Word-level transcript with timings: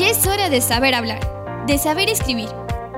Ya 0.00 0.08
es 0.08 0.26
hora 0.26 0.48
de 0.48 0.62
saber 0.62 0.94
hablar, 0.94 1.20
de 1.66 1.76
saber 1.76 2.08
escribir, 2.08 2.48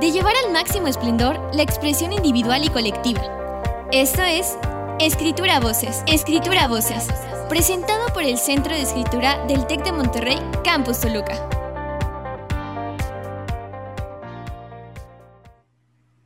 de 0.01 0.13
llevar 0.13 0.35
al 0.45 0.53
máximo 0.53 0.87
esplendor 0.87 1.37
la 1.53 1.65
expresión 1.65 2.13
individual 2.13 2.63
y 2.63 2.69
colectiva. 2.69 3.89
Esto 3.91 4.23
es 4.23 4.57
Escritura 5.01 5.59
Voces, 5.59 6.05
Escritura 6.07 6.69
Voces, 6.69 7.09
presentado 7.49 8.07
por 8.15 8.23
el 8.23 8.39
Centro 8.39 8.73
de 8.73 8.83
Escritura 8.83 9.45
del 9.49 9.67
TEC 9.67 9.83
de 9.83 9.91
Monterrey, 9.91 10.37
Campus 10.63 11.01
Toluca. 11.01 11.35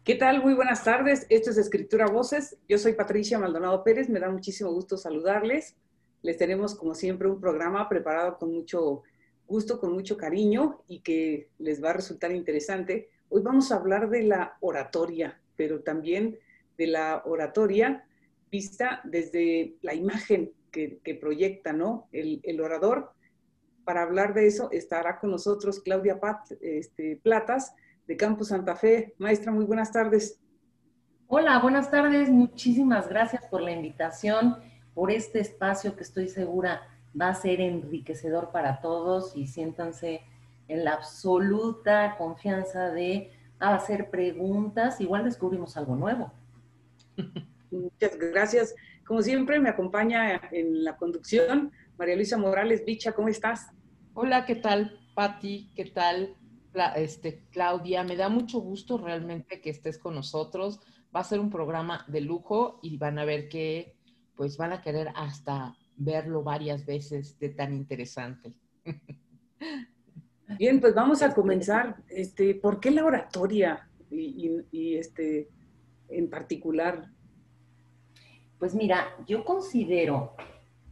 ¿Qué 0.05 0.15
tal? 0.17 0.43
Muy 0.43 0.53
buenas 0.53 0.85
tardes. 0.85 1.27
Esto 1.31 1.53
es 1.53 1.57
Escritura 1.57 2.07
Voces. 2.09 2.59
Yo 2.69 2.77
soy 2.77 2.93
Patricia 2.93 3.39
Maldonado 3.39 3.83
Pérez. 3.83 4.11
Me 4.11 4.21
da 4.21 4.29
muchísimo 4.29 4.71
gusto 4.73 4.99
saludarles. 4.99 5.75
Les 6.21 6.37
tenemos, 6.37 6.75
como 6.75 6.95
siempre, 6.95 7.31
un 7.31 7.41
programa 7.41 7.89
preparado 7.89 8.37
con 8.37 8.53
mucho 8.53 9.05
gusto, 9.47 9.81
con 9.81 9.93
mucho 9.93 10.17
cariño 10.17 10.83
y 10.89 11.01
que 11.01 11.49
les 11.59 11.83
va 11.83 11.91
a 11.91 11.95
resultar 11.95 12.33
interesante. 12.33 13.11
Hoy 13.29 13.43
vamos 13.43 13.73
a 13.73 13.77
hablar 13.77 14.09
de 14.11 14.23
la 14.23 14.57
oratoria, 14.61 15.41
pero 15.57 15.83
también 15.83 16.39
de 16.77 16.87
la 16.87 17.23
oratoria 17.25 18.05
vista 18.51 19.01
desde 19.05 19.77
la 19.83 19.95
imagen 19.95 20.53
que, 20.71 21.19
proyecta 21.19 21.73
¿no? 21.73 22.09
el, 22.13 22.61
orador. 22.61 23.13
Para 23.85 24.03
hablar 24.03 24.35
de 24.35 24.47
eso 24.47 24.69
estará 24.73 25.19
con 25.19 25.31
nosotros 25.31 25.81
Claudia 25.81 26.21
Pat, 26.21 26.51
este, 26.61 27.19
Platas 27.23 27.75
de 28.07 28.17
Campus 28.17 28.49
Santa 28.49 28.77
Fe. 28.77 29.15
Maestra, 29.19 29.53
muy 29.53 29.65
buenas 29.65 29.91
tardes. 29.91 30.39
Hola, 31.29 31.59
buenas 31.61 31.91
tardes. 31.91 32.29
Muchísimas 32.29 33.09
gracias 33.09 33.45
por 33.47 33.63
la 33.63 33.73
invitación, 33.73 34.57
por 34.95 35.11
este 35.11 35.41
espacio 35.41 35.97
que 35.97 36.03
estoy 36.03 36.29
segura 36.29 36.83
va 37.21 37.29
a 37.29 37.35
ser 37.35 37.61
enriquecedor 37.61 38.51
para 38.51 38.81
todos 38.81 39.37
y 39.37 39.47
siéntanse 39.47 40.23
en 40.69 40.85
la 40.85 40.95
absoluta 40.95 42.17
confianza 42.19 42.91
de 42.91 43.31
hacer 43.59 44.11
preguntas. 44.11 45.01
Igual 45.01 45.25
descubrimos 45.25 45.77
algo 45.77 45.97
nuevo. 45.97 46.33
Muchas 47.71 48.17
gracias. 48.19 48.75
Como 49.07 49.23
siempre, 49.23 49.61
me 49.61 49.69
acompaña 49.69 50.41
en 50.51 50.85
la 50.85 50.97
conducción 50.97 51.73
María 51.99 52.17
Luisa 52.17 52.37
Morales. 52.37 52.85
Bicha, 52.85 53.13
¿cómo 53.13 53.29
estás? 53.29 53.69
Hola, 54.15 54.45
¿qué 54.45 54.57
tal, 54.57 55.01
Patti? 55.15 55.71
¿Qué 55.75 55.87
tal, 55.87 56.35
este, 56.97 57.43
Claudia? 57.51 58.03
Me 58.03 58.17
da 58.17 58.29
mucho 58.29 58.61
gusto 58.61 58.99
realmente 58.99 59.61
que 59.61 59.71
estés 59.71 59.99
con 59.99 60.15
nosotros. 60.15 60.81
Va 61.15 61.21
a 61.21 61.25
ser 61.25 61.41
un 61.41 61.51
programa 61.51 62.05
de 62.09 62.21
lujo 62.21 62.81
y 62.83 62.99
van 62.99 63.19
a 63.19 63.25
ver 63.25 63.49
que 63.49 63.95
pues 64.35 64.59
van 64.59 64.73
a 64.73 64.83
querer 64.83 65.09
hasta 65.15 65.75
verlo 65.97 66.43
varias 66.43 66.85
veces 66.85 67.39
de 67.39 67.49
tan 67.51 67.75
interesante. 67.75 68.53
Bien, 70.59 70.81
pues 70.81 70.95
vamos 70.95 71.23
a 71.23 71.35
comenzar. 71.35 71.97
Este, 72.09 72.55
¿Por 72.55 72.81
qué 72.81 72.91
la 72.91 73.05
oratoria 73.05 73.89
y, 74.11 74.97
este, 74.97 75.49
en 76.09 76.31
particular? 76.31 77.11
Pues 78.59 78.75
mira, 78.75 79.05
yo 79.27 79.45
considero 79.45 80.35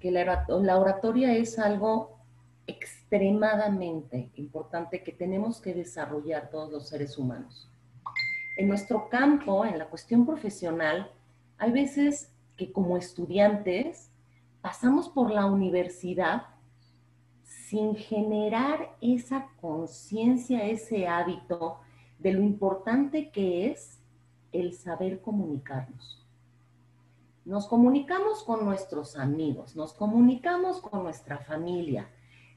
que 0.00 0.10
la, 0.10 0.44
la 0.48 0.78
oratoria 0.78 1.34
es 1.34 1.58
algo 1.58 2.18
extremadamente 2.66 4.30
importante 4.34 5.02
que 5.02 5.12
tenemos 5.12 5.60
que 5.60 5.74
desarrollar 5.74 6.50
todos 6.50 6.70
los 6.70 6.88
seres 6.88 7.16
humanos. 7.16 7.70
En 8.56 8.68
nuestro 8.68 9.08
campo, 9.08 9.64
en 9.64 9.78
la 9.78 9.86
cuestión 9.86 10.26
profesional, 10.26 11.10
hay 11.58 11.72
veces 11.72 12.30
que 12.56 12.72
como 12.72 12.96
estudiantes 12.96 14.10
pasamos 14.64 15.10
por 15.10 15.30
la 15.30 15.44
universidad 15.44 16.44
sin 17.42 17.96
generar 17.96 18.96
esa 19.02 19.50
conciencia, 19.60 20.64
ese 20.64 21.06
hábito 21.06 21.80
de 22.18 22.32
lo 22.32 22.40
importante 22.40 23.30
que 23.30 23.70
es 23.70 24.00
el 24.52 24.72
saber 24.72 25.20
comunicarnos. 25.20 26.26
Nos 27.44 27.66
comunicamos 27.66 28.42
con 28.42 28.64
nuestros 28.64 29.18
amigos, 29.18 29.76
nos 29.76 29.92
comunicamos 29.92 30.80
con 30.80 31.02
nuestra 31.02 31.36
familia, 31.40 32.08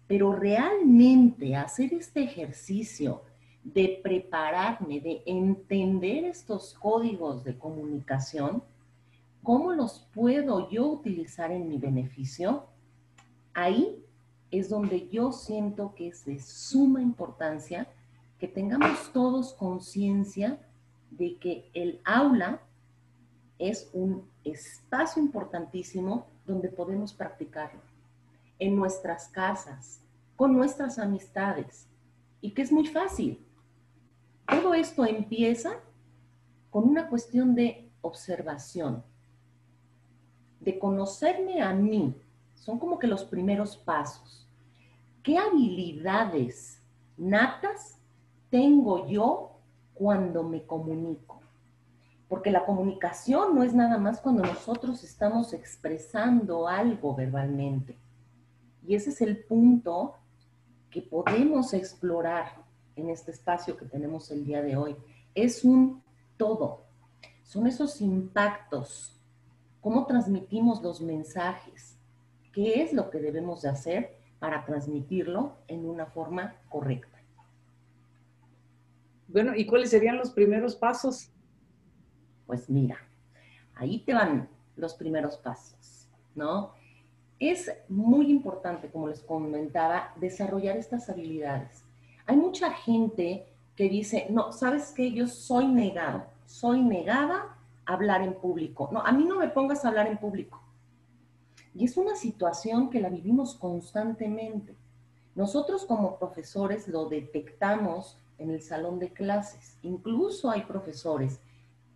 pero 0.08 0.32
realmente 0.32 1.58
hacer 1.58 1.94
este 1.94 2.24
ejercicio 2.24 3.24
de 3.66 4.00
prepararme, 4.02 5.02
de 5.02 5.24
entender 5.26 6.24
estos 6.24 6.74
códigos 6.76 7.44
de 7.44 7.58
comunicación, 7.58 8.64
¿Cómo 9.48 9.72
los 9.72 10.06
puedo 10.14 10.70
yo 10.70 10.88
utilizar 10.88 11.54
en 11.54 11.70
mi 11.70 11.78
beneficio? 11.78 12.66
Ahí 13.54 14.04
es 14.52 14.68
donde 14.68 15.08
yo 15.08 15.32
siento 15.32 15.96
que 15.96 16.10
es 16.10 16.26
de 16.26 16.38
suma 16.42 17.02
importancia 17.02 17.88
que 18.40 18.50
tengamos 18.50 19.14
todos 19.14 19.54
conciencia 19.54 20.60
de 21.12 21.38
que 21.38 21.70
el 21.74 22.02
aula 22.04 22.60
es 23.58 23.90
un 23.94 24.30
espacio 24.44 25.24
importantísimo 25.24 26.28
donde 26.46 26.68
podemos 26.68 27.14
practicarlo. 27.14 27.80
En 28.60 28.76
nuestras 28.76 29.30
casas, 29.30 30.02
con 30.36 30.58
nuestras 30.58 31.00
amistades. 31.00 31.88
Y 32.42 32.52
que 32.52 32.64
es 32.64 32.72
muy 32.74 32.86
fácil. 32.86 33.40
Todo 34.46 34.74
esto 34.74 35.06
empieza 35.06 35.80
con 36.70 36.84
una 36.84 37.08
cuestión 37.08 37.56
de 37.56 37.90
observación 38.02 39.06
de 40.68 40.78
conocerme 40.78 41.62
a 41.62 41.72
mí, 41.72 42.14
son 42.56 42.78
como 42.78 43.00
que 43.00 43.08
los 43.08 43.24
primeros 43.24 43.78
pasos. 43.78 44.46
¿Qué 45.24 45.38
habilidades 45.38 46.84
natas 47.16 47.98
tengo 48.50 49.08
yo 49.08 49.52
cuando 49.94 50.44
me 50.44 50.66
comunico? 50.66 51.40
Porque 52.28 52.52
la 52.52 52.66
comunicación 52.66 53.56
no 53.56 53.64
es 53.64 53.74
nada 53.74 53.98
más 53.98 54.20
cuando 54.20 54.44
nosotros 54.44 55.06
estamos 55.06 55.54
expresando 55.54 56.68
algo 56.68 57.16
verbalmente. 57.16 57.98
Y 58.86 58.96
ese 58.96 59.12
es 59.12 59.22
el 59.22 59.46
punto 59.46 60.16
que 60.90 61.02
podemos 61.02 61.74
explorar 61.74 62.58
en 62.98 63.10
este 63.10 63.32
espacio 63.32 63.78
que 63.78 63.86
tenemos 63.86 64.32
el 64.32 64.44
día 64.44 64.62
de 64.62 64.76
hoy. 64.76 64.98
Es 65.34 65.64
un 65.64 66.04
todo. 66.36 66.82
Son 67.44 67.68
esos 67.68 68.02
impactos 68.02 69.17
cómo 69.82 70.06
transmitimos 70.06 70.82
los 70.82 71.02
mensajes, 71.02 71.98
qué 72.54 72.82
es 72.82 72.94
lo 72.94 73.10
que 73.10 73.20
debemos 73.20 73.62
de 73.62 73.70
hacer 73.70 74.18
para 74.40 74.66
transmitirlo 74.66 75.58
en 75.68 75.88
una 75.88 76.06
forma 76.06 76.56
correcta. 76.70 77.18
Bueno, 79.28 79.54
¿y 79.56 79.66
cuáles 79.66 79.90
serían 79.90 80.18
los 80.18 80.32
primeros 80.32 80.76
pasos? 80.76 81.30
Pues 82.46 82.70
mira, 82.70 82.98
ahí 83.76 84.00
te 84.00 84.14
van 84.14 84.48
los 84.76 84.94
primeros 84.94 85.38
pasos, 85.38 86.08
¿no? 86.34 86.72
Es 87.40 87.72
muy 87.90 88.32
importante, 88.32 88.90
como 88.90 89.10
les 89.10 89.22
comentaba, 89.22 90.14
desarrollar 90.16 90.78
estas 90.78 91.10
habilidades. 91.10 91.84
Hay 92.26 92.38
mucha 92.38 92.72
gente 92.72 93.46
que 93.76 93.90
dice, 93.90 94.28
no, 94.30 94.52
¿sabes 94.52 94.92
qué? 94.96 95.12
Yo 95.12 95.28
soy 95.28 95.68
negado, 95.68 96.26
soy 96.46 96.82
negada 96.82 97.57
hablar 97.88 98.22
en 98.22 98.36
público. 98.36 98.90
No, 98.92 99.02
a 99.02 99.12
mí 99.12 99.26
no 99.26 99.38
me 99.38 99.48
pongas 99.48 99.84
a 99.84 99.88
hablar 99.88 100.08
en 100.08 100.18
público. 100.18 100.62
Y 101.74 101.86
es 101.86 101.98
una 101.98 102.16
situación 102.16 102.90
que 102.90 103.00
la 103.00 103.10
vivimos 103.10 103.56
constantemente. 103.56 104.76
Nosotros 105.36 105.86
como 105.86 106.18
profesores 106.18 106.88
lo 106.88 107.08
detectamos 107.08 108.18
en 108.38 108.52
el 108.52 108.62
salón 108.62 109.00
de 109.00 109.12
clases. 109.12 109.78
Incluso 109.84 110.50
hay 110.50 110.64
profesores 110.64 111.40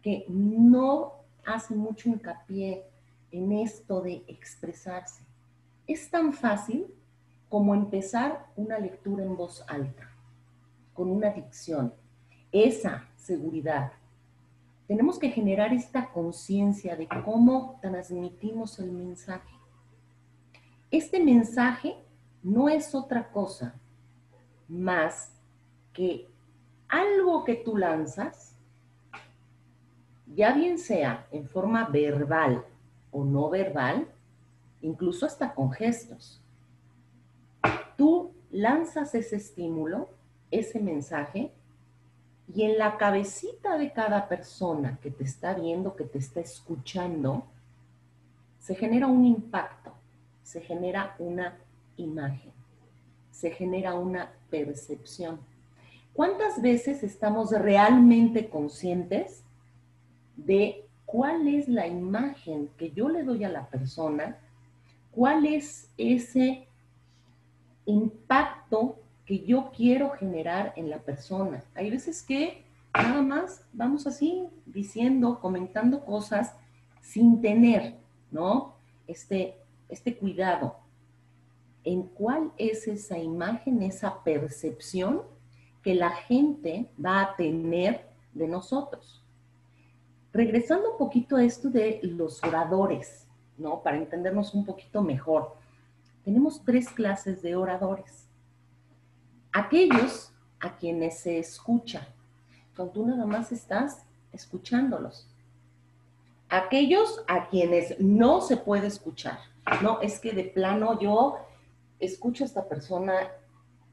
que 0.01 0.25
no 0.27 1.13
hacen 1.45 1.77
mucho 1.77 2.09
hincapié 2.09 2.85
en 3.31 3.51
esto 3.51 4.01
de 4.01 4.23
expresarse. 4.27 5.23
Es 5.87 6.09
tan 6.09 6.33
fácil 6.33 6.87
como 7.49 7.75
empezar 7.75 8.47
una 8.55 8.79
lectura 8.79 9.23
en 9.23 9.35
voz 9.35 9.63
alta, 9.67 10.09
con 10.93 11.09
una 11.09 11.31
dicción. 11.31 11.93
Esa 12.51 13.09
seguridad, 13.17 13.91
tenemos 14.91 15.17
que 15.17 15.29
generar 15.29 15.73
esta 15.73 16.09
conciencia 16.09 16.97
de 16.97 17.07
cómo 17.23 17.79
transmitimos 17.81 18.77
el 18.77 18.91
mensaje. 18.91 19.55
Este 20.91 21.23
mensaje 21.23 21.95
no 22.43 22.67
es 22.67 22.93
otra 22.93 23.31
cosa 23.31 23.73
más 24.67 25.31
que 25.93 26.27
algo 26.89 27.45
que 27.45 27.55
tú 27.55 27.77
lanzas, 27.77 28.57
ya 30.35 30.51
bien 30.51 30.77
sea 30.77 31.25
en 31.31 31.47
forma 31.47 31.85
verbal 31.85 32.65
o 33.11 33.23
no 33.23 33.49
verbal, 33.49 34.09
incluso 34.81 35.25
hasta 35.25 35.53
con 35.53 35.71
gestos. 35.71 36.43
Tú 37.95 38.33
lanzas 38.49 39.15
ese 39.15 39.37
estímulo, 39.37 40.09
ese 40.51 40.81
mensaje, 40.81 41.53
y 42.53 42.63
en 42.63 42.77
la 42.77 42.97
cabecita 42.97 43.77
de 43.77 43.93
cada 43.93 44.27
persona 44.27 44.99
que 45.01 45.09
te 45.09 45.23
está 45.23 45.53
viendo, 45.53 45.95
que 45.95 46.03
te 46.03 46.17
está 46.17 46.41
escuchando, 46.41 47.45
se 48.59 48.75
genera 48.75 49.07
un 49.07 49.25
impacto, 49.25 49.93
se 50.43 50.61
genera 50.61 51.15
una 51.19 51.57
imagen, 51.97 52.51
se 53.31 53.51
genera 53.51 53.93
una 53.93 54.31
percepción. 54.49 55.39
¿Cuántas 56.13 56.61
veces 56.61 57.03
estamos 57.03 57.51
realmente 57.51 58.49
conscientes 58.49 59.43
de 60.35 60.85
cuál 61.05 61.47
es 61.47 61.69
la 61.69 61.87
imagen 61.87 62.69
que 62.77 62.91
yo 62.91 63.07
le 63.07 63.23
doy 63.23 63.45
a 63.45 63.49
la 63.49 63.67
persona? 63.67 64.37
¿Cuál 65.11 65.45
es 65.45 65.89
ese 65.97 66.67
impacto 67.85 69.00
que 69.25 69.43
yo 69.43 69.71
quiero 69.75 70.11
generar 70.11 70.73
en 70.75 70.89
la 70.89 70.99
persona? 70.99 71.63
Hay 71.75 71.89
veces 71.89 72.23
que 72.23 72.63
nada 72.93 73.21
más 73.21 73.65
vamos 73.73 74.07
así 74.07 74.47
diciendo, 74.65 75.39
comentando 75.39 76.03
cosas 76.03 76.55
sin 77.01 77.41
tener, 77.41 77.95
¿no? 78.31 78.75
Este, 79.07 79.57
este 79.89 80.15
cuidado 80.15 80.77
en 81.83 82.03
cuál 82.03 82.51
es 82.57 82.87
esa 82.87 83.17
imagen, 83.17 83.81
esa 83.81 84.23
percepción 84.23 85.23
que 85.81 85.95
la 85.95 86.11
gente 86.11 86.89
va 87.03 87.21
a 87.21 87.35
tener 87.35 88.05
de 88.33 88.47
nosotros. 88.47 89.23
Regresando 90.31 90.91
un 90.91 90.97
poquito 90.97 91.35
a 91.35 91.43
esto 91.43 91.69
de 91.69 91.99
los 92.03 92.41
oradores, 92.43 93.27
¿no? 93.57 93.81
Para 93.81 93.97
entendernos 93.97 94.53
un 94.53 94.65
poquito 94.65 95.01
mejor. 95.01 95.55
Tenemos 96.23 96.63
tres 96.63 96.89
clases 96.89 97.41
de 97.41 97.55
oradores. 97.55 98.27
Aquellos 99.53 100.31
a 100.59 100.77
quienes 100.77 101.19
se 101.19 101.39
escucha, 101.39 102.07
cuando 102.75 102.93
tú 102.93 103.05
nada 103.05 103.25
más 103.25 103.51
estás 103.51 104.05
escuchándolos. 104.31 105.27
Aquellos 106.49 107.23
a 107.27 107.47
quienes 107.49 107.99
no 107.99 108.41
se 108.41 108.57
puede 108.57 108.87
escuchar. 108.87 109.39
No, 109.81 110.01
es 110.01 110.19
que 110.19 110.33
de 110.33 110.45
plano 110.45 110.99
yo 110.99 111.37
escucho 111.99 112.43
a 112.43 112.47
esta 112.47 112.67
persona, 112.67 113.13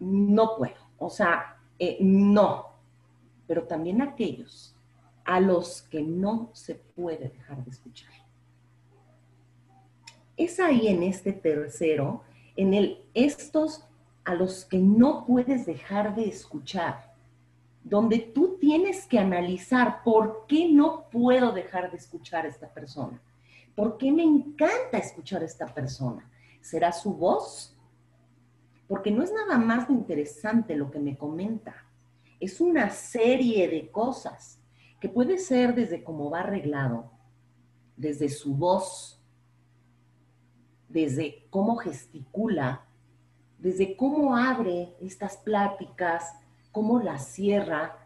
no 0.00 0.56
puedo. 0.56 0.76
O 0.98 1.10
sea, 1.10 1.58
eh, 1.78 1.98
no. 2.00 2.66
Pero 3.46 3.64
también 3.64 4.02
aquellos 4.02 4.74
a 5.24 5.40
los 5.40 5.82
que 5.82 6.02
no 6.02 6.50
se 6.52 6.74
puede 6.74 7.28
dejar 7.28 7.64
de 7.64 7.70
escuchar. 7.70 8.12
Es 10.36 10.58
ahí 10.60 10.88
en 10.88 11.02
este 11.02 11.32
tercero, 11.32 12.22
en 12.56 12.74
el 12.74 13.04
estos 13.12 13.84
a 14.28 14.34
los 14.34 14.64
que 14.64 14.78
no 14.78 15.24
puedes 15.26 15.66
dejar 15.66 16.14
de 16.14 16.28
escuchar, 16.28 17.14
donde 17.82 18.18
tú 18.18 18.56
tienes 18.60 19.06
que 19.06 19.18
analizar 19.18 20.02
por 20.02 20.44
qué 20.46 20.68
no 20.70 21.08
puedo 21.10 21.52
dejar 21.52 21.90
de 21.90 21.96
escuchar 21.96 22.44
a 22.44 22.48
esta 22.48 22.68
persona. 22.68 23.20
¿Por 23.74 23.96
qué 23.98 24.12
me 24.12 24.22
encanta 24.22 24.98
escuchar 24.98 25.42
a 25.42 25.46
esta 25.46 25.66
persona? 25.66 26.30
¿Será 26.60 26.92
su 26.92 27.14
voz? 27.14 27.74
porque 28.88 29.10
no 29.10 29.22
es 29.22 29.30
nada 29.32 29.58
más 29.58 29.88
interesante 29.90 30.74
lo 30.74 30.90
que 30.90 30.98
me 30.98 31.16
comenta, 31.16 31.84
es 32.40 32.60
una 32.60 32.90
serie 32.90 33.68
de 33.68 33.90
cosas 33.90 34.58
que 34.98 35.08
puede 35.08 35.38
ser 35.38 35.74
desde 35.74 36.02
cómo 36.02 36.30
va 36.30 36.40
arreglado, 36.40 37.10
desde 37.96 38.30
su 38.30 38.54
voz, 38.54 39.22
desde 40.88 41.46
cómo 41.50 41.76
gesticula, 41.76 42.86
desde 43.58 43.96
cómo 43.96 44.36
abre 44.36 44.94
estas 45.00 45.36
pláticas, 45.36 46.32
cómo 46.72 47.00
las 47.00 47.26
cierra, 47.26 47.98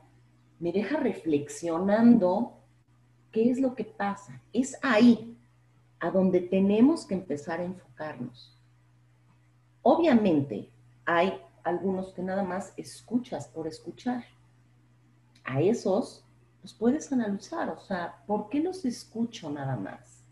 me 0.59 0.73
deja 0.73 0.97
reflexionando 0.97 2.55
qué 3.31 3.51
es 3.51 3.61
lo 3.61 3.75
que 3.75 3.85
pasa. 3.85 4.41
Es 4.53 4.79
ahí 4.83 5.37
a 6.01 6.11
donde 6.11 6.41
tenemos 6.41 7.07
que 7.07 7.15
empezar 7.15 7.61
a 7.61 7.65
enfocarnos. 7.65 8.59
Obviamente, 9.83 10.71
hay 11.05 11.41
algunos 11.65 12.13
que 12.13 12.23
nada 12.23 12.43
más 12.43 12.73
escuchas 12.77 13.49
por 13.49 13.67
escuchar. 13.67 14.25
A 15.45 15.61
esos 15.61 16.25
los 16.63 16.73
puedes 16.75 17.13
analizar, 17.13 17.69
o 17.71 17.81
sea, 17.81 18.23
¿por 18.27 18.49
qué 18.49 18.61
los 18.61 18.85
escucho 18.85 19.51
nada 19.51 19.77
más? 19.77 20.23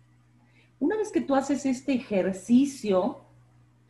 Una 0.79 0.97
vez 0.97 1.11
que 1.11 1.21
tú 1.21 1.35
haces 1.35 1.67
este 1.67 1.93
ejercicio, 1.95 3.21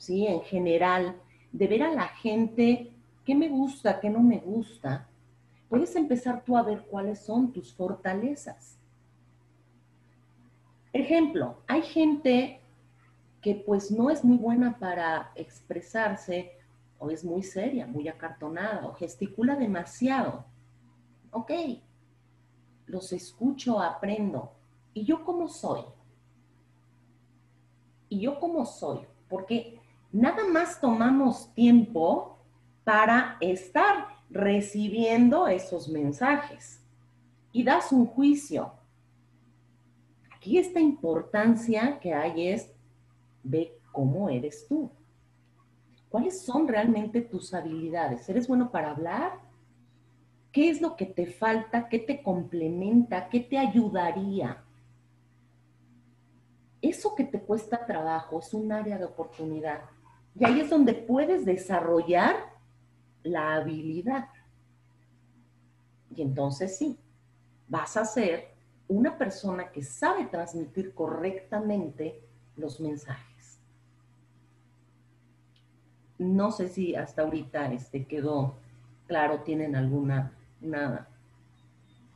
¿sí? 0.00 0.26
En 0.26 0.40
general, 0.40 1.20
de 1.52 1.66
ver 1.66 1.82
a 1.82 1.92
la 1.92 2.08
gente 2.08 2.90
qué 3.24 3.34
me 3.34 3.48
gusta, 3.48 4.00
qué 4.00 4.08
no 4.08 4.20
me 4.20 4.38
gusta, 4.38 5.06
puedes 5.68 5.94
empezar 5.94 6.42
tú 6.42 6.56
a 6.56 6.62
ver 6.62 6.86
cuáles 6.90 7.20
son 7.20 7.52
tus 7.52 7.72
fortalezas. 7.74 8.78
Ejemplo, 10.92 11.58
hay 11.66 11.82
gente 11.82 12.60
que 13.42 13.54
pues 13.54 13.90
no 13.90 14.08
es 14.10 14.24
muy 14.24 14.38
buena 14.38 14.78
para 14.78 15.32
expresarse 15.34 16.52
o 16.98 17.10
es 17.10 17.22
muy 17.22 17.42
seria, 17.42 17.86
muy 17.86 18.08
acartonada, 18.08 18.86
o 18.86 18.94
gesticula 18.94 19.54
demasiado. 19.54 20.44
Ok, 21.30 21.52
los 22.86 23.12
escucho, 23.12 23.80
aprendo. 23.80 24.52
¿Y 24.94 25.04
yo 25.04 25.24
cómo 25.24 25.46
soy? 25.48 25.82
¿Y 28.08 28.20
yo 28.20 28.40
cómo 28.40 28.66
soy? 28.66 29.00
Porque 29.28 29.79
nada 30.12 30.46
más 30.46 30.80
tomamos 30.80 31.52
tiempo 31.54 32.38
para 32.84 33.36
estar 33.40 34.08
recibiendo 34.30 35.46
esos 35.48 35.88
mensajes 35.88 36.82
y 37.52 37.64
das 37.64 37.92
un 37.92 38.06
juicio. 38.06 38.72
Aquí 40.34 40.58
esta 40.58 40.80
importancia 40.80 41.98
que 42.00 42.14
hay 42.14 42.48
es, 42.48 42.72
ve 43.42 43.78
cómo 43.92 44.28
eres 44.28 44.66
tú. 44.68 44.90
¿Cuáles 46.08 46.42
son 46.42 46.66
realmente 46.66 47.20
tus 47.20 47.54
habilidades? 47.54 48.28
¿Eres 48.28 48.48
bueno 48.48 48.70
para 48.70 48.90
hablar? 48.90 49.38
¿Qué 50.50 50.68
es 50.68 50.80
lo 50.80 50.96
que 50.96 51.06
te 51.06 51.26
falta? 51.26 51.88
¿Qué 51.88 52.00
te 52.00 52.22
complementa? 52.22 53.28
¿Qué 53.28 53.40
te 53.40 53.56
ayudaría? 53.56 54.64
Eso 56.82 57.14
que 57.14 57.24
te 57.24 57.40
cuesta 57.40 57.86
trabajo 57.86 58.40
es 58.40 58.52
un 58.54 58.72
área 58.72 58.98
de 58.98 59.04
oportunidad. 59.04 59.82
Y 60.40 60.44
ahí 60.46 60.60
es 60.60 60.70
donde 60.70 60.94
puedes 60.94 61.44
desarrollar 61.44 62.34
la 63.22 63.56
habilidad. 63.56 64.28
Y 66.16 66.22
entonces 66.22 66.78
sí, 66.78 66.98
vas 67.68 67.98
a 67.98 68.06
ser 68.06 68.48
una 68.88 69.18
persona 69.18 69.70
que 69.70 69.82
sabe 69.82 70.24
transmitir 70.24 70.94
correctamente 70.94 72.22
los 72.56 72.80
mensajes. 72.80 73.60
No 76.18 76.50
sé 76.50 76.68
si 76.68 76.94
hasta 76.94 77.22
ahorita 77.22 77.70
este, 77.72 78.06
quedó 78.06 78.54
claro, 79.06 79.40
tienen 79.40 79.76
alguna 79.76 80.32
una, 80.62 81.06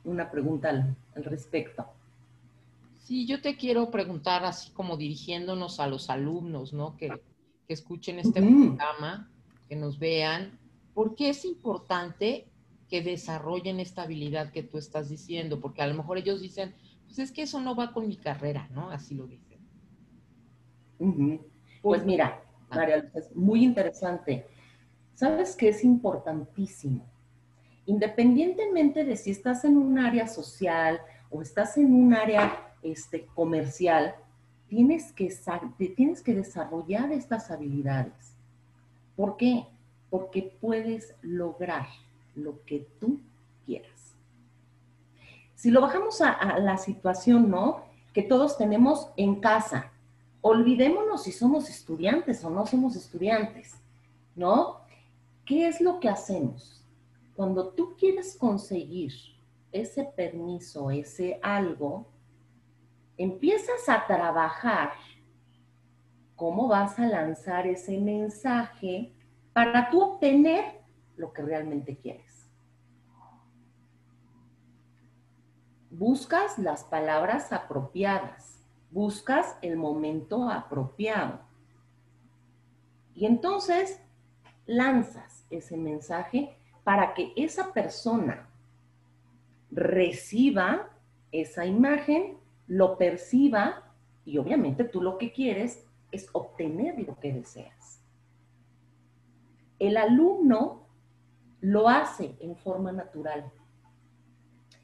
una 0.04 0.30
pregunta 0.30 0.70
al, 0.70 0.96
respecto. 1.24 1.84
Sí, 3.02 3.26
yo 3.26 3.42
te 3.42 3.56
quiero 3.56 3.90
preguntar, 3.90 4.44
así 4.44 4.70
como 4.70 4.96
dirigiéndonos 4.96 5.78
a 5.78 5.86
los 5.86 6.08
alumnos, 6.08 6.72
¿no? 6.72 6.96
Que, 6.96 7.20
escuchen 7.72 8.18
este 8.18 8.42
programa, 8.42 9.30
que 9.68 9.76
nos 9.76 9.98
vean, 9.98 10.58
¿por 10.92 11.14
qué 11.14 11.30
es 11.30 11.44
importante 11.44 12.46
que 12.88 13.02
desarrollen 13.02 13.80
esta 13.80 14.02
habilidad 14.02 14.52
que 14.52 14.62
tú 14.62 14.78
estás 14.78 15.08
diciendo? 15.08 15.60
Porque 15.60 15.82
a 15.82 15.86
lo 15.86 15.94
mejor 15.94 16.18
ellos 16.18 16.40
dicen, 16.40 16.74
pues 17.06 17.18
es 17.18 17.32
que 17.32 17.42
eso 17.42 17.60
no 17.60 17.74
va 17.74 17.92
con 17.92 18.06
mi 18.06 18.16
carrera, 18.16 18.68
¿no? 18.72 18.90
Así 18.90 19.14
lo 19.14 19.26
dicen. 19.26 19.58
Pues 21.82 22.04
mira, 22.04 22.42
María 22.70 22.98
Luisa, 22.98 23.30
muy 23.34 23.64
interesante. 23.64 24.46
¿Sabes 25.14 25.56
qué 25.56 25.68
es 25.68 25.84
importantísimo? 25.84 27.06
Independientemente 27.86 29.04
de 29.04 29.16
si 29.16 29.30
estás 29.30 29.64
en 29.64 29.76
un 29.76 29.98
área 29.98 30.26
social 30.26 31.00
o 31.30 31.42
estás 31.42 31.76
en 31.76 31.94
un 31.94 32.14
área 32.14 32.74
este, 32.82 33.26
comercial, 33.26 34.14
tienes 34.74 35.12
que, 35.12 35.32
tienes 35.94 36.20
que 36.20 36.34
desarrollar 36.34 37.12
estas 37.12 37.48
habilidades. 37.52 38.34
¿Por 39.14 39.36
qué? 39.36 39.66
Porque 40.10 40.56
puedes 40.60 41.14
lograr 41.22 41.86
lo 42.34 42.60
que 42.64 42.84
tú 42.98 43.20
quieras. 43.64 44.16
Si 45.54 45.70
lo 45.70 45.80
bajamos 45.80 46.20
a, 46.20 46.32
a 46.32 46.58
la 46.58 46.76
situación, 46.76 47.48
¿no? 47.48 47.84
Que 48.12 48.22
todos 48.22 48.58
tenemos 48.58 49.10
en 49.16 49.36
casa, 49.36 49.92
olvidémonos 50.40 51.22
si 51.22 51.30
somos 51.30 51.70
estudiantes 51.70 52.42
o 52.42 52.50
no 52.50 52.66
somos 52.66 52.96
estudiantes, 52.96 53.76
¿no? 54.34 54.80
¿Qué 55.44 55.68
es 55.68 55.80
lo 55.80 56.00
que 56.00 56.08
hacemos? 56.08 56.84
Cuando 57.36 57.68
tú 57.68 57.94
quieres 57.96 58.36
conseguir 58.36 59.12
ese 59.70 60.02
permiso, 60.02 60.90
ese 60.90 61.38
algo, 61.42 62.06
empiezas 63.16 63.88
a 63.88 64.06
trabajar 64.06 64.92
cómo 66.36 66.68
vas 66.68 66.98
a 66.98 67.06
lanzar 67.06 67.66
ese 67.66 67.98
mensaje 67.98 69.12
para 69.52 69.90
tú 69.90 70.02
obtener 70.02 70.82
lo 71.16 71.32
que 71.32 71.42
realmente 71.42 71.96
quieres. 71.96 72.50
Buscas 75.90 76.58
las 76.58 76.82
palabras 76.84 77.52
apropiadas 77.52 78.54
buscas 78.94 79.58
el 79.60 79.76
momento 79.76 80.48
apropiado. 80.48 81.40
Y 83.16 83.26
entonces 83.26 84.00
lanzas 84.66 85.44
ese 85.50 85.76
mensaje 85.76 86.56
para 86.84 87.12
que 87.12 87.32
esa 87.34 87.72
persona 87.72 88.48
reciba 89.72 90.88
esa 91.32 91.66
imagen, 91.66 92.38
lo 92.66 92.96
perciba 92.96 93.94
y 94.24 94.38
obviamente 94.38 94.84
tú 94.84 95.02
lo 95.02 95.18
que 95.18 95.32
quieres 95.32 95.86
es 96.10 96.28
obtener 96.32 96.98
lo 97.00 97.18
que 97.18 97.32
deseas. 97.32 98.00
El 99.78 99.96
alumno 99.96 100.86
lo 101.60 101.88
hace 101.88 102.36
en 102.40 102.56
forma 102.56 102.92
natural. 102.92 103.50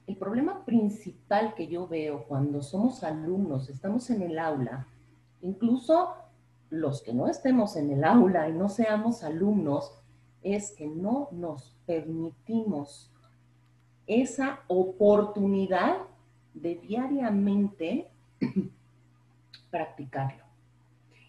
El 0.07 0.17
problema 0.17 0.65
principal 0.65 1.55
que 1.55 1.69
yo 1.69 1.87
veo 1.87 2.25
cuando 2.27 2.63
somos 2.63 3.05
alumnos, 3.05 3.69
estamos 3.69 4.11
en 4.11 4.23
el 4.23 4.39
aula, 4.39 4.89
incluso 5.41 6.15
los 6.69 7.03
que 7.03 7.13
no 7.13 7.29
estemos 7.29 7.77
en 7.77 7.91
el 7.91 8.05
aula 8.05 8.49
y 8.49 8.53
no 8.53 8.69
seamos 8.69 9.23
alumnos, 9.23 9.93
es 10.43 10.73
que 10.73 10.87
no 10.87 11.29
nos 11.33 11.77
permitimos 11.87 13.13
esa 14.07 14.61
oportunidad 14.69 15.99
de 16.55 16.77
diariamente 16.77 18.09
practicarlo. 19.71 20.45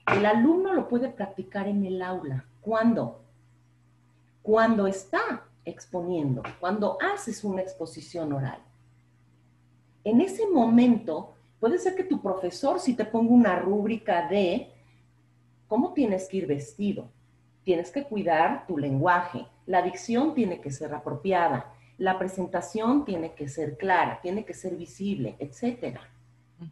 El 0.08 0.26
alumno 0.26 0.74
lo 0.74 0.88
puede 0.88 1.10
practicar 1.10 1.68
en 1.68 1.86
el 1.86 2.02
aula. 2.02 2.46
¿Cuándo? 2.62 3.22
Cuando 4.42 4.88
está 4.88 5.46
exponiendo, 5.64 6.44
cuando 6.60 6.98
haces 7.02 7.44
una 7.44 7.62
exposición 7.62 8.34
oral. 8.34 8.60
En 10.04 10.20
ese 10.22 10.48
momento, 10.48 11.36
puede 11.60 11.78
ser 11.78 11.96
que 11.96 12.04
tu 12.04 12.22
profesor, 12.22 12.80
si 12.80 12.96
te 12.96 13.06
ponga 13.06 13.32
una 13.32 13.60
rúbrica 13.60 14.28
de 14.28 14.72
cómo 15.68 15.94
tienes 15.94 16.28
que 16.28 16.38
ir 16.38 16.48
vestido, 16.48 17.10
tienes 17.64 17.92
que 17.92 18.04
cuidar 18.04 18.66
tu 18.66 18.78
lenguaje, 18.78 19.46
la 19.68 19.84
dicción 19.84 20.34
tiene 20.34 20.60
que 20.60 20.72
ser 20.72 20.94
apropiada, 20.94 21.74
la 22.02 22.18
presentación 22.18 23.06
tiene 23.06 23.36
que 23.36 23.48
ser 23.48 23.78
clara, 23.78 24.22
tiene 24.24 24.44
que 24.44 24.56
ser 24.56 24.76
visible, 24.76 25.36
etc. 25.38 26.00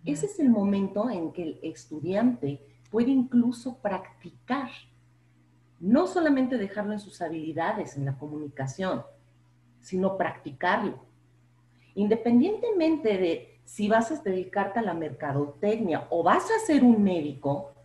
Ese 0.03 0.25
es 0.25 0.39
el 0.39 0.50
momento 0.50 1.07
en 1.07 1.31
que 1.31 1.43
el 1.43 1.59
estudiante 1.62 2.65
puede 2.89 3.12
incluso 3.12 3.77
practicar, 3.77 4.71
no 5.79 6.07
solamente 6.07 6.57
dejarlo 6.57 6.93
en 6.93 7.00
sus 7.00 7.21
habilidades 7.21 7.95
en 7.95 8.05
la 8.05 8.17
comunicación, 8.17 9.03
sino 9.79 10.17
practicarlo. 10.17 10.98
Independientemente 11.93 13.19
de 13.19 13.59
si 13.65 13.88
vas 13.88 14.12
a 14.12 14.24
dedicarte 14.24 14.79
a 14.79 14.81
la 14.81 14.95
mercadotecnia 14.95 16.07
o 16.09 16.24
vas 16.24 16.45
a 16.45 16.65
ser 16.65 16.83
un 16.83 17.03
médico, 17.03 17.75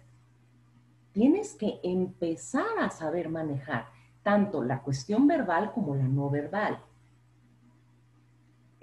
tienes 1.13 1.53
que 1.53 1.79
empezar 1.83 2.79
a 2.81 2.89
saber 2.89 3.29
manejar 3.29 3.89
tanto 4.23 4.65
la 4.65 4.81
cuestión 4.81 5.27
verbal 5.27 5.73
como 5.75 5.95
la 5.95 6.09
no 6.09 6.31
verbal. 6.31 6.81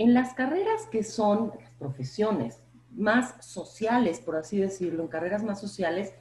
En 0.02 0.16
las 0.16 0.34
carreras 0.34 0.88
que 0.90 1.04
son 1.04 1.52
las 1.60 1.70
profesiones 1.78 2.60
más 2.90 3.36
sociales, 3.46 4.20
por 4.20 4.36
así 4.36 4.58
decirlo, 4.58 5.04
en 5.04 5.10
carreras 5.10 5.44
más 5.44 5.62
sociales, 5.62 6.16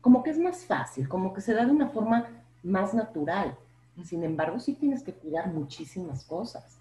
como 0.00 0.22
que 0.22 0.30
es 0.30 0.38
más 0.38 0.64
fácil, 0.64 1.06
como 1.06 1.34
que 1.34 1.42
se 1.42 1.52
da 1.52 1.66
de 1.66 1.72
una 1.72 1.90
forma 1.90 2.26
más 2.62 2.94
natural. 2.94 3.54
Sin 4.02 4.24
embargo, 4.24 4.58
sí 4.58 4.72
tienes 4.72 5.02
que 5.02 5.12
cuidar 5.12 5.52
muchísimas 5.52 6.24
cosas. 6.24 6.78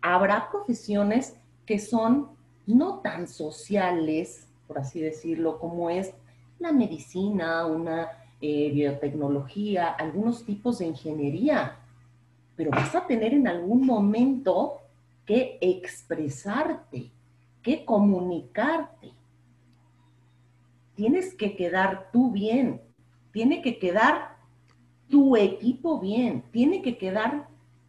Habrá 0.00 0.48
profesiones 0.52 1.36
que 1.66 1.80
son 1.80 2.28
no 2.64 3.00
tan 3.00 3.26
sociales, 3.26 4.46
por 4.68 4.78
así 4.78 5.00
decirlo, 5.00 5.58
como 5.58 5.90
es 5.90 6.14
la 6.60 6.70
medicina, 6.70 7.66
una 7.66 8.06
eh, 8.40 8.70
biotecnología, 8.70 9.88
algunos 9.88 10.44
tipos 10.44 10.78
de 10.78 10.86
ingeniería, 10.86 11.76
pero 12.54 12.70
vas 12.70 12.94
a 12.94 13.04
tener 13.08 13.34
en 13.34 13.48
algún 13.48 13.84
momento 13.84 14.78
que 15.26 15.58
expresarte, 15.60 17.12
que 17.62 17.84
comunicarte. 17.84 19.12
Tienes 20.94 21.34
que 21.34 21.56
quedar 21.56 22.10
tú 22.12 22.30
bien, 22.30 22.82
tiene 23.32 23.62
que 23.62 23.78
quedar 23.78 24.36
tu 25.08 25.36
equipo 25.36 25.98
bien, 25.98 26.44
tiene 26.52 26.82
que 26.82 26.98
quedar 26.98 27.48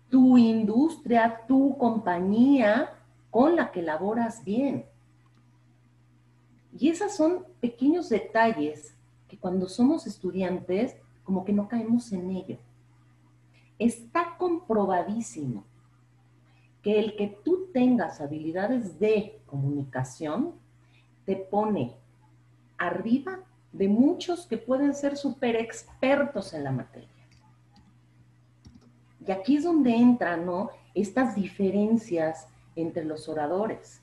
tu 0.10 0.38
industria, 0.38 1.42
tu 1.48 1.77
compañía 1.77 2.98
con 3.30 3.56
la 3.56 3.72
que 3.72 3.82
laboras 3.82 4.44
bien. 4.44 4.86
Y 6.77 6.89
esos 6.89 7.15
son 7.15 7.46
pequeños 7.60 8.10
detalles 8.10 8.96
que 9.27 9.38
cuando 9.38 9.68
somos 9.68 10.08
estudiantes 10.08 10.96
como 11.24 11.44
que 11.44 11.54
no 11.54 11.68
caemos 11.68 12.12
en 12.12 12.32
ello. 12.32 12.58
Está 13.77 14.36
comprobadísimo 14.38 15.65
que 16.86 17.00
el 17.00 17.18
que 17.18 17.38
tú 17.44 17.72
tengas 17.74 18.22
habilidades 18.22 18.98
de 19.00 19.42
comunicación 19.46 20.54
te 21.25 21.36
pone 21.36 21.98
arriba 22.77 23.39
de 23.74 23.89
muchos 23.89 24.46
que 24.46 24.58
pueden 24.58 24.94
ser 24.94 25.18
súper 25.18 25.58
expertos 25.58 26.54
en 26.54 26.63
la 26.63 26.72
materia. 26.72 27.10
Y 29.27 29.32
aquí 29.32 29.58
es 29.58 29.65
donde 29.65 29.94
entran, 29.94 30.46
¿no? 30.46 30.70
Estas 30.94 31.36
diferencias 31.36 32.48
entre 32.77 33.04
los 33.04 33.27
oradores. 33.27 34.01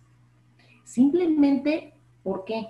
Simplemente 0.84 1.94
¿Por 2.22 2.44
qué? 2.44 2.68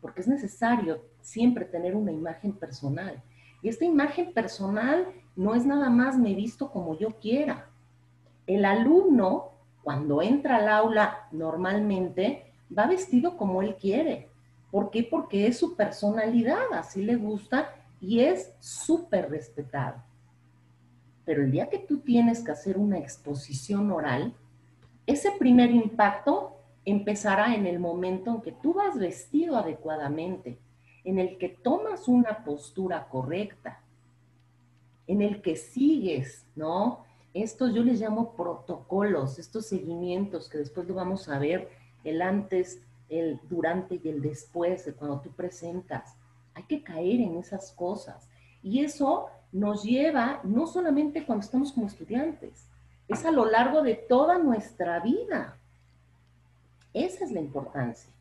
Porque 0.00 0.20
es 0.20 0.28
necesario 0.28 1.02
siempre 1.20 1.64
tener 1.64 1.96
una 1.96 2.12
imagen 2.12 2.52
personal. 2.52 3.22
Y 3.62 3.68
esta 3.68 3.84
imagen 3.84 4.32
personal 4.32 5.08
no 5.34 5.54
es 5.54 5.66
nada 5.66 5.90
más 5.90 6.18
me 6.18 6.34
visto 6.34 6.70
como 6.70 6.96
yo 6.98 7.18
quiera. 7.18 7.68
El 8.46 8.64
alumno, 8.64 9.52
cuando 9.82 10.22
entra 10.22 10.56
al 10.56 10.68
aula 10.68 11.28
normalmente, 11.32 12.52
va 12.76 12.86
vestido 12.86 13.36
como 13.36 13.62
él 13.62 13.76
quiere. 13.76 14.28
¿Por 14.70 14.90
qué? 14.90 15.02
Porque 15.02 15.46
es 15.46 15.58
su 15.58 15.76
personalidad, 15.76 16.72
así 16.72 17.02
le 17.02 17.16
gusta 17.16 17.74
y 18.00 18.20
es 18.20 18.52
súper 18.60 19.30
respetado. 19.30 20.02
Pero 21.24 21.42
el 21.42 21.50
día 21.50 21.68
que 21.68 21.78
tú 21.78 21.98
tienes 21.98 22.42
que 22.42 22.52
hacer 22.52 22.76
una 22.76 22.98
exposición 22.98 23.90
oral, 23.90 24.34
ese 25.06 25.30
primer 25.32 25.70
impacto 25.70 26.56
empezará 26.84 27.54
en 27.54 27.66
el 27.66 27.78
momento 27.78 28.30
en 28.30 28.42
que 28.42 28.52
tú 28.52 28.74
vas 28.74 28.98
vestido 28.98 29.56
adecuadamente, 29.56 30.58
en 31.04 31.18
el 31.18 31.38
que 31.38 31.48
tomas 31.48 32.08
una 32.08 32.44
postura 32.44 33.08
correcta, 33.08 33.80
en 35.06 35.22
el 35.22 35.40
que 35.42 35.56
sigues, 35.56 36.46
¿no? 36.56 37.03
Estos 37.34 37.74
yo 37.74 37.82
les 37.82 38.00
llamo 38.00 38.34
protocolos, 38.36 39.40
estos 39.40 39.66
seguimientos 39.66 40.48
que 40.48 40.58
después 40.58 40.86
lo 40.86 40.94
vamos 40.94 41.28
a 41.28 41.38
ver, 41.38 41.68
el 42.04 42.22
antes, 42.22 42.80
el 43.08 43.40
durante 43.48 44.00
y 44.02 44.08
el 44.08 44.22
después 44.22 44.84
de 44.84 44.94
cuando 44.94 45.20
tú 45.20 45.30
presentas. 45.32 46.16
Hay 46.54 46.62
que 46.62 46.84
caer 46.84 47.20
en 47.20 47.36
esas 47.36 47.72
cosas. 47.72 48.28
Y 48.62 48.84
eso 48.84 49.26
nos 49.50 49.82
lleva 49.82 50.40
no 50.44 50.68
solamente 50.68 51.26
cuando 51.26 51.44
estamos 51.44 51.72
como 51.72 51.88
estudiantes, 51.88 52.68
es 53.08 53.24
a 53.24 53.30
lo 53.30 53.44
largo 53.44 53.82
de 53.82 53.96
toda 53.96 54.38
nuestra 54.38 55.00
vida. 55.00 55.58
Esa 56.92 57.24
es 57.24 57.32
la 57.32 57.40
importancia. 57.40 58.12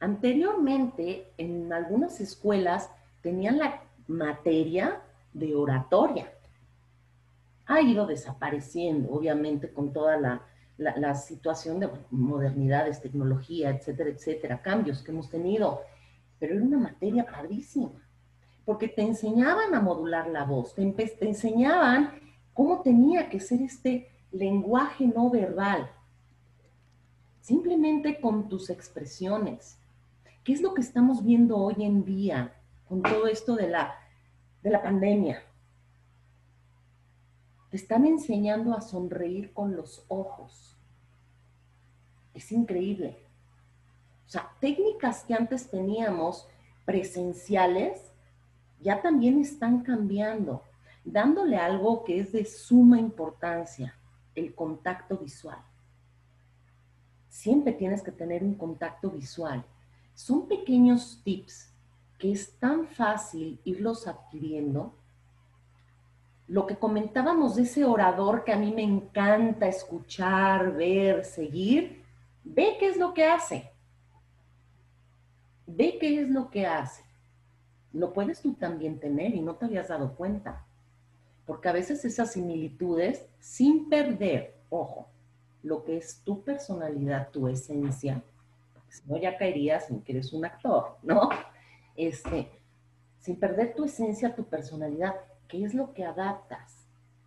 Anteriormente, 0.00 1.30
en 1.38 1.72
algunas 1.72 2.20
escuelas 2.20 2.90
tenían 3.22 3.58
la 3.58 3.82
materia 4.08 5.00
de 5.32 5.54
oratoria. 5.54 6.32
Ha 7.66 7.80
ido 7.80 8.06
desapareciendo, 8.06 9.10
obviamente, 9.10 9.72
con 9.72 9.92
toda 9.92 10.16
la, 10.16 11.14
situación 11.14 11.78
de 11.78 11.90
modernidades, 12.10 13.02
tecnología, 13.02 13.70
etcétera, 13.70 14.10
etcétera, 14.10 14.62
cambios 14.62 15.02
que 15.02 15.12
hemos 15.12 15.28
tenido. 15.28 15.82
Pero 16.38 16.54
era 16.54 16.64
una 16.64 16.78
materia 16.78 17.26
padrísima, 17.26 17.92
porque 18.64 18.88
te 18.88 19.02
enseñaban 19.02 19.74
a 19.74 19.80
modular 19.80 20.28
la 20.28 20.44
voz, 20.44 20.74
te, 20.74 20.84
te 20.90 21.28
enseñaban 21.28 22.12
cómo 22.54 22.80
tenía 22.82 23.28
que 23.28 23.40
ser 23.40 23.60
este 23.60 24.08
lenguaje 24.32 25.06
no 25.06 25.30
verbal 25.30 25.90
simplemente 27.40 28.20
con 28.20 28.48
tus 28.48 28.70
expresiones. 28.70 29.76
¿Qué 30.44 30.52
es 30.52 30.62
lo 30.62 30.72
que 30.74 30.80
estamos 30.80 31.24
viendo 31.24 31.56
hoy 31.56 31.74
en 31.80 32.04
día 32.04 32.54
con 32.88 33.02
todo 33.02 33.26
esto 33.26 33.56
de 33.56 33.68
la, 33.68 33.94
de 34.62 34.70
la 34.70 34.82
pandemia? 34.82 35.42
Te 37.70 37.76
están 37.76 38.06
enseñando 38.06 38.74
a 38.74 38.80
sonreír 38.80 39.52
con 39.52 39.76
los 39.76 40.04
ojos. 40.08 40.76
Es 42.34 42.52
increíble. 42.52 43.18
O 44.26 44.30
sea, 44.30 44.50
técnicas 44.60 45.24
que 45.24 45.34
antes 45.34 45.70
teníamos 45.70 46.46
presenciales 46.84 48.12
ya 48.80 49.02
también 49.02 49.38
están 49.38 49.82
cambiando, 49.82 50.62
dándole 51.04 51.56
algo 51.56 52.04
que 52.04 52.20
es 52.20 52.32
de 52.32 52.44
suma 52.44 52.98
importancia, 52.98 53.94
el 54.34 54.54
contacto 54.54 55.18
visual 55.18 55.58
siempre 57.30 57.72
tienes 57.72 58.02
que 58.02 58.12
tener 58.12 58.42
un 58.44 58.54
contacto 58.54 59.10
visual. 59.10 59.64
Son 60.14 60.46
pequeños 60.46 61.22
tips 61.24 61.72
que 62.18 62.32
es 62.32 62.52
tan 62.58 62.86
fácil 62.86 63.58
irlos 63.64 64.06
adquiriendo 64.06 64.94
lo 66.50 66.66
que 66.66 66.74
comentábamos 66.74 67.54
de 67.54 67.62
ese 67.62 67.84
orador 67.84 68.42
que 68.42 68.52
a 68.52 68.56
mí 68.56 68.72
me 68.72 68.82
encanta 68.82 69.68
escuchar, 69.68 70.74
ver, 70.74 71.24
seguir, 71.24 72.02
ve 72.42 72.76
qué 72.80 72.88
es 72.88 72.96
lo 72.96 73.14
que 73.14 73.24
hace. 73.24 73.70
Ve 75.68 75.96
qué 76.00 76.20
es 76.20 76.28
lo 76.28 76.50
que 76.50 76.66
hace. 76.66 77.04
Lo 77.92 78.12
puedes 78.12 78.42
tú 78.42 78.54
también 78.54 78.98
tener 78.98 79.32
y 79.32 79.40
no 79.40 79.54
te 79.54 79.66
habías 79.66 79.86
dado 79.86 80.16
cuenta. 80.16 80.66
Porque 81.46 81.68
a 81.68 81.72
veces 81.72 82.04
esas 82.04 82.32
similitudes, 82.32 83.24
sin 83.38 83.88
perder, 83.88 84.56
ojo, 84.70 85.08
lo 85.62 85.84
que 85.84 85.98
es 85.98 86.20
tu 86.24 86.42
personalidad, 86.42 87.30
tu 87.30 87.46
esencia, 87.46 88.24
si 88.88 89.08
no 89.08 89.16
ya 89.18 89.38
caerías 89.38 89.88
en 89.88 90.02
que 90.02 90.14
eres 90.14 90.32
un 90.32 90.44
actor, 90.44 90.96
¿no? 91.04 91.28
Este, 91.94 92.50
sin 93.20 93.38
perder 93.38 93.72
tu 93.76 93.84
esencia, 93.84 94.34
tu 94.34 94.42
personalidad, 94.42 95.14
¿qué 95.50 95.64
es 95.64 95.74
lo 95.74 95.92
que 95.92 96.04
adaptas? 96.04 96.86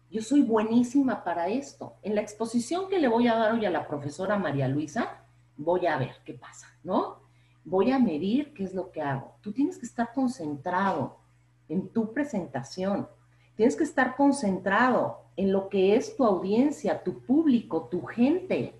Yo 0.10 0.22
soy 0.22 0.42
buenísima 0.42 1.24
para 1.24 1.48
esto. 1.50 1.96
En 2.02 2.16
la 2.16 2.22
exposición 2.22 2.88
que 2.88 3.00
le 3.00 3.08
voy 3.08 3.28
a 3.28 3.36
dar 3.36 3.54
hoy 3.54 3.66
a 3.66 3.72
la 3.72 3.88
profesora 3.88 4.38
María 4.38 4.68
Luisa, 4.68 5.26
voy 5.58 5.88
a 5.88 5.98
ver 5.98 6.16
qué 6.24 6.34
pasa, 6.34 6.68
¿no? 6.84 7.20
Voy 7.66 7.92
a 7.92 8.00
medir 8.00 8.54
qué 8.54 8.64
es 8.64 8.74
lo 8.74 8.92
que 8.92 9.02
hago. 9.02 9.36
Tú 9.42 9.52
tienes 9.52 9.78
que 9.78 9.86
estar 9.86 10.14
concentrado 10.14 11.18
en 11.68 11.90
tu 11.90 12.14
presentación. 12.14 13.08
Tienes 13.56 13.76
que 13.76 13.84
estar 13.84 14.16
concentrado 14.16 15.22
en 15.36 15.52
lo 15.52 15.68
que 15.70 15.96
es 15.96 16.16
tu 16.16 16.24
audiencia, 16.24 17.04
tu 17.04 17.20
público, 17.22 17.88
tu 17.90 18.04
gente. 18.04 18.80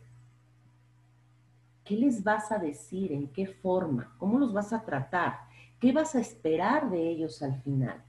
¿Qué 1.84 1.96
les 1.96 2.24
vas 2.24 2.52
a 2.52 2.60
decir? 2.60 3.12
¿En 3.12 3.28
qué 3.28 3.48
forma? 3.48 4.16
¿Cómo 4.18 4.40
los 4.40 4.54
vas 4.54 4.72
a 4.72 4.84
tratar? 4.84 5.40
¿Qué 5.80 5.92
vas 5.92 6.16
a 6.16 6.20
esperar 6.20 6.90
de 6.90 7.10
ellos 7.10 7.42
al 7.42 7.62
final? 7.62 8.04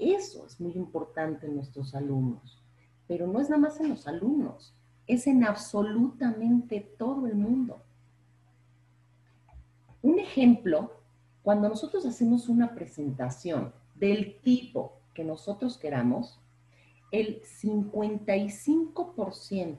Eso 0.00 0.46
es 0.46 0.60
muy 0.60 0.72
importante 0.72 1.46
en 1.46 1.54
nuestros 1.56 1.94
alumnos, 1.94 2.62
pero 3.06 3.26
no 3.26 3.38
es 3.40 3.50
nada 3.50 3.60
más 3.60 3.78
en 3.80 3.90
los 3.90 4.08
alumnos, 4.08 4.74
es 5.06 5.26
en 5.26 5.44
absolutamente 5.44 6.80
todo 6.98 7.26
el 7.26 7.34
mundo. 7.34 7.82
Un 10.02 10.18
ejemplo, 10.18 10.94
cuando 11.42 11.68
nosotros 11.68 12.06
hacemos 12.06 12.48
una 12.48 12.74
presentación 12.74 13.74
del 13.94 14.40
tipo 14.40 14.94
que 15.12 15.24
nosotros 15.24 15.76
queramos, 15.76 16.40
el 17.12 17.42
55% 17.42 19.76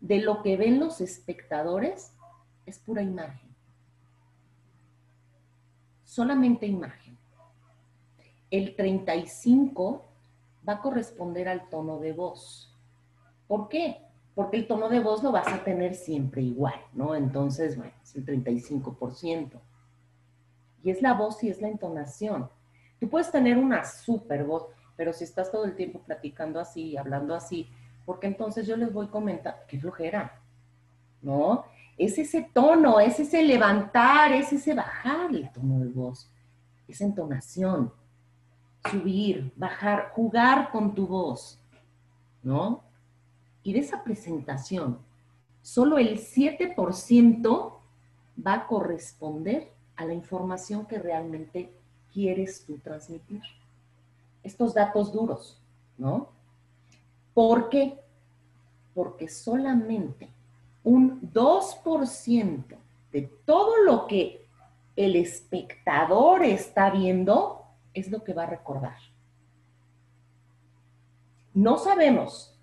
de 0.00 0.20
lo 0.20 0.42
que 0.42 0.56
ven 0.56 0.78
los 0.78 1.00
espectadores 1.00 2.12
es 2.66 2.78
pura 2.78 3.02
imagen 3.02 3.52
solamente 6.12 6.66
imagen. 6.66 7.01
El 8.52 8.76
35 8.76 10.04
va 10.68 10.74
a 10.74 10.80
corresponder 10.80 11.48
al 11.48 11.68
tono 11.68 11.98
de 11.98 12.12
voz. 12.12 12.72
¿Por 13.48 13.68
qué? 13.68 13.96
Porque 14.36 14.58
el 14.58 14.68
tono 14.68 14.88
de 14.88 15.00
voz 15.00 15.24
lo 15.24 15.32
vas 15.32 15.48
a 15.48 15.64
tener 15.64 15.96
siempre 15.96 16.42
igual, 16.42 16.80
¿no? 16.92 17.16
Entonces, 17.16 17.76
bueno, 17.76 17.92
es 18.00 18.14
el 18.14 18.24
35%. 18.24 19.60
Y 20.84 20.90
es 20.90 21.02
la 21.02 21.14
voz 21.14 21.42
y 21.42 21.48
es 21.48 21.60
la 21.60 21.68
entonación. 21.68 22.48
Tú 23.00 23.08
puedes 23.08 23.32
tener 23.32 23.58
una 23.58 23.84
super 23.84 24.44
voz, 24.44 24.66
pero 24.94 25.12
si 25.12 25.24
estás 25.24 25.50
todo 25.50 25.64
el 25.64 25.74
tiempo 25.74 25.98
platicando 25.98 26.60
así, 26.60 26.96
hablando 26.96 27.34
así, 27.34 27.68
porque 28.06 28.28
entonces 28.28 28.68
yo 28.68 28.76
les 28.76 28.92
voy 28.92 29.06
a 29.06 29.10
comentar, 29.10 29.64
qué 29.66 29.80
flojera, 29.80 30.40
¿no? 31.20 31.64
es 31.96 32.18
ese 32.18 32.48
tono, 32.52 33.00
es 33.00 33.20
ese 33.20 33.42
levantar, 33.42 34.32
es 34.32 34.52
ese 34.52 34.74
bajar 34.74 35.34
el 35.34 35.50
tono 35.52 35.80
de 35.80 35.88
voz, 35.88 36.30
esa 36.88 37.04
entonación, 37.04 37.92
subir, 38.90 39.52
bajar, 39.56 40.10
jugar 40.14 40.70
con 40.70 40.94
tu 40.94 41.06
voz, 41.06 41.58
¿no? 42.42 42.82
Y 43.62 43.72
de 43.72 43.80
esa 43.80 44.02
presentación, 44.02 44.98
solo 45.62 45.98
el 45.98 46.18
7% 46.18 47.72
va 48.44 48.52
a 48.54 48.66
corresponder 48.66 49.72
a 49.96 50.04
la 50.04 50.14
información 50.14 50.86
que 50.86 50.98
realmente 50.98 51.72
quieres 52.12 52.64
tú 52.64 52.78
transmitir. 52.78 53.42
Estos 54.42 54.74
datos 54.74 55.12
duros, 55.12 55.60
¿no? 55.96 56.28
¿Por 57.34 57.68
qué? 57.68 57.98
Porque 58.94 59.28
solamente 59.28 60.28
un 60.82 61.20
2% 61.32 62.64
de 63.12 63.22
todo 63.44 63.84
lo 63.84 64.06
que 64.06 64.44
el 64.96 65.16
espectador 65.16 66.44
está 66.44 66.90
viendo 66.90 67.61
es 67.94 68.10
lo 68.10 68.24
que 68.24 68.34
va 68.34 68.44
a 68.44 68.46
recordar. 68.46 68.96
No 71.54 71.78
sabemos 71.78 72.58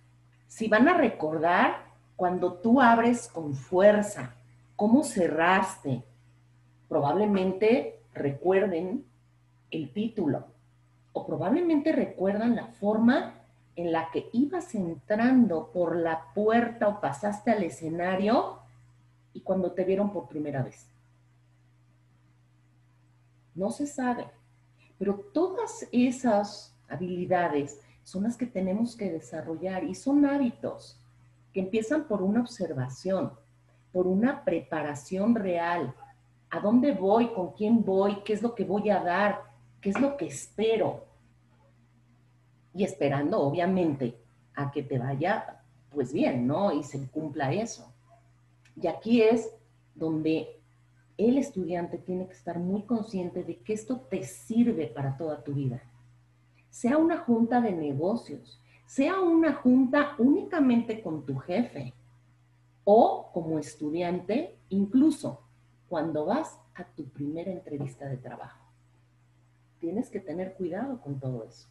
si 0.47 0.67
van 0.67 0.87
a 0.87 0.97
recordar 0.97 1.85
cuando 2.15 2.53
tú 2.53 2.81
abres 2.81 3.27
con 3.27 3.53
fuerza, 3.53 4.35
cómo 4.75 5.03
cerraste. 5.03 6.03
Probablemente 6.87 8.01
recuerden 8.13 9.05
el 9.71 9.93
título 9.93 10.47
o 11.13 11.25
probablemente 11.25 11.91
recuerdan 11.91 12.55
la 12.55 12.67
forma 12.67 13.35
en 13.75 13.91
la 13.91 14.09
que 14.11 14.29
ibas 14.33 14.75
entrando 14.75 15.71
por 15.71 15.95
la 15.95 16.33
puerta 16.33 16.87
o 16.87 16.99
pasaste 16.99 17.51
al 17.51 17.63
escenario 17.63 18.59
y 19.33 19.41
cuando 19.41 19.71
te 19.71 19.85
vieron 19.85 20.11
por 20.11 20.27
primera 20.27 20.63
vez. 20.63 20.87
No 23.55 23.71
se 23.71 23.87
sabe, 23.87 24.27
pero 24.99 25.15
todas 25.33 25.87
esas 25.91 26.77
habilidades 26.87 27.79
son 28.03 28.23
las 28.23 28.37
que 28.37 28.45
tenemos 28.45 28.95
que 28.95 29.11
desarrollar 29.11 29.83
y 29.83 29.95
son 29.95 30.25
hábitos 30.25 30.99
que 31.51 31.61
empiezan 31.61 32.03
por 32.03 32.21
una 32.21 32.41
observación, 32.41 33.33
por 33.91 34.05
una 34.05 34.43
preparación 34.43 35.33
real. 35.33 35.95
¿A 36.51 36.59
dónde 36.59 36.91
voy? 36.91 37.33
¿Con 37.33 37.53
quién 37.53 37.83
voy? 37.83 38.21
¿Qué 38.23 38.33
es 38.33 38.43
lo 38.43 38.53
que 38.53 38.65
voy 38.65 38.91
a 38.91 39.01
dar? 39.01 39.41
¿Qué 39.81 39.89
es 39.89 39.99
lo 39.99 40.15
que 40.17 40.27
espero? 40.27 41.09
y 42.73 42.83
esperando 42.83 43.41
obviamente 43.41 44.17
a 44.55 44.71
que 44.71 44.83
te 44.83 44.97
vaya 44.97 45.61
pues 45.91 46.13
bien, 46.13 46.45
¿no? 46.45 46.71
Y 46.71 46.83
se 46.83 47.09
cumpla 47.09 47.51
eso. 47.51 47.91
Y 48.79 48.87
aquí 48.87 49.21
es 49.21 49.49
donde 49.95 50.58
el 51.19 51.37
estudiante 51.37 51.97
tiene 51.97 52.27
que 52.27 52.33
estar 52.33 52.57
muy 52.57 52.83
consciente 52.83 53.43
de 53.43 53.57
que 53.57 53.73
esto 53.73 53.97
te 54.09 54.23
sirve 54.23 54.87
para 54.87 55.17
toda 55.17 55.43
tu 55.43 55.53
vida. 55.53 55.83
Sea 56.69 56.97
una 56.97 57.17
junta 57.17 57.59
de 57.59 57.73
negocios, 57.73 58.61
sea 58.85 59.19
una 59.19 59.53
junta 59.53 60.15
únicamente 60.17 61.01
con 61.01 61.25
tu 61.25 61.37
jefe 61.37 61.93
o 62.85 63.29
como 63.33 63.59
estudiante, 63.59 64.55
incluso 64.69 65.41
cuando 65.89 66.25
vas 66.25 66.57
a 66.73 66.85
tu 66.85 67.03
primera 67.09 67.51
entrevista 67.51 68.05
de 68.05 68.15
trabajo. 68.15 68.65
Tienes 69.79 70.09
que 70.09 70.21
tener 70.21 70.53
cuidado 70.53 71.01
con 71.01 71.19
todo 71.19 71.43
eso. 71.43 71.67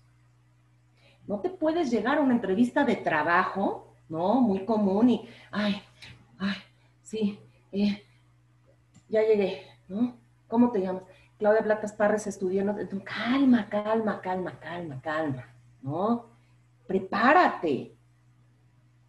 No 1.27 1.41
te 1.41 1.49
puedes 1.49 1.91
llegar 1.91 2.19
a 2.19 2.21
una 2.21 2.35
entrevista 2.35 2.85
de 2.85 2.97
trabajo, 2.97 3.95
¿no? 4.11 4.43
Muy 4.43 4.67
común 4.67 5.09
y, 5.09 5.29
ay, 5.51 5.81
ay, 6.39 6.57
sí, 7.03 7.39
eh, 7.73 8.03
ya 9.09 9.23
llegué, 9.23 9.63
¿no? 9.89 10.17
¿Cómo 10.47 10.71
te 10.71 10.81
llamas? 10.81 11.03
Claudia 11.39 11.63
Platas 11.63 11.93
Parres 11.93 12.27
estudiando. 12.27 12.75
Calma, 13.05 13.69
calma, 13.69 14.21
calma, 14.21 14.59
calma, 14.59 15.01
calma, 15.01 15.49
¿no? 15.83 16.27
Prepárate. 16.87 17.97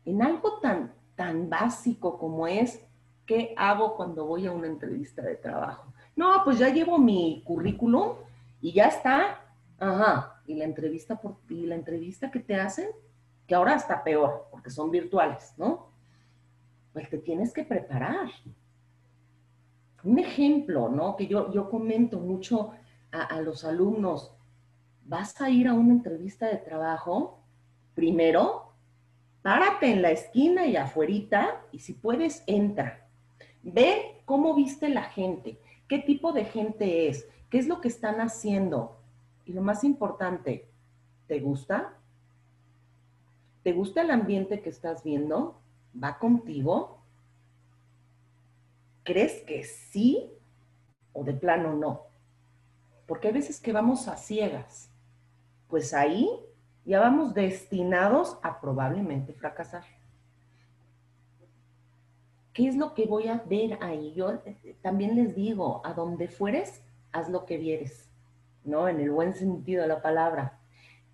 En 0.06 0.22
algo 0.22 0.60
tan, 0.60 0.94
tan 1.16 1.50
básico 1.50 2.18
como 2.18 2.48
es, 2.48 2.84
¿qué 3.26 3.54
hago 3.58 3.96
cuando 3.96 4.26
voy 4.26 4.48
a 4.48 4.52
una 4.52 4.68
entrevista 4.68 5.22
de 5.22 5.36
trabajo? 5.36 5.94
No, 6.16 6.44
pues 6.44 6.60
ya 6.60 6.70
llevo 6.70 6.98
mi 6.98 7.44
currículum 7.46 8.14
y 8.62 8.74
ya 8.74 8.88
está. 8.88 9.46
Ajá 9.80 10.40
y 10.50 10.56
la 10.56 10.66
entrevista 10.66 11.16
por 11.22 11.36
y 11.48 11.68
la 11.68 11.76
entrevista 11.76 12.32
que 12.32 12.40
te 12.40 12.56
hacen, 12.56 12.90
que 13.46 13.54
ahora 13.54 13.76
está 13.76 14.04
peor, 14.04 14.48
porque 14.50 14.72
son 14.72 14.90
virtuales, 14.90 15.54
¿no? 15.58 15.92
Pues 16.92 17.08
te 17.08 17.20
tienes 17.20 17.54
que 17.54 17.64
preparar. 17.64 18.30
Un 20.04 20.20
ejemplo, 20.20 20.90
¿no? 20.90 21.16
Que 21.16 21.28
yo, 21.28 21.52
yo 21.52 21.70
comento 21.70 22.20
mucho 22.20 22.72
a, 23.12 23.42
los 23.42 23.66
alumnos, 23.66 24.34
vas 25.06 25.40
a 25.42 25.50
ir 25.50 25.68
a 25.68 25.74
una 25.74 25.94
entrevista 25.94 26.48
de 26.48 26.58
trabajo, 26.58 27.40
primero, 27.96 28.74
párate 29.42 29.92
en 29.92 30.02
la 30.02 30.12
esquina 30.12 30.68
y 30.68 30.76
afuerita, 30.76 31.62
y 31.72 31.80
si 31.80 31.94
puedes, 31.94 32.44
entra. 32.46 33.08
Ve 33.64 34.22
cómo 34.26 34.54
viste 34.54 34.90
la 34.90 35.04
gente, 35.04 35.60
qué 35.88 36.00
tipo 36.00 36.32
de 36.32 36.46
gente 36.46 37.08
es, 37.08 37.28
qué 37.50 37.58
es 37.58 37.68
lo 37.68 37.82
que 37.82 37.88
están 37.88 38.22
haciendo, 38.22 39.00
y 39.46 39.54
lo 39.54 39.64
más 39.64 39.84
importante, 39.84 40.68
¿te 41.28 41.40
gusta? 41.40 41.96
¿Te 43.64 43.74
gusta 43.74 44.04
el 44.04 44.12
ambiente 44.12 44.62
que 44.62 44.70
estás 44.70 45.04
viendo? 45.04 45.60
¿Va 46.02 46.20
contigo? 46.20 46.99
¿Crees 49.10 49.42
que 49.42 49.64
sí 49.64 50.32
o 51.14 51.24
de 51.24 51.34
plano 51.34 51.74
no? 51.74 52.02
Porque 53.08 53.30
hay 53.30 53.34
veces 53.34 53.60
que 53.60 53.74
vamos 53.74 54.08
a 54.08 54.16
ciegas. 54.18 54.92
Pues 55.68 55.96
ahí 55.96 56.30
ya 56.86 57.00
vamos 57.00 57.34
destinados 57.34 58.38
a 58.44 58.62
probablemente 58.62 59.34
fracasar. 59.34 59.82
¿Qué 62.54 62.68
es 62.68 62.76
lo 62.76 62.94
que 62.94 63.08
voy 63.08 63.30
a 63.30 63.42
ver 63.50 63.80
ahí? 63.82 64.14
Yo 64.14 64.32
eh, 64.46 64.78
también 64.84 65.16
les 65.16 65.34
digo, 65.34 65.82
a 65.84 65.96
donde 65.96 66.28
fueres, 66.28 66.84
haz 67.12 67.30
lo 67.30 67.48
que 67.48 67.58
vieres, 67.58 68.12
¿no? 68.64 68.88
En 68.88 69.00
el 69.00 69.10
buen 69.10 69.34
sentido 69.34 69.82
de 69.82 69.88
la 69.88 70.04
palabra. 70.04 70.60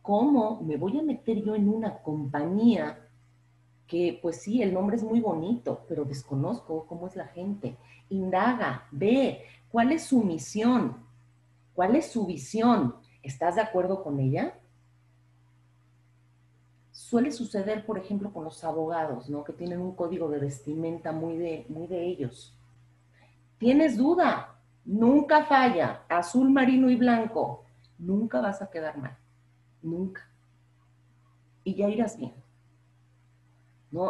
¿Cómo 0.01 0.61
me 0.63 0.75
voy 0.75 0.99
a 0.99 1.01
meter 1.01 1.41
yo 1.41 1.55
en 1.55 1.69
una 1.69 1.99
compañía 1.99 3.04
que, 3.87 4.19
pues 4.21 4.41
sí, 4.41 4.61
el 4.61 4.73
nombre 4.73 4.95
es 4.95 5.03
muy 5.03 5.19
bonito, 5.19 5.85
pero 5.87 6.05
desconozco 6.05 6.85
cómo 6.87 7.07
es 7.07 7.15
la 7.15 7.27
gente? 7.27 7.77
Indaga, 8.09 8.87
ve, 8.91 9.43
¿cuál 9.69 9.91
es 9.91 10.05
su 10.05 10.23
misión? 10.23 10.97
¿Cuál 11.73 11.95
es 11.95 12.11
su 12.11 12.25
visión? 12.25 12.95
¿Estás 13.21 13.55
de 13.55 13.61
acuerdo 13.61 14.03
con 14.03 14.19
ella? 14.19 14.57
Suele 16.91 17.31
suceder, 17.31 17.85
por 17.85 17.97
ejemplo, 17.97 18.31
con 18.31 18.43
los 18.43 18.63
abogados, 18.63 19.29
¿no? 19.29 19.43
Que 19.43 19.53
tienen 19.53 19.81
un 19.81 19.95
código 19.95 20.29
de 20.29 20.39
vestimenta 20.39 21.11
muy 21.11 21.37
de, 21.37 21.65
muy 21.69 21.87
de 21.87 22.05
ellos. 22.05 22.57
¿Tienes 23.57 23.97
duda? 23.97 24.55
Nunca 24.85 25.45
falla. 25.45 26.03
Azul, 26.07 26.49
marino 26.49 26.89
y 26.89 26.95
blanco. 26.95 27.63
Nunca 27.97 28.41
vas 28.41 28.61
a 28.61 28.69
quedar 28.69 28.97
mal. 28.97 29.17
Nunca. 29.81 30.27
Y 31.63 31.75
ya 31.75 31.89
irás 31.89 32.17
bien. 32.17 32.44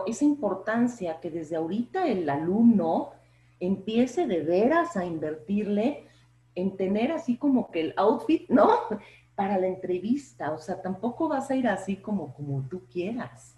Esa 0.07 0.25
importancia 0.25 1.19
que 1.19 1.29
desde 1.29 1.55
ahorita 1.55 2.07
el 2.07 2.29
alumno 2.29 3.11
empiece 3.59 4.27
de 4.27 4.41
veras 4.41 4.97
a 4.97 5.05
invertirle 5.05 6.07
en 6.55 6.77
tener 6.77 7.11
así 7.11 7.37
como 7.37 7.69
que 7.69 7.81
el 7.81 7.93
outfit, 7.97 8.49
¿no? 8.49 8.69
Para 9.35 9.57
la 9.57 9.67
entrevista, 9.67 10.53
o 10.53 10.57
sea, 10.57 10.81
tampoco 10.81 11.27
vas 11.27 11.51
a 11.51 11.55
ir 11.55 11.67
así 11.67 11.97
como, 11.97 12.33
como 12.33 12.61
tú 12.69 12.83
quieras. 12.91 13.55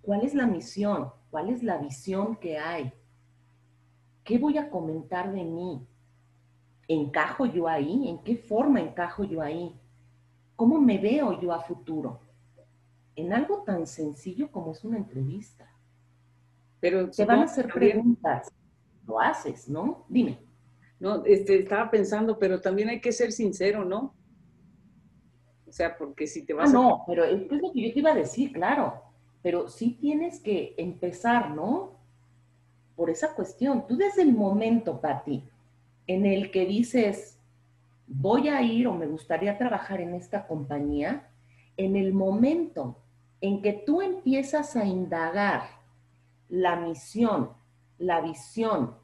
¿Cuál 0.00 0.22
es 0.22 0.34
la 0.34 0.46
misión? 0.46 1.10
¿Cuál 1.30 1.50
es 1.50 1.62
la 1.62 1.76
visión 1.76 2.36
que 2.36 2.58
hay? 2.58 2.92
¿Qué 4.24 4.38
voy 4.38 4.56
a 4.56 4.70
comentar 4.70 5.32
de 5.32 5.44
mí? 5.44 5.86
¿Encajo 6.88 7.46
yo 7.46 7.68
ahí? 7.68 8.08
¿En 8.08 8.18
qué 8.18 8.36
forma 8.36 8.80
encajo 8.80 9.24
yo 9.24 9.42
ahí? 9.42 9.74
¿Cómo 10.56 10.80
me 10.80 10.98
veo 10.98 11.40
yo 11.40 11.52
a 11.52 11.60
futuro? 11.60 12.20
En 13.16 13.32
algo 13.32 13.62
tan 13.62 13.86
sencillo 13.86 14.50
como 14.50 14.72
es 14.72 14.84
una 14.84 14.98
entrevista. 14.98 15.70
Pero 16.80 17.10
te 17.10 17.24
van 17.24 17.40
a 17.40 17.44
hacer 17.44 17.68
preguntas. 17.68 18.52
Lo 19.06 19.20
haces, 19.20 19.68
¿no? 19.68 20.04
Dime. 20.08 20.38
No, 21.00 21.24
este, 21.24 21.60
estaba 21.60 21.90
pensando, 21.90 22.38
pero 22.38 22.60
también 22.60 22.88
hay 22.88 23.00
que 23.00 23.12
ser 23.12 23.32
sincero, 23.32 23.84
¿no? 23.84 24.14
O 25.66 25.72
sea, 25.72 25.96
porque 25.96 26.26
si 26.26 26.44
te 26.44 26.54
vas 26.54 26.70
ah, 26.70 26.72
no, 26.72 27.04
pero 27.06 27.24
es 27.24 27.50
lo 27.50 27.72
que 27.72 27.88
yo 27.88 27.92
te 27.92 27.98
iba 27.98 28.12
a 28.12 28.14
decir, 28.14 28.52
claro. 28.52 29.02
Pero 29.42 29.68
sí 29.68 29.98
tienes 30.00 30.40
que 30.40 30.74
empezar, 30.78 31.50
¿no? 31.50 31.98
Por 32.96 33.10
esa 33.10 33.34
cuestión. 33.34 33.86
Tú 33.86 33.96
desde 33.96 34.22
el 34.22 34.32
momento, 34.32 35.00
Pati, 35.00 35.42
en 36.06 36.26
el 36.26 36.50
que 36.50 36.66
dices, 36.66 37.38
voy 38.06 38.48
a 38.48 38.62
ir 38.62 38.86
o 38.86 38.94
me 38.94 39.06
gustaría 39.06 39.58
trabajar 39.58 40.00
en 40.00 40.14
esta 40.14 40.46
compañía, 40.46 41.28
en 41.76 41.96
el 41.96 42.12
momento 42.12 43.03
en 43.44 43.60
que 43.60 43.74
tú 43.74 44.00
empiezas 44.00 44.74
a 44.74 44.86
indagar 44.86 45.64
la 46.48 46.76
misión, 46.76 47.50
la 47.98 48.22
visión, 48.22 48.94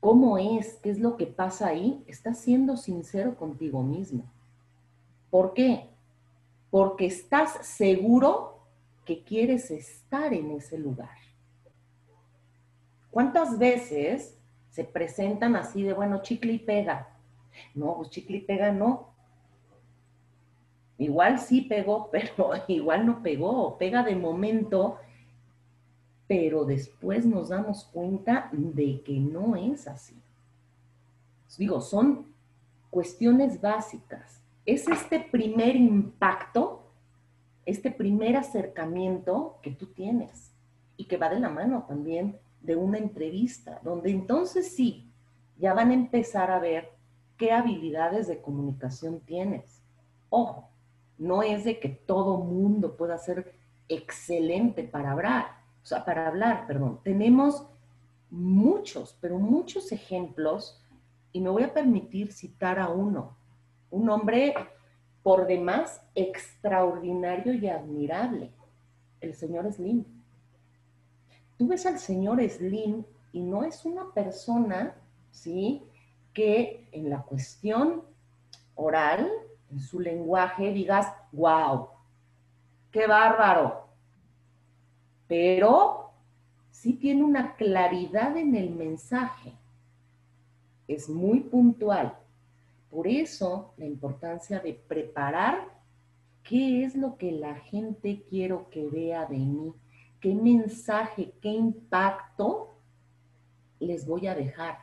cómo 0.00 0.36
es, 0.36 0.80
qué 0.82 0.90
es 0.90 0.98
lo 0.98 1.16
que 1.16 1.28
pasa 1.28 1.68
ahí, 1.68 2.02
estás 2.08 2.40
siendo 2.40 2.76
sincero 2.76 3.36
contigo 3.36 3.84
mismo. 3.84 4.24
¿Por 5.30 5.54
qué? 5.54 5.90
Porque 6.72 7.06
estás 7.06 7.64
seguro 7.64 8.66
que 9.04 9.22
quieres 9.22 9.70
estar 9.70 10.34
en 10.34 10.50
ese 10.50 10.76
lugar. 10.76 11.18
¿Cuántas 13.12 13.60
veces 13.60 14.36
se 14.70 14.82
presentan 14.82 15.54
así 15.54 15.84
de, 15.84 15.92
bueno, 15.92 16.20
chicle 16.20 16.54
y 16.54 16.58
pega? 16.58 17.16
No, 17.76 17.94
pues 17.94 18.10
chicle 18.10 18.38
y 18.38 18.40
pega 18.40 18.72
no. 18.72 19.14
Igual 20.98 21.38
sí 21.38 21.62
pegó, 21.62 22.10
pero 22.12 22.50
igual 22.68 23.06
no 23.06 23.22
pegó. 23.22 23.78
Pega 23.78 24.02
de 24.02 24.16
momento 24.16 24.98
pero 26.28 26.66
después 26.66 27.24
nos 27.24 27.48
damos 27.48 27.84
cuenta 27.86 28.50
de 28.52 29.02
que 29.02 29.18
no 29.18 29.56
es 29.56 29.88
así. 29.88 30.14
Digo, 31.56 31.80
son 31.80 32.26
cuestiones 32.90 33.60
básicas. 33.60 34.42
Es 34.66 34.86
este 34.86 35.18
primer 35.18 35.74
impacto, 35.74 36.82
este 37.64 37.90
primer 37.90 38.36
acercamiento 38.36 39.58
que 39.62 39.70
tú 39.70 39.86
tienes 39.86 40.52
y 40.98 41.06
que 41.06 41.16
va 41.16 41.30
de 41.30 41.40
la 41.40 41.48
mano 41.48 41.86
también 41.88 42.38
de 42.60 42.76
una 42.76 42.98
entrevista, 42.98 43.80
donde 43.82 44.10
entonces 44.10 44.70
sí, 44.70 45.10
ya 45.56 45.72
van 45.72 45.90
a 45.90 45.94
empezar 45.94 46.50
a 46.50 46.60
ver 46.60 46.90
qué 47.38 47.52
habilidades 47.52 48.26
de 48.28 48.42
comunicación 48.42 49.20
tienes. 49.20 49.82
Ojo, 50.28 50.67
no 51.18 51.42
es 51.42 51.64
de 51.64 51.78
que 51.80 51.88
todo 51.88 52.38
mundo 52.38 52.96
pueda 52.96 53.18
ser 53.18 53.54
excelente 53.88 54.84
para 54.84 55.12
hablar 55.12 55.58
o 55.82 55.86
sea, 55.88 56.04
para 56.04 56.28
hablar, 56.28 56.66
perdón, 56.66 57.00
tenemos 57.02 57.66
muchos, 58.28 59.16
pero 59.22 59.38
muchos 59.38 59.90
ejemplos, 59.90 60.84
y 61.32 61.40
me 61.40 61.48
voy 61.48 61.62
a 61.62 61.72
permitir 61.72 62.30
citar 62.30 62.78
a 62.78 62.90
uno, 62.90 63.38
un 63.90 64.10
hombre 64.10 64.54
por 65.22 65.46
demás 65.46 66.02
extraordinario 66.14 67.54
y 67.54 67.68
admirable, 67.68 68.52
el 69.22 69.32
señor 69.32 69.72
Slim. 69.72 70.04
Tú 71.56 71.68
ves 71.68 71.86
al 71.86 71.98
señor 71.98 72.46
Slim 72.46 73.04
y 73.32 73.40
no 73.40 73.64
es 73.64 73.86
una 73.86 74.12
persona, 74.12 74.94
¿sí? 75.30 75.82
Que 76.34 76.86
en 76.92 77.08
la 77.08 77.22
cuestión 77.22 78.02
oral, 78.74 79.26
en 79.70 79.80
su 79.80 80.00
lenguaje, 80.00 80.72
digas, 80.72 81.12
wow, 81.32 81.88
qué 82.90 83.06
bárbaro, 83.06 83.86
pero 85.26 86.10
sí 86.70 86.94
tiene 86.94 87.22
una 87.22 87.54
claridad 87.56 88.36
en 88.36 88.54
el 88.54 88.70
mensaje. 88.70 89.52
Es 90.86 91.08
muy 91.08 91.40
puntual. 91.40 92.16
Por 92.90 93.06
eso 93.06 93.74
la 93.76 93.84
importancia 93.84 94.60
de 94.60 94.72
preparar 94.72 95.68
qué 96.42 96.84
es 96.84 96.94
lo 96.94 97.18
que 97.18 97.32
la 97.32 97.56
gente 97.56 98.24
quiero 98.30 98.70
que 98.70 98.86
vea 98.86 99.26
de 99.26 99.36
mí, 99.36 99.74
qué 100.20 100.34
mensaje, 100.34 101.32
qué 101.42 101.50
impacto 101.50 102.74
les 103.78 104.06
voy 104.06 104.26
a 104.26 104.34
dejar, 104.34 104.78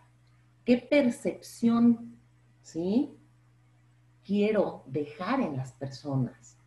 qué 0.64 0.78
percepción, 0.78 2.16
¿sí? 2.62 3.12
Quiero 4.26 4.84
dejar 4.88 5.40
en 5.40 5.56
las 5.56 5.72
personas. 5.74 6.58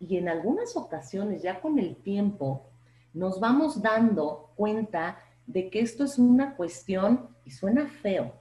Y 0.00 0.16
en 0.16 0.28
algunas 0.28 0.76
ocasiones, 0.76 1.42
ya 1.42 1.60
con 1.60 1.78
el 1.78 1.96
tiempo, 1.96 2.66
nos 3.12 3.38
vamos 3.40 3.82
dando 3.82 4.52
cuenta 4.56 5.18
de 5.46 5.70
que 5.70 5.80
esto 5.80 6.04
es 6.04 6.18
una 6.18 6.56
cuestión, 6.56 7.28
y 7.44 7.50
suena 7.50 7.86
feo, 7.86 8.34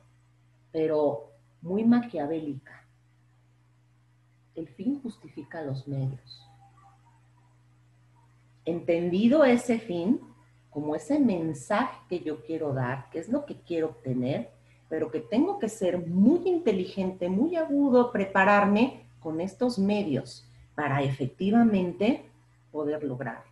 pero 0.72 1.32
muy 1.62 1.84
maquiavélica. 1.84 2.86
El 4.56 4.68
fin 4.68 5.02
justifica 5.02 5.62
los 5.62 5.88
medios. 5.88 6.46
Entendido 8.66 9.46
ese 9.46 9.80
fin 9.80 10.20
como 10.70 10.96
ese 10.96 11.20
mensaje 11.20 11.98
que 12.10 12.20
yo 12.20 12.44
quiero 12.44 12.74
dar, 12.74 13.10
que 13.10 13.20
es 13.20 13.30
lo 13.30 13.46
que 13.46 13.62
quiero 13.62 13.88
obtener, 13.88 14.52
pero 14.90 15.12
que 15.12 15.20
tengo 15.20 15.60
que 15.60 15.70
ser 15.70 16.06
muy 16.06 16.48
inteligente, 16.48 17.30
muy 17.30 17.56
agudo, 17.56 18.12
prepararme 18.12 19.08
con 19.20 19.42
estos 19.42 19.78
medios 19.78 20.46
para 20.76 21.02
efectivamente 21.02 22.30
poder 22.72 23.04
lograr. 23.04 23.44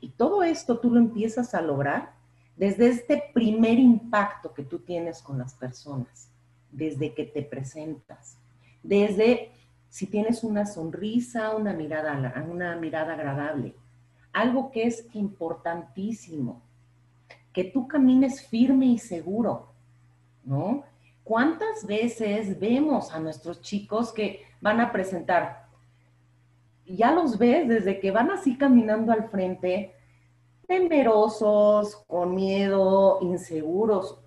Y 0.00 0.10
todo 0.10 0.42
esto 0.42 0.78
tú 0.78 0.90
lo 0.90 0.98
empiezas 0.98 1.54
a 1.54 1.60
lograr 1.60 2.12
desde 2.56 2.88
este 2.88 3.22
primer 3.32 3.78
impacto 3.78 4.52
que 4.52 4.64
tú 4.64 4.80
tienes 4.80 5.22
con 5.22 5.38
las 5.38 5.54
personas, 5.54 6.30
desde 6.70 7.14
que 7.14 7.24
te 7.24 7.42
presentas, 7.42 8.36
desde 8.82 9.52
si 9.88 10.06
tienes 10.06 10.44
una 10.44 10.66
sonrisa, 10.66 11.54
una 11.54 11.72
mirada, 11.72 12.46
una 12.48 12.76
mirada 12.76 13.14
agradable, 13.14 13.74
algo 14.32 14.70
que 14.70 14.84
es 14.84 15.06
importantísimo, 15.14 16.62
que 17.52 17.64
tú 17.64 17.88
camines 17.88 18.46
firme 18.46 18.86
y 18.86 18.98
seguro, 18.98 19.69
¿Cuántas 21.24 21.86
veces 21.86 22.58
vemos 22.58 23.12
a 23.12 23.20
nuestros 23.20 23.60
chicos 23.60 24.12
que 24.12 24.44
van 24.60 24.80
a 24.80 24.92
presentar, 24.92 25.66
ya 26.84 27.12
los 27.12 27.38
ves 27.38 27.68
desde 27.68 28.00
que 28.00 28.10
van 28.10 28.30
así 28.30 28.58
caminando 28.58 29.12
al 29.12 29.28
frente, 29.28 29.94
temerosos, 30.66 31.96
con 32.06 32.34
miedo, 32.34 33.18
inseguros, 33.22 34.18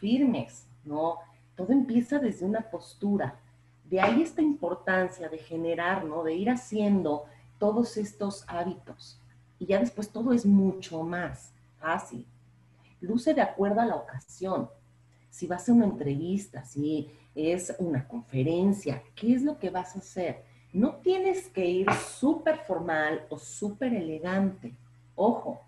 firmes, 0.00 0.68
¿no? 0.84 1.18
Todo 1.56 1.72
empieza 1.72 2.18
desde 2.18 2.46
una 2.46 2.70
postura, 2.70 3.38
de 3.84 4.00
ahí 4.00 4.22
esta 4.22 4.40
importancia 4.40 5.28
de 5.28 5.38
generar, 5.38 6.04
¿no? 6.04 6.22
De 6.22 6.34
ir 6.34 6.48
haciendo 6.48 7.24
todos 7.58 7.96
estos 7.96 8.44
hábitos. 8.48 9.20
Y 9.58 9.66
ya 9.66 9.78
después 9.78 10.10
todo 10.10 10.32
es 10.32 10.46
mucho 10.46 11.02
más 11.02 11.52
fácil. 11.78 12.26
Luce 13.00 13.34
de 13.34 13.42
acuerdo 13.42 13.80
a 13.80 13.86
la 13.86 13.96
ocasión. 13.96 14.70
Si 15.32 15.46
vas 15.46 15.66
a 15.66 15.72
una 15.72 15.86
entrevista, 15.86 16.62
si 16.62 17.10
es 17.34 17.74
una 17.78 18.06
conferencia, 18.06 19.02
¿qué 19.14 19.32
es 19.32 19.42
lo 19.42 19.58
que 19.58 19.70
vas 19.70 19.96
a 19.96 20.00
hacer? 20.00 20.44
No 20.74 20.96
tienes 20.96 21.48
que 21.48 21.64
ir 21.64 21.90
súper 21.90 22.58
formal 22.66 23.24
o 23.30 23.38
súper 23.38 23.94
elegante. 23.94 24.74
Ojo, 25.14 25.58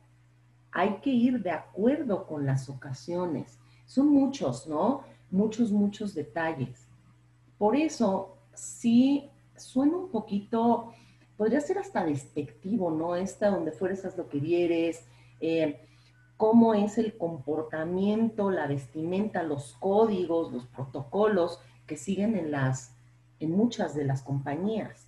hay 0.71 0.97
que 0.97 1.09
ir 1.09 1.43
de 1.43 1.51
acuerdo 1.51 2.27
con 2.27 2.45
las 2.45 2.69
ocasiones. 2.69 3.59
Son 3.87 4.09
muchos, 4.09 4.67
¿no? 4.67 5.05
Muchos, 5.31 5.73
muchos 5.73 6.15
detalles. 6.15 6.87
Por 7.57 7.75
eso, 7.75 8.37
sí 8.53 9.31
suena 9.57 9.97
un 9.97 10.11
poquito, 10.11 10.93
podría 11.39 11.63
ser 11.63 11.79
hasta 11.79 12.05
despectivo, 12.05 12.91
¿no? 12.91 13.17
Esta 13.17 13.49
donde 13.49 13.73
fuerzas 13.73 14.19
lo 14.19 14.29
que 14.29 14.41
vieres, 14.41 15.07
eh, 15.41 15.81
cómo 16.37 16.75
es 16.75 16.99
el 16.99 17.17
comportamiento, 17.17 18.51
la 18.51 18.67
vestimenta, 18.67 19.43
los 19.43 19.75
códigos, 19.75 20.53
los 20.53 20.67
protocolos 20.67 21.61
que 21.87 21.97
siguen 21.97 22.37
en 22.37 22.51
las, 22.51 22.97
en 23.41 23.53
muchas 23.53 23.95
de 23.95 24.05
las 24.05 24.23
compañías. 24.23 25.07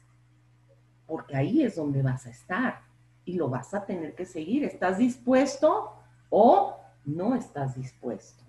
Porque 1.07 1.37
ahí 1.37 1.63
es 1.63 1.77
donde 1.77 2.03
vas 2.03 2.27
a 2.27 2.31
estar 2.31 2.81
y 3.25 3.35
lo 3.35 3.49
vas 3.49 3.75
a 3.75 3.85
tener 3.85 4.15
que 4.15 4.27
seguir. 4.27 4.65
¿Estás 4.65 4.99
dispuesto 4.99 5.93
o 6.31 6.77
no 7.05 7.35
estás 7.35 7.77
dispuesto? 7.77 8.45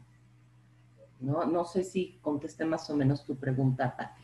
No, 1.20 1.46
no 1.46 1.66
sé 1.66 1.84
si 1.84 2.20
contesté 2.22 2.64
más 2.66 2.90
o 2.90 2.96
menos 2.96 3.26
tu 3.26 3.36
pregunta, 3.36 3.96
Pati. 3.98 4.24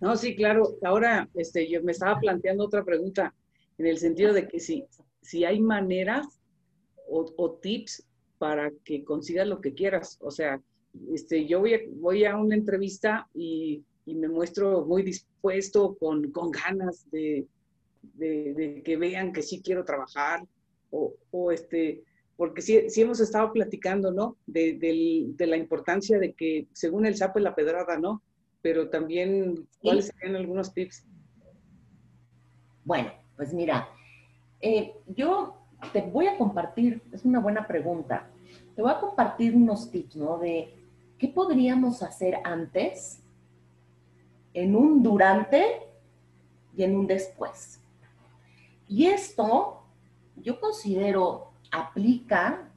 No, 0.00 0.16
sí, 0.16 0.36
claro. 0.36 0.76
Ahora 0.84 1.28
este, 1.34 1.68
yo 1.70 1.82
me 1.82 1.92
estaba 1.92 2.18
planteando 2.20 2.64
otra 2.64 2.84
pregunta 2.84 3.34
en 3.78 3.86
el 3.86 3.98
sentido 3.98 4.34
de 4.34 4.46
que 4.46 4.60
si, 4.60 4.86
si 5.22 5.44
hay 5.44 5.60
maneras 5.60 6.40
o, 7.08 7.58
tips 7.62 8.04
para 8.38 8.70
que 8.84 9.04
consigas 9.04 9.46
lo 9.46 9.60
que 9.60 9.74
quieras. 9.74 10.18
O 10.20 10.30
sea, 10.30 10.60
este, 11.12 11.46
yo 11.46 11.60
voy 11.60 11.74
a, 11.74 11.80
voy 11.94 12.24
a 12.24 12.36
una 12.36 12.54
entrevista 12.54 13.28
y, 13.34 13.82
me 14.06 14.28
muestro 14.28 14.86
muy 14.86 15.02
dispuesto, 15.02 15.96
con, 15.96 16.30
ganas 16.52 17.10
de, 17.10 17.44
de, 18.14 18.82
que 18.84 18.96
vean 18.96 19.32
que 19.32 19.42
sí 19.42 19.60
quiero 19.60 19.84
trabajar, 19.84 20.46
o, 20.90 21.14
o 21.32 21.50
este, 21.50 22.04
porque 22.36 22.60
sí, 22.60 22.88
sí, 22.90 23.00
hemos 23.00 23.18
estado 23.20 23.52
platicando, 23.52 24.12
¿no? 24.12 24.36
De, 24.46 24.74
de, 24.74 25.46
la 25.46 25.56
importancia 25.56 26.18
de 26.18 26.34
que 26.34 26.68
según 26.72 27.06
el 27.06 27.16
sapo 27.16 27.38
y 27.38 27.42
la 27.42 27.54
pedrada, 27.54 27.98
¿no? 27.98 28.22
Pero 28.60 28.90
también, 28.90 29.66
¿cuáles 29.80 30.06
serían 30.06 30.36
algunos 30.36 30.72
tips? 30.74 31.04
Bueno, 32.84 33.12
pues 33.36 33.54
mira, 33.54 33.88
eh, 34.60 34.92
yo 35.06 35.65
te 35.92 36.02
voy 36.02 36.26
a 36.26 36.36
compartir, 36.36 37.02
es 37.12 37.24
una 37.24 37.40
buena 37.40 37.66
pregunta, 37.66 38.26
te 38.74 38.82
voy 38.82 38.90
a 38.90 39.00
compartir 39.00 39.54
unos 39.54 39.90
tips, 39.90 40.16
¿no? 40.16 40.38
De 40.38 40.74
qué 41.18 41.28
podríamos 41.28 42.02
hacer 42.02 42.38
antes, 42.44 43.22
en 44.52 44.74
un 44.74 45.02
durante 45.02 45.82
y 46.76 46.82
en 46.82 46.96
un 46.96 47.06
después. 47.06 47.80
Y 48.88 49.06
esto 49.06 49.82
yo 50.36 50.60
considero 50.60 51.52
aplica 51.70 52.68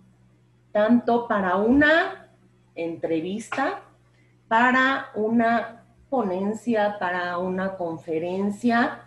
tanto 0.71 1.27
para 1.27 1.57
una 1.57 2.29
entrevista, 2.75 3.81
para 4.47 5.09
una 5.15 5.85
ponencia, 6.09 6.97
para 6.99 7.37
una 7.37 7.75
conferencia, 7.77 9.01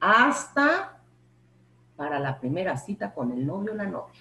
hasta 0.00 0.93
para 1.96 2.18
la 2.18 2.38
primera 2.38 2.76
cita 2.76 3.12
con 3.12 3.32
el 3.32 3.46
novio 3.46 3.72
o 3.72 3.76
la 3.76 3.86
novia. 3.86 4.20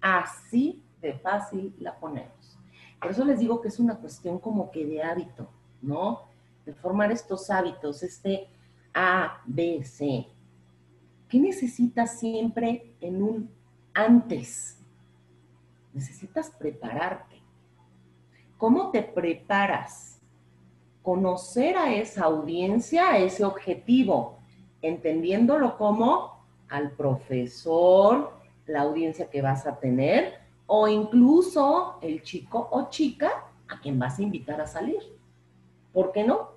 Así 0.00 0.82
de 1.00 1.14
fácil 1.14 1.74
la 1.78 1.94
ponemos. 1.98 2.58
Por 3.00 3.10
eso 3.10 3.24
les 3.24 3.38
digo 3.38 3.60
que 3.60 3.68
es 3.68 3.78
una 3.78 3.96
cuestión 3.96 4.38
como 4.38 4.70
que 4.70 4.86
de 4.86 5.02
hábito, 5.02 5.48
¿no? 5.82 6.22
De 6.64 6.72
formar 6.72 7.12
estos 7.12 7.50
hábitos, 7.50 8.02
este 8.02 8.48
A, 8.94 9.42
B, 9.44 9.84
C. 9.84 10.26
¿Qué 11.28 11.38
necesitas 11.38 12.18
siempre 12.18 12.94
en 13.00 13.22
un 13.22 13.50
antes? 13.92 14.78
Necesitas 15.92 16.50
prepararte. 16.50 17.42
¿Cómo 18.56 18.90
te 18.90 19.02
preparas? 19.02 20.20
Conocer 21.02 21.76
a 21.76 21.92
esa 21.92 22.24
audiencia, 22.24 23.10
a 23.10 23.18
ese 23.18 23.44
objetivo, 23.44 24.38
entendiéndolo 24.80 25.76
como 25.76 26.33
al 26.68 26.92
profesor, 26.92 28.32
la 28.66 28.82
audiencia 28.82 29.28
que 29.30 29.42
vas 29.42 29.66
a 29.66 29.78
tener, 29.78 30.34
o 30.66 30.88
incluso 30.88 31.98
el 32.00 32.22
chico 32.22 32.68
o 32.70 32.88
chica 32.88 33.44
a 33.68 33.80
quien 33.80 33.98
vas 33.98 34.18
a 34.18 34.22
invitar 34.22 34.60
a 34.60 34.66
salir. 34.66 35.00
¿Por 35.92 36.12
qué 36.12 36.24
no? 36.24 36.50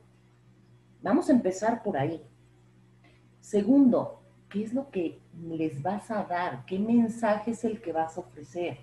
Vamos 1.02 1.30
a 1.30 1.34
empezar 1.34 1.84
por 1.84 1.98
ahí. 1.98 2.22
Segundo, 3.39 4.22
¿qué 4.50 4.63
es 4.63 4.74
lo 4.74 4.89
que 4.89 5.20
les 5.48 5.82
vas 5.82 6.10
a 6.12 6.24
dar? 6.24 6.65
¿Qué 6.65 6.80
mensaje 6.80 7.52
es 7.52 7.63
el 7.63 7.82
que 7.82 7.93
vas 7.93 8.17
a 8.17 8.22
ofrecer? 8.22 8.80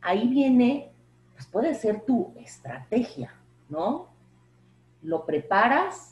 Ahí 0.00 0.26
viene, 0.28 0.92
pues 1.34 1.46
puede 1.46 1.74
ser 1.74 2.00
tu 2.00 2.32
estrategia, 2.36 3.34
¿no? 3.68 4.08
Lo 5.02 5.26
preparas 5.26 6.09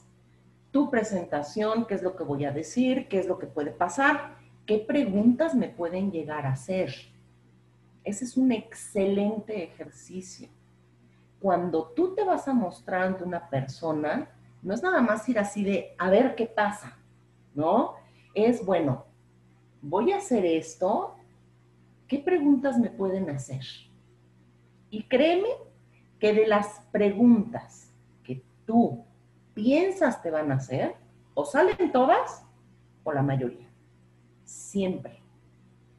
tu 0.71 0.91
presentación, 0.91 1.87
qué 1.87 1.95
es 1.95 2.03
lo 2.03 2.17
que 2.17 2.25
voy 2.25 2.45
a 2.45 2.53
decir, 2.53 3.09
qué 3.09 3.19
es 3.19 3.27
lo 3.27 3.39
que 3.39 3.47
puede 3.47 3.71
pasar, 3.71 4.37
qué 4.67 4.79
preguntas 4.79 5.55
me 5.55 5.69
pueden 5.69 6.11
llegar 6.11 6.47
a 6.47 6.53
hacer. 6.53 6.95
Ese 8.05 8.25
es 8.25 8.37
un 8.37 8.53
excelente 8.53 9.63
ejercicio. 9.63 10.49
Cuando 11.41 11.87
tú 11.97 12.15
te 12.15 12.25
vas 12.25 12.49
a 12.49 12.53
mostrar 12.53 13.03
ante 13.03 13.25
una 13.25 13.49
persona, 13.49 14.29
no 14.63 14.75
es 14.75 14.83
nada 14.83 15.01
más 15.01 15.29
ir 15.29 15.39
así 15.39 15.65
de 15.65 15.95
a 15.99 16.11
ver 16.11 16.35
qué 16.35 16.47
pasa, 16.47 16.99
¿no? 17.55 17.95
Es 18.35 18.65
bueno, 18.65 19.05
voy 19.81 20.13
a 20.13 20.19
hacer 20.19 20.45
esto, 20.45 21.15
¿qué 22.07 22.19
preguntas 22.19 22.79
me 22.79 22.91
pueden 22.91 23.31
hacer? 23.31 23.65
Y 24.91 25.05
créeme 25.05 25.49
que 26.19 26.33
de 26.33 26.47
las 26.47 26.81
preguntas 26.91 27.93
que 28.25 28.43
tú 28.67 29.05
piensas 29.59 30.23
te 30.23 30.31
van 30.31 30.53
a 30.53 30.55
hacer, 30.55 30.95
o 31.35 31.45
salen 31.45 31.91
todas 31.91 32.45
o 33.03 33.13
la 33.13 33.23
mayoría. 33.23 33.67
Siempre. 34.45 35.21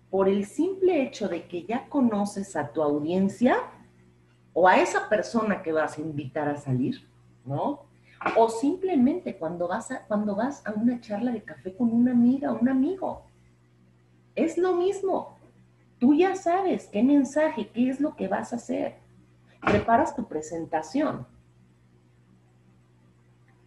Por 0.09 0.29
el 0.29 0.45
simple 0.45 1.03
hecho 1.03 1.27
de 1.27 1.45
que 1.45 1.65
ya 1.65 1.89
conoces 1.89 2.55
a 2.55 2.69
tu 2.69 2.81
audiencia 2.81 3.57
o 4.53 4.65
a 4.65 4.77
esa 4.77 5.09
persona 5.09 5.61
que 5.61 5.73
vas 5.73 5.97
a 5.97 6.01
invitar 6.01 6.47
a 6.47 6.55
salir, 6.55 7.05
¿no? 7.45 7.81
O 8.37 8.49
simplemente 8.49 9.37
cuando 9.37 9.67
vas 9.67 9.91
a, 9.91 10.05
cuando 10.07 10.35
vas 10.35 10.65
a 10.65 10.71
una 10.71 11.01
charla 11.01 11.31
de 11.31 11.43
café 11.43 11.75
con 11.75 11.91
una 11.91 12.11
amiga 12.11 12.53
o 12.53 12.59
un 12.59 12.69
amigo. 12.69 13.23
Es 14.35 14.57
lo 14.57 14.73
mismo. 14.73 15.37
Tú 15.99 16.13
ya 16.13 16.37
sabes 16.37 16.87
qué 16.87 17.03
mensaje, 17.03 17.69
qué 17.73 17.89
es 17.89 17.99
lo 17.99 18.15
que 18.15 18.29
vas 18.29 18.53
a 18.53 18.55
hacer. 18.55 18.95
Preparas 19.61 20.15
tu 20.15 20.25
presentación 20.25 21.27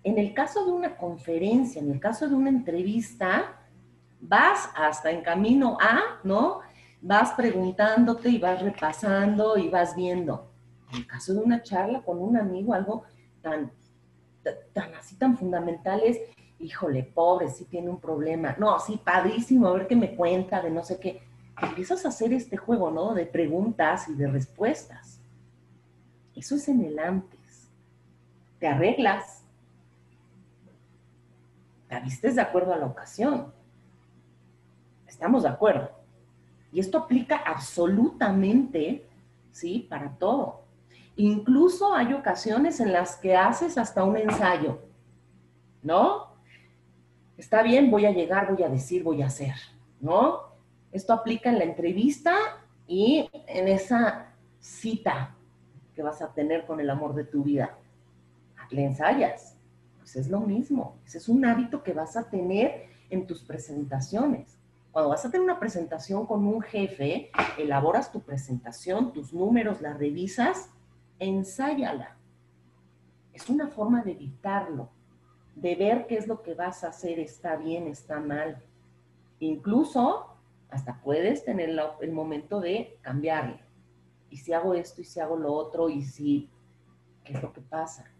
en 0.04 0.18
el 0.18 0.34
caso 0.34 0.64
de 0.64 0.72
una 0.72 0.96
conferencia, 0.96 1.80
en 1.80 1.90
el 1.90 2.00
caso 2.00 2.28
de 2.28 2.34
una 2.34 2.50
entrevista, 2.50 3.56
vas 4.20 4.70
hasta 4.74 5.10
en 5.10 5.22
camino 5.22 5.78
a, 5.80 6.20
¿no? 6.24 6.60
Vas 7.00 7.32
preguntándote 7.32 8.28
y 8.28 8.38
vas 8.38 8.62
repasando 8.62 9.56
y 9.56 9.68
vas 9.68 9.94
viendo. 9.94 10.50
En 10.92 10.98
el 10.98 11.06
caso 11.06 11.34
de 11.34 11.40
una 11.40 11.62
charla 11.62 12.02
con 12.02 12.18
un 12.18 12.36
amigo, 12.36 12.74
algo 12.74 13.04
tan, 13.40 13.70
tan 14.72 14.94
así, 14.94 15.16
tan 15.16 15.36
fundamental 15.36 16.00
es, 16.04 16.18
híjole, 16.58 17.02
pobre, 17.02 17.48
sí 17.48 17.64
tiene 17.64 17.88
un 17.88 18.00
problema. 18.00 18.54
No, 18.58 18.78
sí, 18.78 19.00
padrísimo, 19.02 19.68
a 19.68 19.72
ver 19.72 19.86
qué 19.86 19.96
me 19.96 20.14
cuenta 20.14 20.60
de 20.60 20.70
no 20.70 20.84
sé 20.84 20.98
qué. 20.98 21.22
Empiezas 21.60 22.04
a 22.04 22.08
hacer 22.08 22.32
este 22.32 22.56
juego, 22.56 22.90
¿no? 22.90 23.14
De 23.14 23.26
preguntas 23.26 24.08
y 24.08 24.14
de 24.14 24.26
respuestas. 24.26 25.20
Eso 26.34 26.56
es 26.56 26.68
en 26.68 26.84
el 26.84 26.98
antes. 26.98 27.68
Te 28.58 28.68
arreglas, 28.68 29.41
la 31.92 32.00
vistes 32.00 32.36
de 32.36 32.40
acuerdo 32.40 32.72
a 32.72 32.78
la 32.78 32.86
ocasión. 32.86 33.52
Estamos 35.06 35.42
de 35.42 35.50
acuerdo. 35.50 35.90
Y 36.72 36.80
esto 36.80 36.96
aplica 36.96 37.36
absolutamente, 37.36 39.06
¿sí? 39.50 39.86
Para 39.90 40.10
todo. 40.12 40.62
Incluso 41.16 41.94
hay 41.94 42.14
ocasiones 42.14 42.80
en 42.80 42.94
las 42.94 43.16
que 43.16 43.36
haces 43.36 43.76
hasta 43.76 44.04
un 44.04 44.16
ensayo, 44.16 44.80
¿no? 45.82 46.28
Está 47.36 47.62
bien, 47.62 47.90
voy 47.90 48.06
a 48.06 48.10
llegar, 48.10 48.50
voy 48.50 48.62
a 48.62 48.70
decir, 48.70 49.02
voy 49.02 49.20
a 49.20 49.26
hacer, 49.26 49.54
¿no? 50.00 50.44
Esto 50.92 51.12
aplica 51.12 51.50
en 51.50 51.58
la 51.58 51.64
entrevista 51.64 52.34
y 52.86 53.28
en 53.46 53.68
esa 53.68 54.32
cita 54.60 55.34
que 55.94 56.02
vas 56.02 56.22
a 56.22 56.32
tener 56.32 56.64
con 56.64 56.80
el 56.80 56.88
amor 56.88 57.14
de 57.14 57.24
tu 57.24 57.42
vida. 57.42 57.76
le 58.70 58.82
ensayas. 58.86 59.51
Pues 60.12 60.26
es 60.26 60.30
lo 60.30 60.40
mismo. 60.40 60.98
Ese 61.06 61.16
es 61.16 61.28
un 61.30 61.42
hábito 61.46 61.82
que 61.82 61.94
vas 61.94 62.18
a 62.18 62.28
tener 62.28 62.84
en 63.08 63.26
tus 63.26 63.42
presentaciones. 63.42 64.58
Cuando 64.90 65.08
vas 65.08 65.24
a 65.24 65.30
tener 65.30 65.42
una 65.42 65.58
presentación 65.58 66.26
con 66.26 66.46
un 66.46 66.60
jefe, 66.60 67.30
elaboras 67.56 68.12
tu 68.12 68.20
presentación, 68.20 69.14
tus 69.14 69.32
números, 69.32 69.80
la 69.80 69.94
revisas, 69.94 70.68
ensáyala. 71.18 72.18
Es 73.32 73.48
una 73.48 73.68
forma 73.68 74.02
de 74.02 74.12
evitarlo, 74.12 74.90
de 75.56 75.76
ver 75.76 76.06
qué 76.06 76.18
es 76.18 76.26
lo 76.26 76.42
que 76.42 76.52
vas 76.52 76.84
a 76.84 76.88
hacer, 76.88 77.18
está 77.18 77.56
bien, 77.56 77.86
está 77.86 78.20
mal. 78.20 78.62
Incluso 79.40 80.26
hasta 80.68 81.00
puedes 81.00 81.42
tener 81.42 81.70
el 82.02 82.12
momento 82.12 82.60
de 82.60 82.98
cambiarle. 83.00 83.60
Y 84.28 84.36
si 84.36 84.52
hago 84.52 84.74
esto 84.74 85.00
y 85.00 85.04
si 85.04 85.20
hago 85.20 85.38
lo 85.38 85.54
otro 85.54 85.88
y 85.88 86.02
si, 86.02 86.50
¿qué 87.24 87.32
es 87.32 87.42
lo 87.42 87.50
que 87.54 87.62
pasa? 87.62 88.11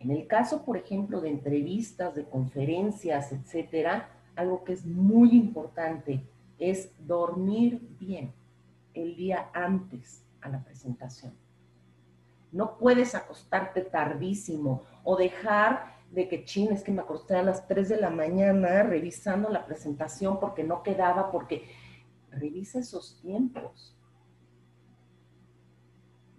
En 0.00 0.10
el 0.10 0.26
caso, 0.26 0.64
por 0.64 0.78
ejemplo, 0.78 1.20
de 1.20 1.28
entrevistas, 1.28 2.14
de 2.14 2.24
conferencias, 2.24 3.32
etcétera, 3.32 4.08
algo 4.34 4.64
que 4.64 4.72
es 4.72 4.86
muy 4.86 5.36
importante 5.36 6.24
es 6.58 6.90
dormir 7.06 7.80
bien 8.00 8.32
el 8.94 9.14
día 9.14 9.50
antes 9.52 10.24
a 10.40 10.48
la 10.48 10.64
presentación. 10.64 11.34
No 12.50 12.78
puedes 12.78 13.14
acostarte 13.14 13.82
tardísimo 13.82 14.84
o 15.04 15.16
dejar 15.16 16.00
de 16.10 16.28
que 16.28 16.44
chin, 16.44 16.72
es 16.72 16.82
que 16.82 16.92
me 16.92 17.02
acosté 17.02 17.36
a 17.36 17.42
las 17.42 17.68
3 17.68 17.90
de 17.90 18.00
la 18.00 18.10
mañana 18.10 18.82
revisando 18.82 19.50
la 19.50 19.66
presentación 19.66 20.40
porque 20.40 20.64
no 20.64 20.82
quedaba, 20.82 21.30
porque 21.30 21.68
revisa 22.30 22.80
esos 22.80 23.20
tiempos. 23.20 23.96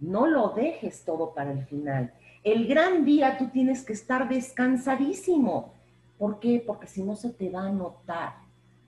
No 0.00 0.26
lo 0.26 0.48
dejes 0.50 1.04
todo 1.04 1.32
para 1.32 1.52
el 1.52 1.64
final. 1.64 2.12
El 2.42 2.66
gran 2.66 3.04
día 3.04 3.38
tú 3.38 3.50
tienes 3.50 3.84
que 3.84 3.92
estar 3.92 4.28
descansadísimo. 4.28 5.74
¿Por 6.18 6.40
qué? 6.40 6.62
Porque 6.66 6.88
si 6.88 7.02
no 7.02 7.14
se 7.14 7.30
te 7.30 7.48
va 7.50 7.66
a 7.66 7.70
notar. 7.70 8.34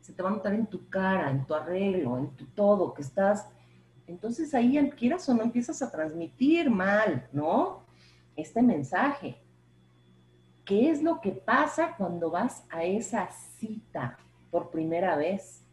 Se 0.01 0.12
te 0.12 0.23
va 0.23 0.31
a 0.31 0.33
notar 0.33 0.55
en 0.55 0.67
tu 0.67 0.88
cara, 0.88 1.31
en 1.31 1.47
tu 1.47 1.55
arreglo, 1.55 2.19
en 2.19 2.31
tu 2.37 2.47
todo, 2.47 2.93
que 2.93 3.03
estás... 3.03 3.49
Entonces 4.07 4.55
ahí 4.55 4.77
quieras 4.90 5.29
o 5.29 5.35
no 5.35 5.43
empiezas 5.43 5.81
a 5.83 5.90
transmitir 5.90 6.69
mal, 6.69 7.29
¿no? 7.33 7.85
Este 8.37 8.61
mensaje. 8.61 9.40
¿Qué 10.64 10.90
es 10.90 11.03
lo 11.03 11.21
que 11.21 11.31
pasa 11.31 11.95
cuando 11.97 12.31
vas 12.31 12.64
a 12.71 12.85
esa 12.85 13.31
cita 13.31 14.19
por 14.51 14.71
primera 14.71 15.17
vez? 15.17 15.64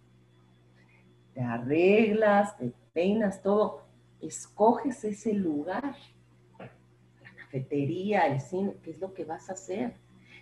Te 1.33 1.41
arreglas, 1.41 2.57
te 2.57 2.73
peinas, 2.93 3.41
todo. 3.41 3.81
Escoges 4.21 5.03
ese 5.03 5.33
lugar 5.33 5.95
cafetería, 7.51 8.27
el 8.27 8.39
cine, 8.39 8.77
qué 8.81 8.91
es 8.91 8.99
lo 8.99 9.13
que 9.13 9.25
vas 9.25 9.49
a 9.49 9.53
hacer. 9.53 9.93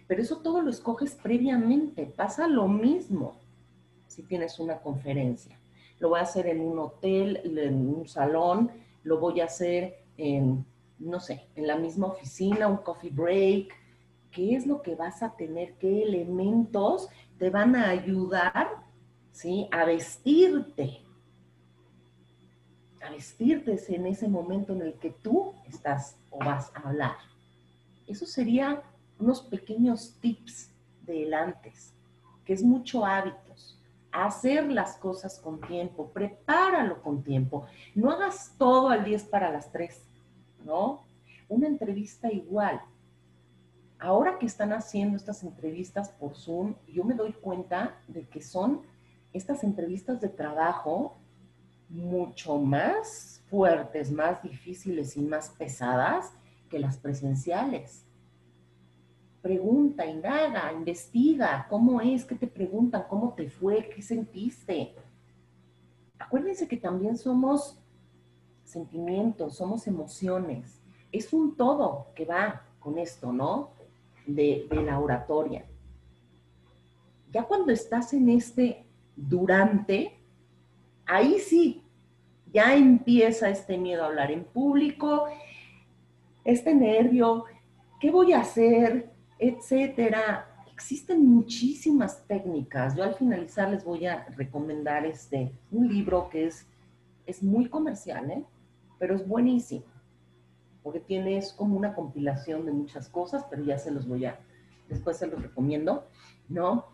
Pero 0.08 0.22
eso 0.22 0.38
todo 0.38 0.62
lo 0.62 0.70
escoges 0.70 1.16
previamente. 1.16 2.06
Pasa 2.06 2.48
lo 2.48 2.68
mismo 2.68 3.36
si 4.08 4.24
tienes 4.24 4.60
una 4.60 4.78
conferencia. 4.78 5.60
Lo 6.00 6.10
voy 6.10 6.20
a 6.20 6.24
hacer 6.24 6.48
en 6.48 6.62
un 6.62 6.78
hotel, 6.80 7.42
en 7.44 7.88
un 7.96 8.08
salón, 8.08 8.72
lo 9.04 9.20
voy 9.20 9.42
a 9.42 9.46
hacer 9.46 10.04
en, 10.18 10.66
no 11.00 11.20
sé, 11.20 11.48
en 11.56 11.68
la 11.68 11.78
misma 11.78 12.08
oficina, 12.08 12.68
un 12.68 12.78
coffee 12.78 13.12
break. 13.12 13.74
¿Qué 14.32 14.56
es 14.56 14.68
lo 14.68 14.82
que 14.82 14.96
vas 14.96 15.24
a 15.24 15.36
tener? 15.36 15.74
¿Qué 15.74 16.04
elementos 16.04 17.10
te 17.38 17.50
van 17.50 17.76
a 17.76 17.90
ayudar 17.90 18.68
¿sí? 19.32 19.68
a 19.72 19.86
vestirte? 19.86 21.02
A 23.02 23.12
vestirte 23.12 23.80
en 23.90 24.06
ese 24.06 24.28
momento 24.28 24.74
en 24.74 24.82
el 24.82 24.94
que 24.94 25.12
tú 25.12 25.54
estás 25.68 26.18
o 26.30 26.40
vas 26.40 26.72
a 26.76 26.88
hablar. 26.88 27.16
Eso 28.08 28.26
sería 28.26 28.82
unos 29.20 29.42
pequeños 29.42 30.16
tips 30.22 30.70
del 31.06 31.34
antes, 31.34 31.94
que 32.46 32.54
es 32.54 32.64
mucho 32.64 33.06
hábitos. 33.06 33.78
Hacer 34.12 34.72
las 34.72 34.96
cosas 34.96 35.40
con 35.40 35.62
tiempo, 35.62 36.10
prepáralo 36.10 37.02
con 37.02 37.22
tiempo. 37.22 37.68
No 37.94 38.12
hagas 38.12 38.56
todo 38.58 38.90
al 38.90 39.04
10 39.04 39.26
para 39.26 39.52
las 39.52 39.72
3, 39.72 40.02
¿no? 40.66 41.04
Una 41.48 41.68
entrevista 41.68 42.32
igual. 42.32 42.82
Ahora 44.00 44.40
que 44.40 44.46
están 44.46 44.74
haciendo 44.74 45.18
estas 45.18 45.44
entrevistas 45.44 46.10
por 46.10 46.36
Zoom, 46.36 46.74
yo 46.88 47.04
me 47.04 47.14
doy 47.14 47.34
cuenta 47.34 48.00
de 48.08 48.26
que 48.28 48.42
son 48.42 48.82
estas 49.34 49.64
entrevistas 49.64 50.20
de 50.22 50.30
trabajo 50.30 51.18
mucho 51.90 52.58
más 52.58 53.44
fuertes, 53.50 54.12
más 54.12 54.42
difíciles 54.44 55.18
y 55.18 55.22
más 55.22 55.50
pesadas 55.50 56.32
que 56.70 56.80
las 56.80 56.98
presenciales. 56.98 58.06
Pregunta, 59.42 60.06
indaga, 60.06 60.72
investiga, 60.72 61.66
¿cómo 61.70 62.00
es? 62.02 62.26
¿Qué 62.26 62.36
te 62.36 62.48
preguntan? 62.48 63.06
¿Cómo 63.10 63.34
te 63.34 63.50
fue? 63.50 63.90
¿Qué 63.90 64.02
sentiste? 64.02 64.94
Acuérdense 66.20 66.68
que 66.68 66.78
también 66.78 67.18
somos 67.18 67.80
sentimientos, 68.64 69.56
somos 69.56 69.88
emociones. 69.88 70.80
Es 71.12 71.34
un 71.34 71.56
todo 71.56 72.08
que 72.14 72.26
va 72.26 72.62
con 72.80 73.00
esto, 73.00 73.34
¿no? 73.34 73.72
De 74.28 74.68
la 74.72 75.00
oratoria. 75.00 75.66
Ya 77.32 77.44
cuando 77.44 77.72
estás 77.72 78.14
en 78.14 78.30
este 78.30 78.86
durante, 79.16 80.19
ahí 81.10 81.40
sí, 81.40 81.84
ya 82.54 82.76
empieza 82.76 83.50
este 83.50 83.78
miedo 83.78 84.04
a 84.04 84.08
hablar 84.08 84.32
en 84.32 84.44
público, 84.44 85.26
este 86.46 86.74
nervio, 86.74 87.46
¿qué 88.00 88.12
voy 88.12 88.34
a 88.34 88.42
hacer? 88.42 89.12
Etcétera. 89.40 90.46
Existen 90.72 91.26
muchísimas 91.26 92.26
técnicas. 92.28 92.96
Yo 92.96 93.04
al 93.04 93.16
finalizar 93.16 93.70
les 93.70 93.84
voy 93.84 94.06
a 94.06 94.26
recomendar 94.38 95.06
este, 95.06 95.52
un 95.72 95.90
libro 95.90 96.30
que 96.30 96.46
es, 96.46 96.68
es 97.26 97.44
muy 97.44 97.68
comercial, 97.68 98.30
¿eh? 98.32 98.46
pero 98.98 99.16
es 99.16 99.28
buenísimo, 99.28 99.86
porque 100.84 101.00
tiene 101.00 101.42
como 101.56 101.76
una 101.76 101.94
compilación 101.96 102.66
de 102.66 102.72
muchas 102.72 103.10
cosas, 103.10 103.46
pero 103.50 103.64
ya 103.64 103.78
se 103.78 103.92
los 103.92 104.08
voy 104.08 104.26
a, 104.26 104.40
después 104.88 105.18
se 105.18 105.28
los 105.28 105.42
recomiendo, 105.42 106.08
¿no? 106.48 106.86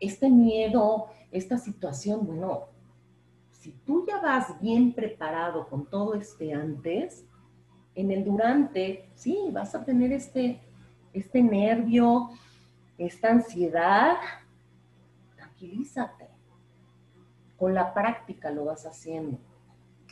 Este 0.00 0.30
miedo, 0.30 1.06
esta 1.30 1.58
situación, 1.58 2.26
bueno, 2.26 2.68
si 3.68 3.74
tú 3.84 4.06
ya 4.06 4.18
vas 4.18 4.58
bien 4.62 4.94
preparado 4.94 5.68
con 5.68 5.84
todo 5.84 6.14
este 6.14 6.54
antes, 6.54 7.26
en 7.94 8.10
el 8.10 8.24
durante, 8.24 9.10
sí, 9.14 9.50
vas 9.52 9.74
a 9.74 9.84
tener 9.84 10.10
este, 10.10 10.62
este 11.12 11.42
nervio, 11.42 12.30
esta 12.96 13.28
ansiedad, 13.28 14.16
tranquilízate. 15.36 16.28
Con 17.58 17.74
la 17.74 17.92
práctica 17.92 18.50
lo 18.50 18.64
vas 18.64 18.86
haciendo. 18.86 19.36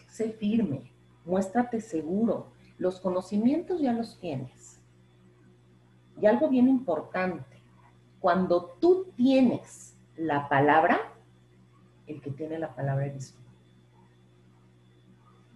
Sé 0.07 0.33
firme, 0.33 0.93
muéstrate 1.25 1.81
seguro. 1.81 2.53
Los 2.77 3.01
conocimientos 3.01 3.81
ya 3.81 3.95
los 3.95 4.21
tienes. 4.21 4.83
Y 6.21 6.27
algo 6.27 6.51
bien 6.51 6.69
importante, 6.69 7.63
cuando 8.21 8.77
tú 8.83 9.15
tienes 9.17 9.97
la 10.15 10.47
palabra, 10.47 11.01
el 12.07 12.21
que 12.21 12.31
tiene 12.33 12.59
la 12.59 12.75
palabra 12.75 13.07
eres 13.07 13.33
tú. 13.33 13.46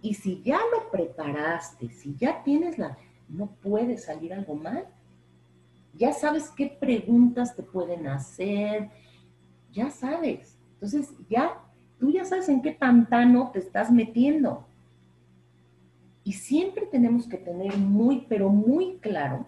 Y 0.01 0.15
si 0.15 0.41
ya 0.41 0.57
lo 0.57 0.89
preparaste, 0.89 1.89
si 1.89 2.15
ya 2.15 2.43
tienes 2.43 2.77
la, 2.77 2.97
no 3.29 3.47
puede 3.47 3.97
salir 3.97 4.33
algo 4.33 4.55
mal. 4.55 4.85
Ya 5.93 6.13
sabes 6.13 6.49
qué 6.49 6.67
preguntas 6.67 7.55
te 7.55 7.63
pueden 7.63 8.07
hacer, 8.07 8.89
ya 9.71 9.89
sabes. 9.89 10.57
Entonces 10.73 11.13
ya, 11.29 11.57
tú 11.99 12.11
ya 12.11 12.25
sabes 12.25 12.49
en 12.49 12.61
qué 12.61 12.71
pantano 12.71 13.51
te 13.51 13.59
estás 13.59 13.91
metiendo. 13.91 14.65
Y 16.23 16.33
siempre 16.33 16.85
tenemos 16.85 17.27
que 17.27 17.37
tener 17.37 17.77
muy, 17.77 18.25
pero 18.29 18.49
muy 18.49 18.97
claro 18.97 19.45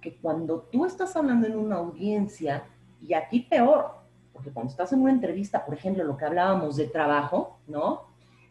que 0.00 0.16
cuando 0.16 0.60
tú 0.60 0.84
estás 0.84 1.16
hablando 1.16 1.46
en 1.46 1.56
una 1.56 1.76
audiencia, 1.76 2.64
y 3.00 3.14
aquí 3.14 3.40
peor, 3.40 3.90
porque 4.32 4.50
cuando 4.50 4.70
estás 4.70 4.92
en 4.92 5.02
una 5.02 5.12
entrevista, 5.12 5.64
por 5.64 5.74
ejemplo, 5.74 6.04
lo 6.04 6.16
que 6.16 6.24
hablábamos 6.24 6.76
de 6.76 6.86
trabajo, 6.86 7.58
¿no? 7.66 8.02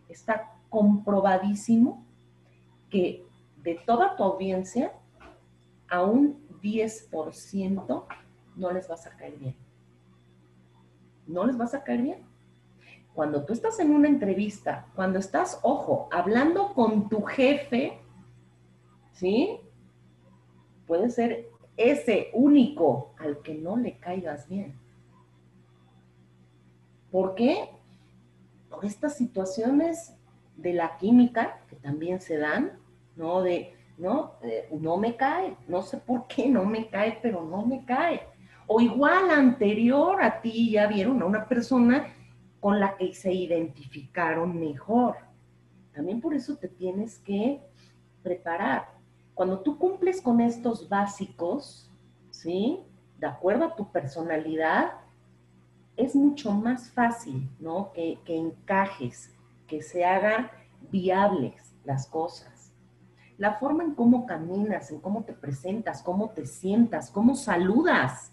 Está 0.09 0.52
comprobadísimo 0.73 2.03
que 2.89 3.23
de 3.61 3.75
toda 3.85 4.15
tu 4.15 4.23
audiencia, 4.23 4.91
a 5.87 6.01
un 6.01 6.47
10% 6.63 8.05
no 8.55 8.71
les 8.71 8.87
vas 8.87 9.05
a 9.05 9.15
caer 9.15 9.37
bien. 9.37 9.55
No 11.27 11.45
les 11.45 11.55
vas 11.55 11.75
a 11.75 11.83
caer 11.83 12.01
bien. 12.01 12.25
Cuando 13.13 13.45
tú 13.45 13.53
estás 13.53 13.79
en 13.79 13.91
una 13.91 14.07
entrevista, 14.07 14.87
cuando 14.95 15.19
estás, 15.19 15.59
ojo, 15.61 16.09
hablando 16.11 16.73
con 16.73 17.07
tu 17.07 17.21
jefe, 17.21 17.99
¿sí? 19.11 19.59
Puede 20.87 21.11
ser 21.11 21.51
ese 21.77 22.31
único 22.33 23.13
al 23.19 23.43
que 23.43 23.53
no 23.53 23.77
le 23.77 23.99
caigas 23.99 24.49
bien. 24.49 24.79
¿Por 27.11 27.35
qué? 27.35 27.69
Por 28.71 28.83
estas 28.85 29.15
situaciones 29.15 30.15
de 30.55 30.73
la 30.73 30.97
química 30.97 31.61
que 31.69 31.75
también 31.75 32.21
se 32.21 32.37
dan, 32.37 32.73
¿no? 33.15 33.41
De, 33.41 33.75
¿no? 33.97 34.33
No 34.71 34.97
me 34.97 35.15
cae, 35.15 35.55
no 35.67 35.81
sé 35.81 35.97
por 35.97 36.27
qué 36.27 36.49
no 36.49 36.65
me 36.65 36.87
cae, 36.87 37.19
pero 37.21 37.43
no 37.43 37.65
me 37.65 37.85
cae. 37.85 38.21
O 38.67 38.79
igual 38.79 39.29
anterior 39.29 40.21
a 40.23 40.41
ti 40.41 40.71
ya 40.71 40.87
vieron 40.87 41.21
a 41.21 41.25
una 41.25 41.47
persona 41.47 42.07
con 42.59 42.79
la 42.79 42.95
que 42.95 43.13
se 43.13 43.33
identificaron 43.33 44.59
mejor. 44.59 45.17
También 45.93 46.21
por 46.21 46.33
eso 46.33 46.55
te 46.55 46.69
tienes 46.69 47.19
que 47.19 47.61
preparar. 48.23 48.89
Cuando 49.33 49.59
tú 49.59 49.77
cumples 49.77 50.21
con 50.21 50.39
estos 50.39 50.87
básicos, 50.87 51.91
¿sí? 52.29 52.79
De 53.19 53.27
acuerdo 53.27 53.65
a 53.65 53.75
tu 53.75 53.91
personalidad, 53.91 54.93
es 55.97 56.15
mucho 56.15 56.51
más 56.51 56.89
fácil, 56.89 57.49
¿no? 57.59 57.91
Que, 57.93 58.17
que 58.25 58.37
encajes, 58.37 59.35
que 59.67 59.81
se 59.81 60.05
hagan 60.05 60.49
viables 60.91 61.73
las 61.83 62.07
cosas. 62.07 62.71
La 63.37 63.55
forma 63.55 63.83
en 63.83 63.95
cómo 63.95 64.25
caminas, 64.25 64.91
en 64.91 64.99
cómo 64.99 65.23
te 65.23 65.33
presentas, 65.33 66.03
cómo 66.03 66.29
te 66.29 66.45
sientas, 66.45 67.09
cómo 67.09 67.35
saludas. 67.35 68.31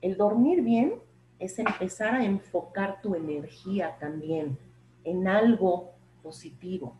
El 0.00 0.16
dormir 0.16 0.62
bien 0.62 0.94
es 1.38 1.58
empezar 1.58 2.14
a 2.14 2.24
enfocar 2.24 3.00
tu 3.00 3.14
energía 3.14 3.96
también 3.98 4.58
en 5.04 5.28
algo 5.28 5.92
positivo. 6.22 6.96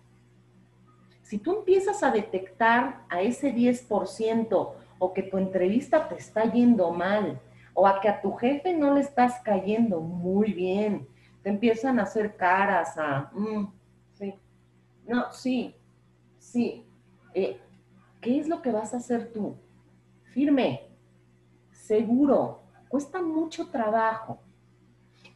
Si 1.22 1.38
tú 1.38 1.58
empiezas 1.58 2.02
a 2.02 2.10
detectar 2.10 3.04
a 3.08 3.22
ese 3.22 3.54
10% 3.54 4.72
o 4.98 5.12
que 5.12 5.22
tu 5.22 5.38
entrevista 5.38 6.08
te 6.08 6.16
está 6.16 6.44
yendo 6.44 6.90
mal, 6.90 7.40
o 7.74 7.86
a 7.86 8.00
que 8.00 8.08
a 8.08 8.20
tu 8.20 8.32
jefe 8.34 8.72
no 8.72 8.94
le 8.94 9.00
estás 9.00 9.40
cayendo 9.40 10.00
muy 10.00 10.52
bien, 10.52 11.08
te 11.44 11.50
empiezan 11.50 12.00
a 12.00 12.04
hacer 12.04 12.36
caras 12.36 12.96
a, 12.96 13.30
mm, 13.34 13.70
sí, 14.14 14.34
no, 15.06 15.30
sí, 15.30 15.76
sí, 16.38 16.86
eh, 17.34 17.60
¿qué 18.22 18.40
es 18.40 18.48
lo 18.48 18.62
que 18.62 18.72
vas 18.72 18.94
a 18.94 18.96
hacer 18.96 19.30
tú? 19.30 19.54
Firme, 20.22 20.88
seguro, 21.70 22.62
cuesta 22.88 23.20
mucho 23.20 23.68
trabajo, 23.68 24.40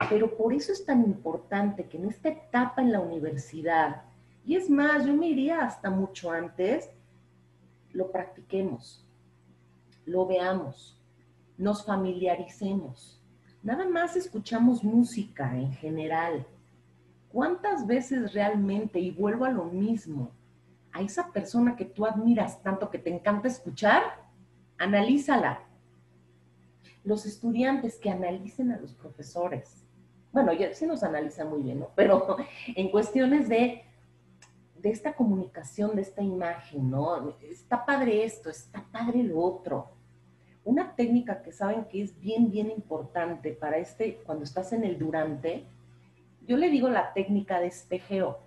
pero 0.09 0.35
por 0.35 0.55
eso 0.55 0.73
es 0.73 0.83
tan 0.83 1.05
importante 1.05 1.87
que 1.87 1.99
en 1.99 2.07
esta 2.07 2.31
etapa 2.31 2.81
en 2.81 2.91
la 2.91 3.01
universidad, 3.01 4.05
y 4.47 4.57
es 4.57 4.71
más, 4.71 5.05
yo 5.05 5.13
me 5.13 5.29
iría 5.29 5.61
hasta 5.61 5.91
mucho 5.91 6.31
antes, 6.31 6.89
lo 7.93 8.11
practiquemos, 8.11 9.07
lo 10.07 10.25
veamos, 10.25 10.99
nos 11.59 11.85
familiaricemos. 11.85 13.18
Nada 13.69 13.87
más 13.87 14.17
escuchamos 14.17 14.83
música 14.83 15.55
en 15.55 15.75
general. 15.75 16.47
¿Cuántas 17.29 17.87
veces 17.87 18.33
realmente, 18.33 18.99
y 18.99 19.11
vuelvo 19.11 19.45
a 19.45 19.51
lo 19.51 19.65
mismo, 19.65 20.31
a 20.91 21.03
esa 21.03 21.31
persona 21.31 21.77
que 21.77 21.85
tú 21.85 22.07
admiras 22.07 22.63
tanto, 22.63 22.89
que 22.89 22.99
te 22.99 23.15
encanta 23.15 23.47
escuchar, 23.47 24.03
analízala. 24.79 25.61
Los 27.05 27.27
estudiantes 27.27 27.99
que 27.99 28.09
analicen 28.09 28.73
a 28.73 28.81
los 28.81 28.95
profesores. 28.95 29.85
Bueno, 30.33 30.55
ya 30.55 30.73
sí 30.73 30.87
nos 30.87 31.03
analizan 31.03 31.51
muy 31.51 31.63
bien, 31.63 31.81
¿no? 31.81 31.91
Pero 31.95 32.39
en 32.75 32.91
cuestiones 32.91 33.51
de, 33.51 33.83
de 34.77 34.91
esta 34.91 35.13
comunicación, 35.13 35.95
de 35.95 36.01
esta 36.01 36.23
imagen, 36.23 36.91
¿no? 36.91 37.37
Está 37.43 37.85
padre 37.85 38.25
esto, 38.25 38.49
está 38.49 38.83
padre 38.91 39.23
lo 39.25 39.39
otro 39.39 39.98
una 40.69 40.95
técnica 40.95 41.41
que 41.41 41.51
saben 41.51 41.87
que 41.87 42.03
es 42.03 42.21
bien, 42.21 42.51
bien 42.51 42.71
importante 42.71 43.53
para 43.53 43.79
este, 43.79 44.17
cuando 44.27 44.45
estás 44.45 44.71
en 44.75 44.85
el 44.85 44.99
durante, 44.99 45.65
yo 46.47 46.59
le 46.59 46.69
digo 46.69 46.91
la 46.91 47.15
técnica 47.15 47.59
de 47.59 47.69
espejeo. 47.69 48.39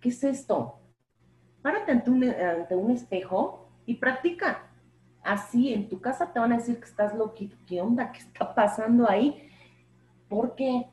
¿Qué 0.00 0.10
es 0.10 0.22
esto? 0.22 0.80
Párate 1.62 1.92
ante 1.92 2.10
un, 2.10 2.24
ante 2.24 2.76
un 2.76 2.90
espejo 2.90 3.70
y 3.86 3.94
practica. 3.94 4.68
Así, 5.22 5.72
en 5.72 5.88
tu 5.88 5.98
casa 5.98 6.30
te 6.30 6.38
van 6.38 6.52
a 6.52 6.58
decir 6.58 6.78
que 6.78 6.84
estás 6.84 7.14
loquito. 7.14 7.56
¿Qué 7.66 7.80
onda? 7.80 8.12
¿Qué 8.12 8.18
está 8.18 8.54
pasando 8.54 9.08
ahí? 9.08 9.48
¿Por 10.28 10.54
qué? 10.54 10.88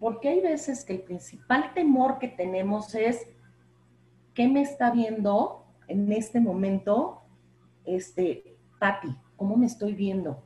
Porque 0.00 0.30
hay 0.30 0.40
veces 0.40 0.82
que 0.82 0.94
el 0.94 1.02
principal 1.02 1.74
temor 1.74 2.18
que 2.18 2.28
tenemos 2.28 2.94
es, 2.94 3.26
¿qué 4.32 4.48
me 4.48 4.62
está 4.62 4.90
viendo 4.90 5.66
en 5.88 6.10
este 6.10 6.40
momento 6.40 7.20
este, 7.84 8.57
Patti, 8.78 9.14
¿cómo 9.36 9.56
me 9.56 9.66
estoy 9.66 9.94
viendo? 9.94 10.42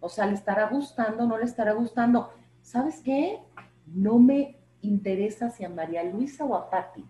O 0.00 0.08
sea, 0.08 0.26
¿le 0.26 0.34
estará 0.34 0.68
gustando? 0.68 1.26
¿No 1.26 1.38
le 1.38 1.44
estará 1.44 1.72
gustando? 1.72 2.30
¿Sabes 2.62 3.00
qué? 3.00 3.38
No 3.86 4.18
me 4.18 4.58
interesa 4.82 5.50
si 5.50 5.64
a 5.64 5.68
María 5.68 6.04
Luisa 6.04 6.44
o 6.44 6.54
a 6.54 6.70
Patti. 6.70 7.04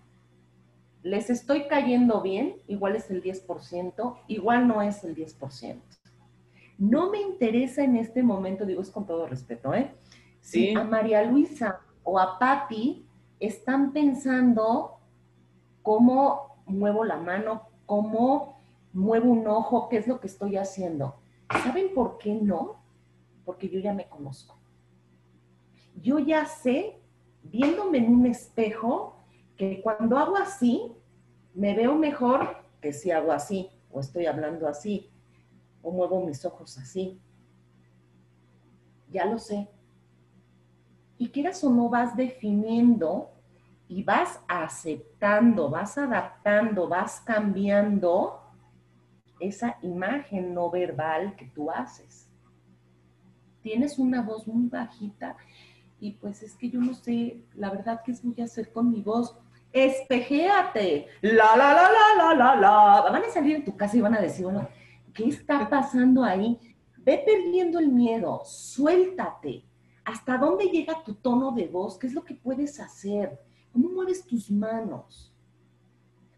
Les 1.03 1.29
estoy 1.29 1.69
cayendo 1.69 2.23
bien, 2.23 2.57
igual 2.67 2.97
es 2.97 3.11
el 3.11 3.23
10%, 3.23 4.17
igual 4.29 4.67
no 4.67 4.81
es 4.81 5.05
el 5.05 5.15
10%. 5.15 5.81
No 6.79 7.11
me 7.11 7.21
interesa 7.21 7.85
en 7.85 7.97
este 7.97 8.23
momento, 8.23 8.65
digo 8.65 8.81
es 8.81 8.91
con 8.91 9.07
todo 9.07 9.27
respeto, 9.27 9.75
¿eh? 9.75 9.95
Si 10.41 10.75
a 10.75 10.85
María 10.85 11.23
Luisa 11.25 11.81
o 12.03 12.19
a 12.19 12.39
Patti 12.39 13.07
están 13.39 13.93
pensando 13.93 14.99
cómo 15.83 16.63
muevo 16.67 17.05
la 17.05 17.17
mano, 17.17 17.69
cómo 17.87 18.54
muevo 18.95 19.31
un 19.31 19.47
ojo, 19.47 19.89
¿qué 19.89 19.99
es 19.99 20.07
lo 20.07 20.21
que 20.21 20.29
estoy 20.29 20.57
haciendo? 20.57 21.17
¿Saben 21.51 21.93
por 21.93 22.17
qué 22.17 22.33
no? 22.33 22.81
Porque 23.45 23.69
yo 23.69 23.81
ya 23.81 23.93
me 23.93 24.09
conozco. 24.09 24.57
Yo 26.01 26.19
ya 26.21 26.47
sé, 26.47 27.01
viéndome 27.43 27.99
en 27.99 28.15
un 28.15 28.27
espejo, 28.27 29.17
que 29.57 29.83
cuando 29.83 30.17
hago 30.17 30.37
así, 30.37 30.93
me 31.55 31.75
veo 31.75 31.97
mejor 31.97 32.57
que 32.81 32.93
si 32.93 33.11
hago 33.11 33.33
así, 33.33 33.69
o 33.91 34.01
estoy 34.01 34.27
hablando 34.27 34.67
así, 34.67 35.11
o 35.83 35.91
muevo 35.91 36.25
mis 36.25 36.45
ojos 36.45 36.79
así. 36.79 37.21
Ya 39.11 39.27
lo 39.27 39.39
sé. 39.39 39.69
Y 41.19 41.29
quieras 41.31 41.63
o 41.65 41.71
no 41.71 41.89
vas 41.89 42.17
definiendo 42.17 43.31
y 43.89 44.03
vas 44.03 44.41
aceptando, 44.49 45.69
vas 45.69 45.99
adaptando, 45.99 46.89
vas 46.89 47.21
cambiando 47.21 48.44
esa 49.41 49.77
imagen 49.83 50.55
no 50.55 50.71
verbal 50.71 51.35
que 51.37 51.47
tú 51.47 51.71
haces. 51.71 52.31
Tienes 53.63 53.99
una 53.99 54.23
voz 54.23 54.47
muy 54.47 54.69
bajita 54.69 55.37
y 56.01 56.13
pues 56.13 56.43
es 56.43 56.55
que 56.55 56.69
yo 56.69 56.81
no 56.81 56.95
sé, 56.95 57.45
la 57.55 57.71
verdad, 57.71 58.01
qué 58.05 58.13
voy 58.23 58.41
a 58.41 58.45
hacer 58.45 58.73
con 58.73 58.91
mi 58.91 59.01
voz. 59.01 59.37
Espejéate. 59.73 61.07
La, 61.23 61.57
la, 61.57 61.75
la, 61.75 61.91
la, 61.91 62.35
la, 62.35 62.35
la, 62.35 62.57
la. 62.57 63.11
Van 63.11 63.25
a 63.25 63.31
salir 63.31 63.57
en 63.57 63.65
tu 63.65 63.77
casa 63.77 63.97
y 63.97 64.01
van 64.01 64.15
a 64.15 64.21
decir, 64.21 64.45
bueno, 64.45 64.69
¿qué 65.13 65.29
está 65.29 65.69
pasando 65.71 66.23
ahí? 66.23 66.59
Ve 66.99 67.23
perdiendo 67.25 67.79
el 67.79 67.89
miedo, 67.89 68.43
suéltate. 68.45 69.65
¿Hasta 70.05 70.37
dónde 70.37 70.67
llega 70.67 71.03
tu 71.03 71.15
tono 71.15 71.53
de 71.53 71.67
voz? 71.67 71.99
¿Qué 71.99 72.07
es 72.07 72.15
lo 72.15 72.25
que 72.25 72.35
puedes 72.35 72.79
hacer? 72.79 73.41
¿Cómo 73.73 73.89
mueves 73.89 74.27
tus 74.27 74.51
manos? 74.51 75.34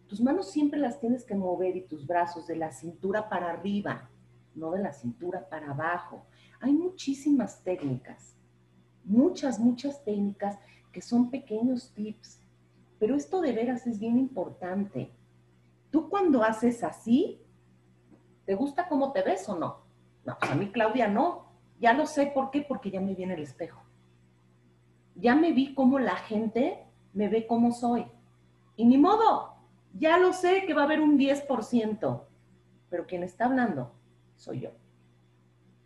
Tus 0.08 0.20
manos 0.20 0.50
siempre 0.50 0.78
las 0.78 1.00
tienes 1.00 1.24
que 1.24 1.34
mover 1.34 1.76
y 1.76 1.82
tus 1.82 2.06
brazos 2.06 2.46
de 2.46 2.56
la 2.56 2.70
cintura 2.70 3.28
para 3.28 3.50
arriba, 3.50 4.08
no 4.54 4.70
de 4.70 4.82
la 4.82 4.92
cintura 4.92 5.48
para 5.48 5.70
abajo. 5.70 6.24
Hay 6.60 6.72
muchísimas 6.72 7.62
técnicas, 7.62 8.36
muchas, 9.04 9.58
muchas 9.58 10.04
técnicas 10.04 10.58
que 10.92 11.02
son 11.02 11.30
pequeños 11.30 11.92
tips, 11.92 12.40
pero 12.98 13.14
esto 13.14 13.40
de 13.40 13.52
veras 13.52 13.86
es 13.86 13.98
bien 13.98 14.16
importante. 14.16 15.12
Tú 15.90 16.08
cuando 16.08 16.42
haces 16.42 16.82
así, 16.84 17.42
¿te 18.44 18.54
gusta 18.54 18.88
cómo 18.88 19.12
te 19.12 19.22
ves 19.22 19.48
o 19.48 19.58
no? 19.58 19.86
No, 20.24 20.36
pues 20.38 20.50
a 20.50 20.54
mí 20.54 20.70
Claudia 20.70 21.08
no. 21.08 21.46
Ya 21.78 21.92
lo 21.92 22.06
sé 22.06 22.26
por 22.26 22.50
qué, 22.50 22.62
porque 22.62 22.90
ya 22.90 23.00
me 23.00 23.14
viene 23.14 23.34
el 23.34 23.42
espejo. 23.42 23.82
Ya 25.14 25.34
me 25.34 25.52
vi 25.52 25.74
cómo 25.74 25.98
la 25.98 26.16
gente 26.16 26.84
me 27.12 27.28
ve 27.28 27.46
como 27.46 27.72
soy. 27.72 28.06
Y 28.76 28.84
ni 28.86 28.98
modo, 28.98 29.55
ya 29.98 30.18
lo 30.18 30.32
sé 30.32 30.64
que 30.66 30.74
va 30.74 30.82
a 30.82 30.84
haber 30.84 31.00
un 31.00 31.18
10%, 31.18 32.22
pero 32.90 33.06
quien 33.06 33.22
está 33.22 33.46
hablando 33.46 33.92
soy 34.36 34.60
yo. 34.60 34.70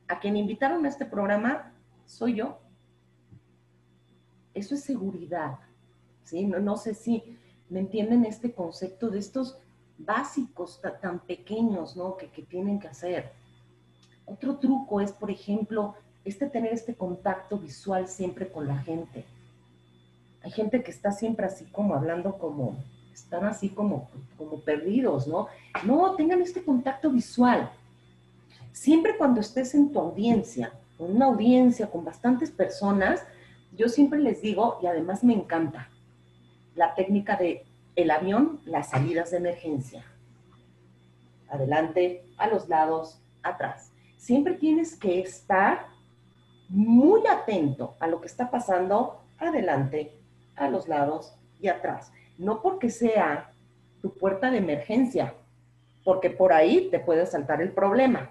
A 0.09 0.19
quien 0.19 0.37
invitaron 0.37 0.85
a 0.85 0.89
este 0.89 1.05
programa 1.05 1.73
soy 2.07 2.37
yo. 2.37 2.59
Eso 4.55 4.75
es 4.75 4.83
seguridad. 4.83 5.59
¿sí? 6.25 6.45
No, 6.45 6.77
sé 6.77 6.95
si 6.95 7.39
me 7.69 7.81
entienden 7.81 8.25
este 8.25 8.53
concepto 8.53 9.11
de 9.11 9.21
estos 9.21 9.59
básicos 9.99 10.81
tan 11.01 11.21
pequeños 11.21 11.97
¿no? 11.97 12.17
que, 12.17 12.29
que 12.31 12.43
tienen 12.43 12.81
que 12.81 12.89
hacer. 12.89 13.33
Otro 14.27 14.59
truco 14.59 15.01
es, 15.01 15.13
por 15.13 15.31
ejemplo, 15.31 15.95
este 16.25 16.49
tener 16.49 16.73
este 16.73 16.95
contacto 16.95 17.59
visual 17.59 18.09
siempre 18.09 18.51
con 18.51 18.67
la 18.67 18.79
gente. 18.79 19.25
Hay 20.43 20.51
gente 20.51 20.83
que 20.83 20.91
está 20.91 21.13
siempre 21.13 21.47
así 21.47 21.67
como 21.67 21.95
hablando 21.95 22.39
como 22.39 22.77
están 23.23 23.45
así 23.45 23.69
como, 23.69 24.09
como 24.37 24.61
perdidos, 24.61 25.27
¿no? 25.27 25.49
No, 25.85 26.15
tengan 26.15 26.43
este 26.43 26.65
contacto 26.65 27.11
visual. 27.11 27.71
Siempre 28.73 29.17
cuando 29.17 29.41
estés 29.41 29.75
en 29.75 29.93
tu 29.93 29.99
audiencia, 29.99 30.73
con 30.97 31.17
una 31.17 31.27
audiencia 31.27 31.91
con 31.91 32.05
bastantes 32.05 32.51
personas, 32.51 33.25
yo 33.77 33.89
siempre 33.89 34.19
les 34.19 34.43
digo, 34.43 34.79
y 34.83 34.87
además 34.87 35.25
me 35.25 35.35
encanta, 35.35 35.89
la 36.75 36.95
técnica 36.95 37.37
de 37.37 37.65
el 37.97 38.11
avión, 38.11 38.61
las 38.65 38.91
salidas 38.91 39.31
de 39.31 39.39
emergencia. 39.39 40.05
Adelante, 41.49 42.25
a 42.39 42.47
los 42.47 42.69
lados, 42.69 43.21
atrás. 43.43 43.93
Siempre 44.17 44.55
tienes 44.55 44.97
que 44.97 45.21
estar 45.21 45.87
muy 46.69 47.27
atento 47.27 47.97
a 47.99 48.07
lo 48.07 48.21
que 48.21 48.29
está 48.29 48.51
pasando 48.51 49.21
adelante, 49.39 50.13
a 50.57 50.69
los 50.69 50.89
lados 50.89 51.35
y 51.61 51.69
atrás. 51.69 52.13
No 52.41 52.63
porque 52.63 52.89
sea 52.89 53.53
tu 54.01 54.15
puerta 54.15 54.51
de 54.51 54.57
emergencia, 54.57 55.35
porque 56.03 56.31
por 56.31 56.55
ahí 56.55 56.89
te 56.91 56.99
puede 56.99 57.27
saltar 57.27 57.61
el 57.61 57.73
problema. 57.73 58.31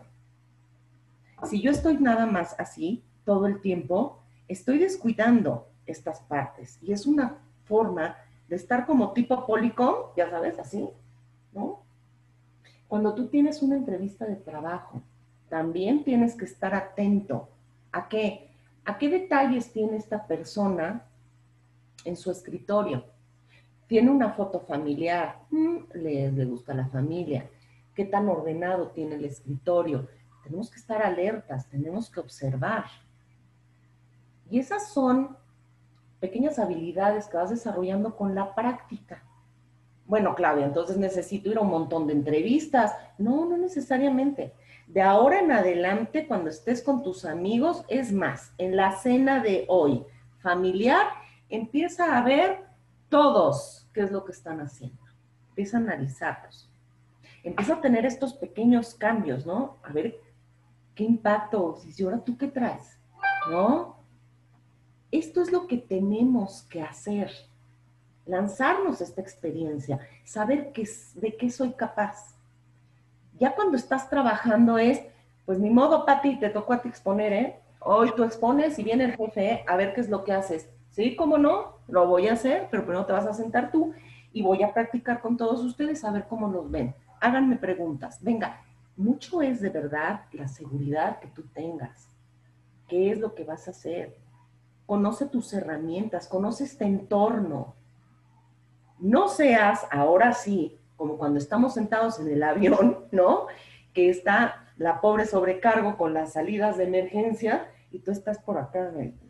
Si 1.43 1.61
yo 1.61 1.69
estoy 1.69 1.97
nada 1.99 2.25
más 2.25 2.55
así 2.59 3.03
todo 3.23 3.45
el 3.45 3.61
tiempo, 3.61 4.19
estoy 4.47 4.79
descuidando 4.79 5.67
estas 5.85 6.21
partes 6.21 6.79
y 6.81 6.91
es 6.91 7.05
una 7.05 7.37
forma 7.65 8.17
de 8.47 8.55
estar 8.55 8.87
como 8.87 9.13
tipo 9.13 9.45
policom, 9.45 9.95
ya 10.17 10.27
sabes, 10.31 10.57
así, 10.57 10.89
¿no? 11.53 11.83
Cuando 12.87 13.13
tú 13.13 13.27
tienes 13.27 13.61
una 13.61 13.75
entrevista 13.75 14.25
de 14.25 14.37
trabajo, 14.37 15.03
también 15.49 16.03
tienes 16.03 16.33
que 16.33 16.45
estar 16.45 16.73
atento 16.73 17.47
a 17.91 18.09
qué, 18.09 18.49
a 18.85 18.97
qué 18.97 19.07
detalles 19.07 19.71
tiene 19.71 19.97
esta 19.97 20.25
persona 20.25 21.05
en 22.05 22.17
su 22.17 22.31
escritorio. 22.31 23.05
Tiene 23.89 24.11
una 24.11 24.33
foto 24.33 24.59
familiar, 24.59 25.39
mm, 25.49 25.77
le, 25.95 26.31
le 26.31 26.45
gusta 26.45 26.75
la 26.75 26.87
familia, 26.87 27.49
qué 27.95 28.05
tan 28.05 28.29
ordenado 28.29 28.91
tiene 28.91 29.15
el 29.15 29.25
escritorio. 29.25 30.07
Tenemos 30.43 30.69
que 30.69 30.79
estar 30.79 31.01
alertas, 31.01 31.67
tenemos 31.67 32.07
que 32.09 32.19
observar. 32.19 32.85
Y 34.47 34.59
esas 34.59 34.93
son 34.93 35.35
pequeñas 36.19 36.59
habilidades 36.59 37.25
que 37.27 37.37
vas 37.37 37.49
desarrollando 37.49 38.15
con 38.15 38.35
la 38.35 38.53
práctica. 38.53 39.23
Bueno, 40.05 40.35
Claudia, 40.35 40.67
entonces 40.67 40.97
necesito 40.97 41.49
ir 41.49 41.57
a 41.57 41.61
un 41.61 41.69
montón 41.69 42.05
de 42.05 42.13
entrevistas. 42.13 42.93
No, 43.17 43.45
no 43.45 43.57
necesariamente. 43.57 44.53
De 44.85 45.01
ahora 45.01 45.39
en 45.39 45.51
adelante, 45.51 46.27
cuando 46.27 46.51
estés 46.51 46.83
con 46.83 47.01
tus 47.01 47.25
amigos, 47.25 47.85
es 47.87 48.11
más, 48.11 48.53
en 48.59 48.75
la 48.75 48.91
cena 48.91 49.41
de 49.41 49.65
hoy 49.67 50.05
familiar, 50.39 51.07
empieza 51.49 52.15
a 52.17 52.23
ver 52.23 52.68
todos 53.09 53.87
qué 53.93 54.01
es 54.01 54.11
lo 54.11 54.23
que 54.23 54.31
están 54.31 54.61
haciendo. 54.61 55.01
Empieza 55.49 55.77
a 55.77 55.81
analizarlos. 55.81 56.69
Empieza 57.43 57.75
a 57.75 57.81
tener 57.81 58.05
estos 58.05 58.33
pequeños 58.33 58.93
cambios, 58.93 59.45
¿no? 59.45 59.77
A 59.83 59.91
ver 59.91 60.19
qué 60.95 61.03
impacto, 61.03 61.77
si 61.77 62.03
ahora 62.03 62.23
tú 62.23 62.37
qué 62.37 62.47
traes, 62.47 62.97
¿no? 63.49 63.97
Esto 65.11 65.41
es 65.41 65.51
lo 65.51 65.65
que 65.65 65.77
tenemos 65.77 66.63
que 66.63 66.81
hacer, 66.81 67.31
lanzarnos 68.25 69.01
esta 69.01 69.21
experiencia, 69.21 69.99
saber 70.23 70.71
qué, 70.71 70.87
de 71.15 71.35
qué 71.37 71.49
soy 71.49 71.71
capaz. 71.71 72.35
Ya 73.39 73.55
cuando 73.55 73.77
estás 73.77 74.09
trabajando 74.09 74.77
es, 74.77 75.01
pues 75.45 75.57
ni 75.57 75.69
modo, 75.69 76.05
Pati, 76.05 76.37
te 76.37 76.49
tocó 76.49 76.73
a 76.73 76.81
ti 76.81 76.89
exponer, 76.89 77.33
¿eh? 77.33 77.59
Hoy 77.79 78.11
tú 78.15 78.23
expones 78.23 78.77
y 78.77 78.83
viene 78.83 79.05
el 79.05 79.15
jefe, 79.15 79.51
¿eh? 79.51 79.65
a 79.65 79.77
ver 79.77 79.93
qué 79.93 80.01
es 80.01 80.09
lo 80.09 80.25
que 80.25 80.33
haces. 80.33 80.69
Sí, 80.89 81.15
cómo 81.15 81.37
no, 81.37 81.77
lo 81.87 82.07
voy 82.07 82.27
a 82.27 82.33
hacer, 82.33 82.67
pero 82.71 82.83
primero 82.83 83.05
te 83.05 83.13
vas 83.13 83.27
a 83.27 83.33
sentar 83.33 83.71
tú 83.71 83.93
y 84.33 84.41
voy 84.41 84.63
a 84.63 84.73
practicar 84.73 85.21
con 85.21 85.37
todos 85.37 85.63
ustedes 85.63 86.03
a 86.03 86.11
ver 86.11 86.25
cómo 86.27 86.47
los 86.47 86.69
ven. 86.69 86.95
Háganme 87.21 87.57
preguntas. 87.57 88.19
Venga, 88.21 88.61
mucho 88.95 89.41
es 89.41 89.61
de 89.61 89.69
verdad 89.69 90.25
la 90.31 90.47
seguridad 90.47 91.19
que 91.19 91.27
tú 91.27 91.43
tengas. 91.53 92.09
¿Qué 92.87 93.11
es 93.11 93.19
lo 93.19 93.35
que 93.35 93.43
vas 93.43 93.67
a 93.67 93.71
hacer? 93.71 94.17
conoce 94.89 95.27
tus 95.27 95.53
herramientas, 95.53 96.27
conoce 96.27 96.63
este 96.63 96.83
entorno. 96.83 97.75
No 98.97 99.27
seas, 99.27 99.85
ahora 99.91 100.33
sí, 100.33 100.79
como 100.95 101.19
cuando 101.19 101.37
estamos 101.37 101.75
sentados 101.75 102.19
en 102.19 102.27
el 102.27 102.41
avión, 102.41 103.05
¿no? 103.11 103.45
Que 103.93 104.09
está 104.09 104.65
la 104.77 104.99
pobre 104.99 105.27
sobrecargo 105.27 105.95
con 105.95 106.15
las 106.15 106.33
salidas 106.33 106.79
de 106.79 106.85
emergencia 106.85 107.67
y 107.91 107.99
tú 107.99 108.09
estás 108.09 108.39
por 108.39 108.57
acá. 108.57 108.91
No. 108.91 109.28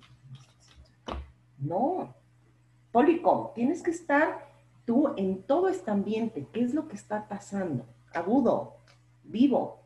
Policom, 2.91 3.53
tienes 3.53 3.84
que 3.84 3.91
estar 3.91 4.47
tú 4.86 5.14
en 5.18 5.43
todo 5.43 5.70
este 5.70 5.91
ambiente. 5.91 6.47
¿Qué 6.51 6.62
es 6.62 6.74
lo 6.74 6.88
que 6.88 6.95
está 6.95 7.28
pasando? 7.28 7.86
Agudo, 8.14 8.78
vivo. 9.24 9.84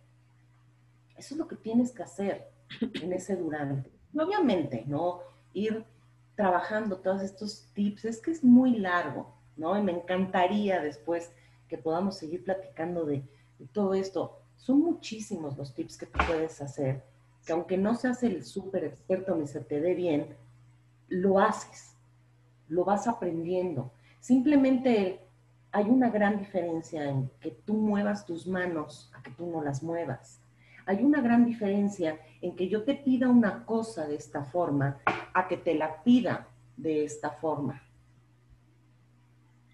Eso 1.17 1.35
es 1.35 1.37
lo 1.37 1.47
que 1.47 1.55
tienes 1.55 1.91
que 1.91 2.03
hacer 2.03 2.51
en 3.01 3.13
ese 3.13 3.35
durante. 3.35 3.91
obviamente, 4.15 4.83
no 4.87 5.19
ir 5.53 5.85
trabajando 6.35 6.97
todos 6.97 7.21
estos 7.21 7.69
tips. 7.73 8.05
Es 8.05 8.21
que 8.21 8.31
es 8.31 8.43
muy 8.43 8.77
largo, 8.77 9.33
¿no? 9.55 9.77
Y 9.77 9.81
me 9.81 9.91
encantaría 9.91 10.81
después 10.81 11.31
que 11.67 11.77
podamos 11.77 12.17
seguir 12.17 12.43
platicando 12.43 13.05
de, 13.05 13.23
todo 13.71 13.93
esto. 13.93 14.39
Son 14.57 14.79
muchísimos 14.79 15.57
los 15.57 15.73
tips 15.73 15.97
que 15.97 16.05
tú 16.05 16.19
puedes 16.27 16.61
hacer, 16.61 17.03
que 17.45 17.53
aunque 17.53 17.77
no 17.77 17.95
seas 17.95 18.23
el 18.23 18.43
súper 18.43 18.83
experto 18.83 19.35
ni 19.35 19.47
se 19.47 19.61
te 19.61 19.79
dé 19.79 19.93
bien, 19.93 20.35
lo 21.07 21.39
haces, 21.39 21.95
lo 22.67 22.85
vas 22.85 23.07
aprendiendo. 23.07 23.91
Simplemente 24.19 25.19
hay 25.71 25.85
una 25.85 26.09
gran 26.09 26.37
diferencia 26.37 27.09
en 27.09 27.29
que 27.39 27.51
tú 27.51 27.73
muevas 27.73 28.25
tus 28.25 28.47
manos 28.47 29.11
a 29.13 29.21
que 29.21 29.31
tú 29.31 29.47
no 29.47 29.63
las 29.63 29.81
muevas. 29.83 30.39
Hay 30.85 31.03
una 31.03 31.21
gran 31.21 31.45
diferencia 31.45 32.19
en 32.41 32.55
que 32.55 32.67
yo 32.67 32.83
te 32.83 32.95
pida 32.95 33.29
una 33.29 33.65
cosa 33.65 34.05
de 34.07 34.15
esta 34.15 34.43
forma 34.43 34.99
a 35.33 35.47
que 35.47 35.57
te 35.57 35.75
la 35.75 36.03
pida 36.03 36.47
de 36.77 37.05
esta 37.05 37.31
forma. 37.31 37.81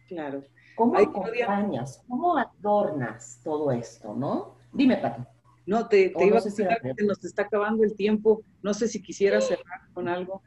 Claro. 0.07 0.43
¿Cómo 0.75 0.97
acompañas? 0.97 2.03
¿Cómo 2.07 2.38
adornas 2.38 3.41
todo 3.43 3.71
esto, 3.71 4.13
no? 4.15 4.55
Dime, 4.71 4.97
Pati. 4.97 5.23
No, 5.65 5.88
te, 5.88 6.13
iba 6.17 6.38
a 6.38 6.41
decir 6.41 6.67
que 6.95 7.03
nos 7.03 7.23
está 7.23 7.43
acabando 7.43 7.84
el 7.84 7.95
tiempo. 7.95 8.41
No 8.63 8.73
sé 8.73 8.88
si 8.88 9.01
quisiera 9.01 9.41
cerrar 9.41 9.82
con 9.93 10.07
algo. 10.07 10.41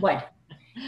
Bueno, 0.00 0.22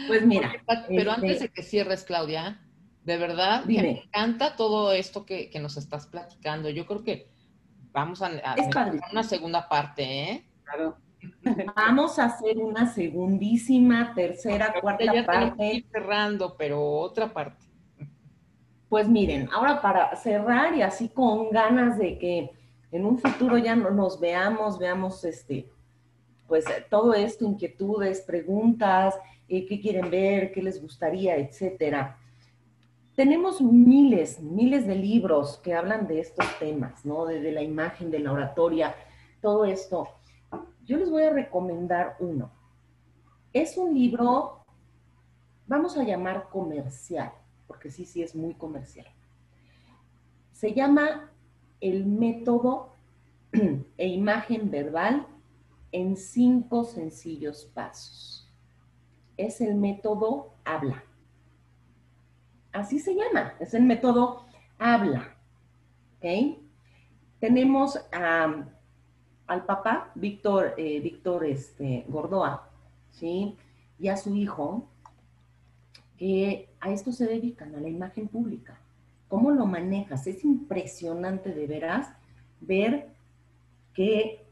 pues 0.07 0.25
mira. 0.25 0.51
pero 0.87 1.11
antes 1.11 1.31
este 1.31 1.43
de 1.47 1.53
que 1.53 1.63
cierres, 1.63 2.03
Claudia, 2.03 2.61
de 3.03 3.17
verdad, 3.17 3.65
me 3.65 4.01
encanta 4.01 4.55
todo 4.55 4.91
esto 4.91 5.25
que, 5.25 5.51
nos 5.61 5.77
estás 5.77 6.07
platicando. 6.07 6.69
Yo 6.69 6.85
creo 6.85 7.03
que 7.03 7.29
vamos 7.91 8.21
a, 8.21 8.27
a 8.27 8.55
una 9.11 9.23
segunda 9.23 9.69
parte, 9.69 10.03
¿eh? 10.03 10.45
Claro. 10.63 10.97
Vamos 11.75 12.19
a 12.19 12.25
hacer 12.25 12.57
una 12.57 12.91
segundísima, 12.91 14.13
tercera, 14.13 14.73
cuarta 14.81 15.13
ya 15.13 15.25
parte. 15.25 15.85
cerrando, 15.91 16.55
pero 16.57 16.81
otra 16.81 17.31
parte. 17.31 17.65
Pues 18.89 19.07
miren, 19.07 19.49
ahora 19.51 19.81
para 19.81 20.15
cerrar 20.15 20.75
y 20.75 20.81
así 20.81 21.09
con 21.09 21.49
ganas 21.49 21.97
de 21.97 22.17
que 22.17 22.51
en 22.91 23.05
un 23.05 23.17
futuro 23.17 23.57
ya 23.57 23.75
nos 23.75 24.19
veamos, 24.19 24.79
veamos 24.79 25.23
este, 25.25 25.69
pues 26.47 26.65
todo 26.89 27.13
esto, 27.13 27.45
inquietudes, 27.45 28.21
preguntas, 28.21 29.15
eh, 29.47 29.65
qué 29.65 29.79
quieren 29.79 30.09
ver, 30.09 30.51
qué 30.51 30.61
les 30.61 30.81
gustaría, 30.81 31.37
etcétera. 31.37 32.17
Tenemos 33.15 33.61
miles, 33.61 34.41
miles 34.41 34.85
de 34.85 34.95
libros 34.95 35.57
que 35.63 35.73
hablan 35.73 36.07
de 36.07 36.19
estos 36.19 36.45
temas, 36.59 37.05
¿no? 37.05 37.25
de 37.25 37.51
la 37.51 37.61
imagen, 37.61 38.11
de 38.11 38.19
la 38.19 38.31
oratoria, 38.31 38.93
todo 39.41 39.65
esto. 39.65 40.09
Yo 40.85 40.97
les 40.97 41.09
voy 41.09 41.23
a 41.23 41.31
recomendar 41.31 42.17
uno. 42.19 42.51
Es 43.53 43.77
un 43.77 43.93
libro, 43.93 44.65
vamos 45.65 45.97
a 45.97 46.03
llamar 46.03 46.49
comercial, 46.49 47.31
porque 47.67 47.89
sí, 47.89 48.05
sí 48.05 48.21
es 48.21 48.35
muy 48.35 48.53
comercial. 48.53 49.07
Se 50.51 50.73
llama 50.73 51.31
El 51.79 52.05
método 52.05 52.93
e 53.97 54.07
imagen 54.07 54.69
verbal 54.69 55.25
en 55.91 56.17
cinco 56.17 56.83
sencillos 56.83 57.65
pasos. 57.73 58.51
Es 59.37 59.61
el 59.61 59.75
método 59.75 60.53
habla. 60.63 61.03
Así 62.71 62.99
se 62.99 63.15
llama, 63.15 63.53
es 63.59 63.73
el 63.73 63.83
método 63.83 64.45
habla. 64.77 65.35
¿Ok? 66.17 66.59
Tenemos 67.39 67.99
al 68.11 69.65
papá, 69.65 70.11
Víctor, 70.15 70.73
eh, 70.77 70.99
Víctor 70.99 71.45
este, 71.45 72.05
Gordoa, 72.07 72.69
¿sí? 73.11 73.55
Y 73.99 74.07
a 74.07 74.17
su 74.17 74.35
hijo, 74.35 74.87
que 76.17 76.69
a 76.79 76.91
esto 76.91 77.11
se 77.11 77.27
dedican, 77.27 77.75
a 77.75 77.81
la 77.81 77.89
imagen 77.89 78.27
pública. 78.27 78.79
¿Cómo 79.27 79.51
lo 79.51 79.65
manejas? 79.65 80.27
Es 80.27 80.43
impresionante 80.43 81.53
de 81.53 81.67
veras 81.67 82.09
ver 82.61 83.09
que 83.93 84.44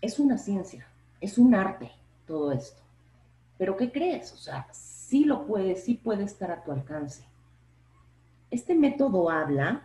es 0.00 0.18
una 0.18 0.38
ciencia, 0.38 0.86
es 1.20 1.38
un 1.38 1.54
arte 1.54 1.90
todo 2.26 2.52
esto. 2.52 2.82
Pero 3.58 3.76
¿qué 3.76 3.90
crees? 3.90 4.32
O 4.32 4.36
sea, 4.36 4.66
sí 4.72 5.24
lo 5.24 5.46
puedes, 5.46 5.84
sí 5.84 5.94
puede 5.94 6.24
estar 6.24 6.50
a 6.50 6.62
tu 6.62 6.72
alcance. 6.72 7.24
Este 8.50 8.74
método 8.74 9.30
habla, 9.30 9.82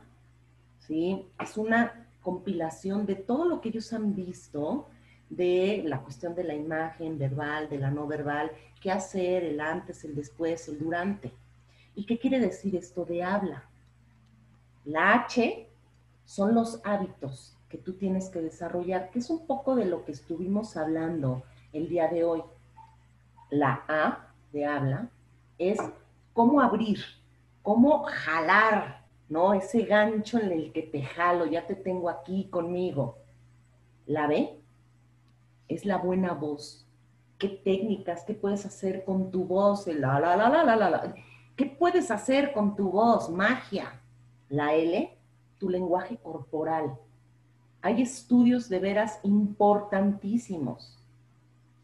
¿sí? 0.79 1.25
Es 1.39 1.57
una 1.57 2.07
compilación 2.21 3.05
de 3.05 3.15
todo 3.15 3.45
lo 3.45 3.61
que 3.61 3.69
ellos 3.69 3.91
han 3.93 4.13
visto 4.15 4.87
de 5.29 5.83
la 5.85 6.01
cuestión 6.01 6.35
de 6.35 6.43
la 6.43 6.53
imagen 6.53 7.17
verbal, 7.17 7.69
de 7.69 7.79
la 7.79 7.89
no 7.89 8.05
verbal, 8.05 8.51
qué 8.81 8.91
hacer, 8.91 9.43
el 9.43 9.61
antes, 9.61 10.03
el 10.03 10.13
después, 10.13 10.67
el 10.67 10.79
durante. 10.79 11.31
¿Y 11.95 12.05
qué 12.05 12.19
quiere 12.19 12.39
decir 12.39 12.75
esto 12.75 13.05
de 13.05 13.23
habla? 13.23 13.63
La 14.85 15.13
H 15.13 15.67
son 16.25 16.53
los 16.53 16.81
hábitos 16.83 17.55
que 17.71 17.77
tú 17.77 17.93
tienes 17.93 18.29
que 18.29 18.41
desarrollar, 18.41 19.09
que 19.11 19.19
es 19.19 19.29
un 19.29 19.47
poco 19.47 19.75
de 19.75 19.85
lo 19.85 20.03
que 20.03 20.11
estuvimos 20.11 20.75
hablando 20.75 21.43
el 21.71 21.87
día 21.87 22.09
de 22.09 22.25
hoy. 22.25 22.43
La 23.49 23.85
A 23.87 24.27
de 24.51 24.65
habla 24.65 25.09
es 25.57 25.79
cómo 26.33 26.59
abrir, 26.59 26.99
cómo 27.61 28.03
jalar, 28.03 29.05
¿no? 29.29 29.53
Ese 29.53 29.83
gancho 29.83 30.37
en 30.37 30.51
el 30.51 30.73
que 30.73 30.81
te 30.81 31.01
jalo, 31.01 31.45
ya 31.45 31.65
te 31.65 31.75
tengo 31.75 32.09
aquí 32.09 32.49
conmigo. 32.49 33.17
La 34.05 34.27
B 34.27 34.59
es 35.69 35.85
la 35.85 35.97
buena 35.97 36.33
voz. 36.33 36.85
¿Qué 37.37 37.47
técnicas, 37.47 38.25
qué 38.25 38.33
puedes 38.33 38.65
hacer 38.65 39.05
con 39.05 39.31
tu 39.31 39.45
voz? 39.45 39.87
La, 39.87 40.19
la, 40.19 40.35
la, 40.35 40.49
la, 40.49 40.75
la, 40.75 40.89
la. 40.89 41.15
¿Qué 41.55 41.65
puedes 41.65 42.11
hacer 42.11 42.51
con 42.51 42.75
tu 42.75 42.91
voz? 42.91 43.29
Magia. 43.29 44.01
La 44.49 44.73
L, 44.75 45.17
tu 45.57 45.69
lenguaje 45.69 46.17
corporal. 46.17 46.97
Hay 47.81 48.01
estudios 48.01 48.69
de 48.69 48.79
veras 48.79 49.19
importantísimos. 49.23 50.97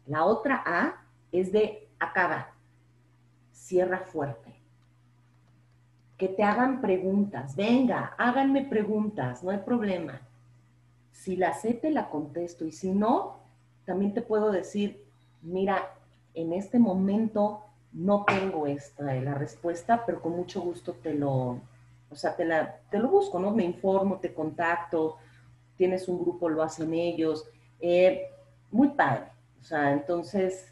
La 0.06 0.24
otra 0.24 0.62
A 0.64 1.02
es 1.32 1.52
de 1.52 1.88
acaba, 1.98 2.52
cierra 3.52 3.98
fuerte. 3.98 4.54
Que 6.16 6.28
te 6.28 6.42
hagan 6.42 6.80
preguntas. 6.80 7.54
Venga, 7.56 8.14
háganme 8.16 8.64
preguntas, 8.64 9.42
no 9.42 9.50
hay 9.50 9.58
problema. 9.58 10.20
Si 11.12 11.36
la 11.36 11.52
sé, 11.52 11.74
te 11.74 11.90
la 11.90 12.08
contesto. 12.08 12.64
Y 12.64 12.72
si 12.72 12.90
no, 12.90 13.38
también 13.84 14.14
te 14.14 14.22
puedo 14.22 14.50
decir, 14.50 15.04
mira, 15.42 15.94
en 16.34 16.52
este 16.52 16.78
momento 16.78 17.62
no 17.92 18.24
tengo 18.24 18.66
esta, 18.66 19.02
la 19.14 19.34
respuesta, 19.34 20.04
pero 20.06 20.20
con 20.20 20.36
mucho 20.36 20.60
gusto 20.60 20.92
te 20.94 21.14
lo, 21.14 21.60
o 22.10 22.14
sea, 22.14 22.36
te, 22.36 22.44
la, 22.44 22.76
te 22.90 22.98
lo 22.98 23.08
busco, 23.08 23.38
¿no? 23.38 23.50
Me 23.50 23.64
informo, 23.64 24.18
te 24.18 24.32
contacto, 24.32 25.16
tienes 25.78 26.08
un 26.08 26.20
grupo, 26.20 26.50
lo 26.50 26.62
hacen 26.62 26.92
ellos. 26.92 27.48
Eh, 27.80 28.26
muy 28.70 28.88
padre. 28.90 29.28
O 29.60 29.64
sea, 29.64 29.92
entonces, 29.92 30.70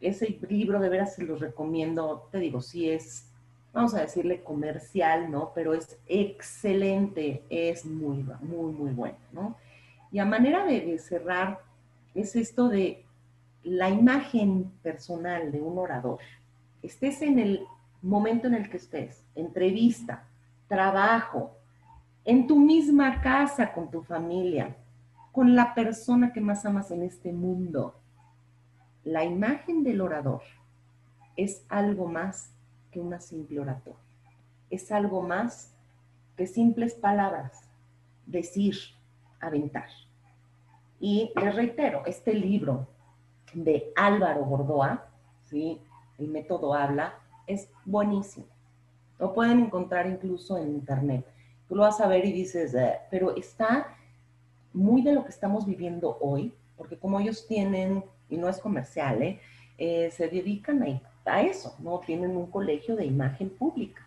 ese 0.00 0.38
libro 0.48 0.80
de 0.80 0.88
veras 0.88 1.14
se 1.14 1.24
los 1.24 1.40
recomiendo, 1.40 2.28
te 2.32 2.38
digo, 2.38 2.62
sí 2.62 2.88
es, 2.88 3.26
vamos 3.74 3.94
a 3.94 4.00
decirle 4.00 4.42
comercial, 4.42 5.30
¿no? 5.30 5.52
Pero 5.54 5.74
es 5.74 5.98
excelente, 6.06 7.42
es 7.50 7.84
muy, 7.84 8.24
muy, 8.40 8.72
muy 8.72 8.90
bueno, 8.92 9.18
¿no? 9.32 9.56
Y 10.10 10.18
a 10.18 10.24
manera 10.24 10.64
de 10.64 10.98
cerrar, 10.98 11.60
es 12.14 12.34
esto 12.34 12.68
de 12.68 13.04
la 13.62 13.90
imagen 13.90 14.72
personal 14.82 15.52
de 15.52 15.60
un 15.60 15.78
orador. 15.78 16.18
Estés 16.82 17.22
en 17.22 17.38
el 17.38 17.66
momento 18.02 18.48
en 18.48 18.54
el 18.54 18.70
que 18.70 18.78
estés, 18.78 19.22
entrevista, 19.34 20.24
trabajo, 20.66 21.56
en 22.24 22.46
tu 22.46 22.58
misma 22.58 23.20
casa 23.20 23.72
con 23.72 23.90
tu 23.90 24.02
familia, 24.02 24.76
con 25.32 25.54
la 25.54 25.74
persona 25.74 26.32
que 26.32 26.40
más 26.40 26.64
amas 26.66 26.90
en 26.90 27.02
este 27.02 27.32
mundo. 27.32 27.94
La 29.04 29.24
imagen 29.24 29.82
del 29.82 30.00
orador 30.00 30.42
es 31.36 31.64
algo 31.68 32.06
más 32.06 32.52
que 32.90 33.00
una 33.00 33.20
simple 33.20 33.60
oratoria. 33.60 33.98
Es 34.68 34.92
algo 34.92 35.22
más 35.22 35.74
que 36.36 36.46
simples 36.46 36.94
palabras, 36.94 37.68
decir, 38.26 38.76
aventar. 39.40 39.88
Y 40.98 41.32
les 41.40 41.54
reitero, 41.54 42.04
este 42.06 42.34
libro 42.34 42.88
de 43.54 43.92
Álvaro 43.96 44.44
Gordoa, 44.44 45.08
¿sí? 45.44 45.80
El 46.18 46.28
método 46.28 46.74
habla, 46.74 47.14
es 47.46 47.70
buenísimo. 47.84 48.46
Lo 49.18 49.32
pueden 49.32 49.60
encontrar 49.60 50.06
incluso 50.06 50.58
en 50.58 50.68
internet. 50.68 51.26
Tú 51.70 51.76
lo 51.76 51.82
vas 51.82 52.00
a 52.00 52.08
ver 52.08 52.24
y 52.24 52.32
dices, 52.32 52.74
eh", 52.74 52.98
pero 53.12 53.36
está 53.36 53.96
muy 54.72 55.02
de 55.02 55.12
lo 55.12 55.22
que 55.22 55.30
estamos 55.30 55.64
viviendo 55.66 56.18
hoy, 56.20 56.52
porque 56.76 56.98
como 56.98 57.20
ellos 57.20 57.46
tienen, 57.46 58.02
y 58.28 58.38
no 58.38 58.48
es 58.48 58.58
comercial, 58.58 59.22
¿eh? 59.22 59.40
Eh, 59.78 60.10
se 60.10 60.26
dedican 60.26 61.00
a, 61.24 61.42
eso, 61.42 61.76
¿no? 61.78 62.00
Tienen 62.00 62.36
un 62.36 62.50
colegio 62.50 62.96
de 62.96 63.06
imagen 63.06 63.50
pública. 63.50 64.04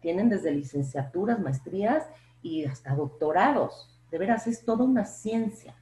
Tienen 0.00 0.28
desde 0.28 0.50
licenciaturas, 0.50 1.38
maestrías 1.38 2.04
y 2.42 2.64
hasta 2.64 2.96
doctorados. 2.96 3.88
De 4.10 4.18
veras, 4.18 4.48
es 4.48 4.64
toda 4.64 4.84
una 4.84 5.04
ciencia. 5.04 5.76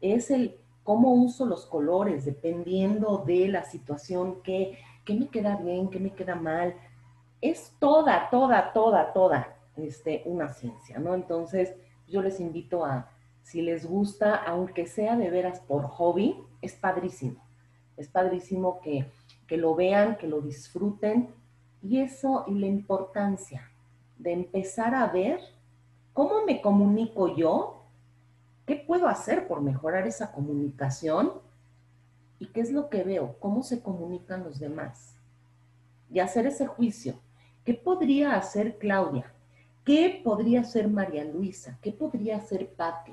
Es 0.00 0.32
el 0.32 0.56
cómo 0.82 1.14
uso 1.14 1.46
los 1.46 1.64
colores 1.64 2.24
dependiendo 2.24 3.18
de 3.24 3.46
la 3.46 3.62
situación, 3.62 4.42
qué, 4.42 4.78
qué 5.04 5.14
me 5.14 5.28
queda 5.28 5.54
bien, 5.58 5.90
qué 5.90 6.00
me 6.00 6.10
queda 6.10 6.34
mal, 6.34 6.74
es 7.40 7.72
toda, 7.78 8.28
toda, 8.30 8.72
toda, 8.72 9.12
toda 9.12 9.55
este, 9.76 10.22
una 10.26 10.48
ciencia, 10.48 10.98
¿no? 10.98 11.14
Entonces, 11.14 11.74
yo 12.08 12.22
les 12.22 12.40
invito 12.40 12.84
a, 12.84 13.10
si 13.42 13.62
les 13.62 13.86
gusta, 13.86 14.34
aunque 14.34 14.86
sea 14.86 15.16
de 15.16 15.30
veras 15.30 15.60
por 15.60 15.86
hobby, 15.86 16.36
es 16.62 16.74
padrísimo. 16.74 17.44
Es 17.96 18.08
padrísimo 18.08 18.80
que, 18.80 19.10
que 19.46 19.56
lo 19.56 19.74
vean, 19.74 20.16
que 20.16 20.26
lo 20.26 20.40
disfruten. 20.40 21.34
Y 21.82 22.00
eso 22.00 22.44
y 22.46 22.54
la 22.58 22.66
importancia 22.66 23.70
de 24.18 24.32
empezar 24.32 24.94
a 24.94 25.06
ver 25.08 25.40
cómo 26.12 26.44
me 26.44 26.60
comunico 26.60 27.36
yo, 27.36 27.84
qué 28.66 28.76
puedo 28.76 29.06
hacer 29.06 29.46
por 29.46 29.60
mejorar 29.60 30.06
esa 30.06 30.32
comunicación 30.32 31.32
y 32.38 32.46
qué 32.46 32.60
es 32.60 32.72
lo 32.72 32.88
que 32.88 33.04
veo, 33.04 33.36
cómo 33.38 33.62
se 33.62 33.80
comunican 33.80 34.44
los 34.44 34.58
demás. 34.58 35.14
Y 36.10 36.20
hacer 36.20 36.46
ese 36.46 36.66
juicio 36.66 37.20
¿Qué 37.66 37.74
podría 37.74 38.36
hacer 38.36 38.78
Claudia? 38.78 39.34
¿Qué 39.86 40.20
podría 40.24 40.62
hacer 40.62 40.88
María 40.88 41.24
Luisa? 41.24 41.78
¿Qué 41.80 41.92
podría 41.92 42.38
hacer 42.38 42.68
Patti 42.72 43.12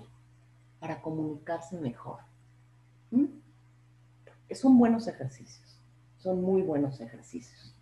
para 0.79 1.03
comunicarse 1.03 1.77
mejor? 1.77 2.17
¿Mm? 3.11 3.25
Son 4.51 4.79
buenos 4.79 5.07
ejercicios, 5.07 5.79
son 6.17 6.41
muy 6.41 6.63
buenos 6.63 6.99
ejercicios. 6.99 7.75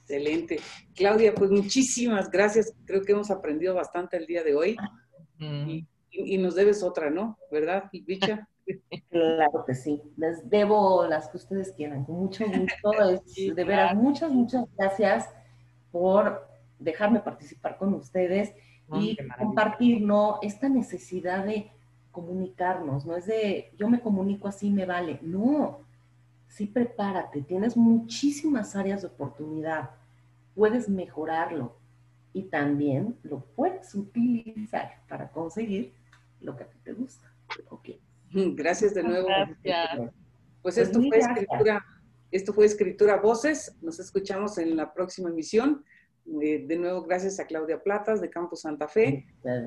Excelente. 0.00 0.58
Claudia, 0.94 1.34
pues 1.34 1.50
muchísimas 1.50 2.30
gracias. 2.30 2.72
Creo 2.86 3.02
que 3.02 3.12
hemos 3.12 3.30
aprendido 3.30 3.74
bastante 3.74 4.16
el 4.16 4.24
día 4.24 4.42
de 4.42 4.54
hoy. 4.54 4.76
Mm. 5.38 5.80
Y, 6.10 6.38
nos 6.38 6.54
debes 6.54 6.82
otra, 6.82 7.10
¿no? 7.10 7.38
¿Verdad, 7.52 7.84
Bicha? 7.92 8.48
Claro 9.10 9.64
que 9.64 9.74
sí. 9.74 10.02
Les 10.16 10.48
debo 10.50 11.06
las 11.06 11.28
que 11.28 11.36
ustedes 11.36 11.72
quieran, 11.72 12.04
con 12.04 12.16
mucho 12.16 12.44
gusto. 12.46 12.90
de 13.54 13.64
veras, 13.64 13.94
muchas, 13.94 14.32
muchas 14.32 14.64
gracias 14.76 15.28
por 15.92 16.55
dejarme 16.78 17.20
participar 17.20 17.78
con 17.78 17.94
ustedes 17.94 18.52
y 18.94 19.16
compartir, 19.38 20.02
¿no? 20.02 20.38
Esta 20.42 20.68
necesidad 20.68 21.44
de 21.44 21.70
comunicarnos, 22.12 23.04
no 23.04 23.16
es 23.16 23.26
de 23.26 23.72
yo 23.76 23.88
me 23.88 24.00
comunico 24.00 24.48
así, 24.48 24.70
me 24.70 24.86
vale. 24.86 25.18
No, 25.22 25.80
sí 26.48 26.66
prepárate, 26.66 27.42
tienes 27.42 27.76
muchísimas 27.76 28.76
áreas 28.76 29.02
de 29.02 29.08
oportunidad, 29.08 29.90
puedes 30.54 30.88
mejorarlo 30.88 31.76
y 32.32 32.44
también 32.44 33.16
lo 33.22 33.40
puedes 33.40 33.94
utilizar 33.94 35.02
para 35.08 35.30
conseguir 35.30 35.92
lo 36.40 36.56
que 36.56 36.64
a 36.64 36.68
ti 36.68 36.78
te 36.84 36.92
gusta. 36.92 37.30
Okay. 37.70 38.00
Gracias 38.30 38.94
de 38.94 39.02
nuevo. 39.02 39.26
Gracias. 39.26 39.96
Pues, 39.96 40.12
pues 40.62 40.78
esto 40.78 41.00
fue 41.00 41.18
escritura 41.18 41.84
esto 42.30 42.52
fue 42.52 42.66
Escritura 42.66 43.16
Voces. 43.16 43.76
Nos 43.80 44.00
escuchamos 44.00 44.58
en 44.58 44.76
la 44.76 44.92
próxima 44.92 45.30
emisión. 45.30 45.84
Eh, 46.42 46.64
de 46.66 46.76
nuevo, 46.76 47.02
gracias 47.02 47.38
a 47.38 47.46
Claudia 47.46 47.82
Platas 47.82 48.20
de 48.20 48.30
Campo 48.30 48.56
Santa 48.56 48.88
Fe. 48.88 49.26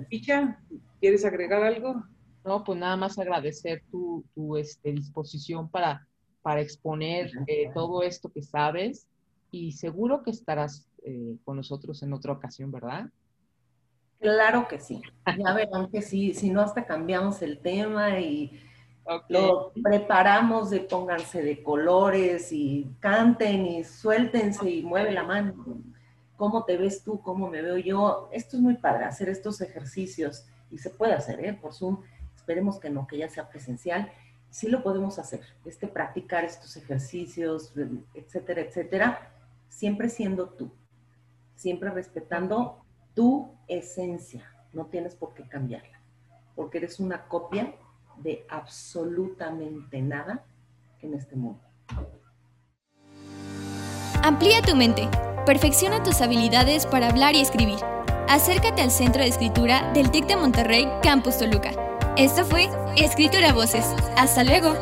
Picha, 0.10 0.60
¿quieres 1.00 1.24
agregar 1.26 1.64
algo? 1.64 2.04
No, 2.44 2.64
pues 2.64 2.80
nada 2.80 2.96
más 2.96 3.18
agradecer 3.18 3.84
tu, 3.92 4.24
este, 4.58 4.92
disposición 4.92 5.70
para, 5.70 6.08
para 6.42 6.62
exponer 6.62 7.32
eh, 7.48 7.70
todo 7.74 8.04
esto 8.04 8.32
que 8.32 8.42
sabes 8.42 9.08
y 9.52 9.72
seguro 9.74 10.24
que 10.24 10.32
estarás 10.32 10.88
eh, 11.04 11.38
con 11.44 11.58
nosotros 11.58 12.04
en 12.04 12.14
otra 12.14 12.34
ocasión, 12.34 12.72
¿verdad? 12.72 13.10
Claro 14.20 14.68
que 14.68 14.80
sí. 14.80 15.02
Ya 15.38 15.54
verán 15.54 15.90
que 15.90 16.02
sí, 16.02 16.34
si 16.34 16.50
no 16.50 16.62
hasta 16.62 16.86
cambiamos 16.86 17.42
el 17.42 17.60
tema 17.60 18.20
y 18.20 18.60
lo 19.30 19.72
preparamos 19.82 20.70
de 20.70 20.82
pónganse 20.82 21.42
de 21.42 21.64
colores 21.64 22.52
y 22.52 22.88
canten 23.00 23.66
y 23.66 23.84
suéltense 23.84 24.70
y 24.70 24.84
mueve 24.84 25.12
la 25.12 25.24
mano. 25.24 25.84
¿Cómo 26.40 26.64
te 26.64 26.78
ves 26.78 27.04
tú? 27.04 27.22
¿Cómo 27.22 27.50
me 27.50 27.62
veo 27.62 27.78
yo? 27.78 28.30
Esto 28.32 28.56
es 28.56 28.64
muy 28.64 28.78
padre, 28.78 29.04
hacer 29.04 29.28
estos 29.28 29.60
ejercicios 29.60 30.46
y 30.72 30.78
se 30.78 30.90
puede 30.90 31.12
hacer, 31.12 31.44
¿eh? 31.44 31.52
Por 31.52 31.74
Zoom. 31.74 32.02
Esperemos 32.34 32.80
que 32.80 32.90
no, 32.90 33.08
que 33.08 33.18
ya 33.18 33.28
sea 33.28 33.50
presencial. 33.50 34.10
Sí 34.50 34.70
lo 34.70 34.82
podemos 34.82 35.20
hacer, 35.20 35.42
este 35.66 35.90
practicar 35.90 36.46
estos 36.46 36.78
ejercicios, 36.78 37.74
etcétera, 38.14 38.62
etcétera, 38.62 39.34
siempre 39.68 40.08
siendo 40.08 40.48
tú, 40.48 40.72
siempre 41.56 41.90
respetando 41.90 42.86
tu 43.14 43.54
esencia. 43.68 44.50
No 44.72 44.86
tienes 44.86 45.16
por 45.16 45.34
qué 45.34 45.44
cambiarla, 45.44 46.00
porque 46.56 46.78
eres 46.78 47.02
una 47.02 47.28
copia 47.28 47.76
de 48.16 48.46
absolutamente 48.48 50.02
nada 50.02 50.46
en 51.02 51.16
este 51.16 51.36
mundo. 51.36 51.60
Amplía 54.24 54.62
tu 54.62 54.74
mente. 54.74 55.10
Perfecciona 55.46 56.04
tus 56.04 56.22
habilidades 56.22 56.86
para 56.86 57.08
hablar 57.08 57.36
y 57.36 57.42
escribir. 57.42 57.80
Acércate 58.28 58.82
al 58.82 58.92
Centro 58.92 59.24
de 59.24 59.30
Escritura 59.30 59.92
del 59.94 60.12
TEC 60.12 60.28
de 60.28 60.36
Monterrey, 60.36 60.88
Campus 61.02 61.38
Toluca. 61.38 61.72
Esto 62.18 62.46
fue 62.46 62.70
Escritura 62.96 63.54
Voces. 63.54 63.86
Hasta 64.16 64.44
luego. 64.44 64.76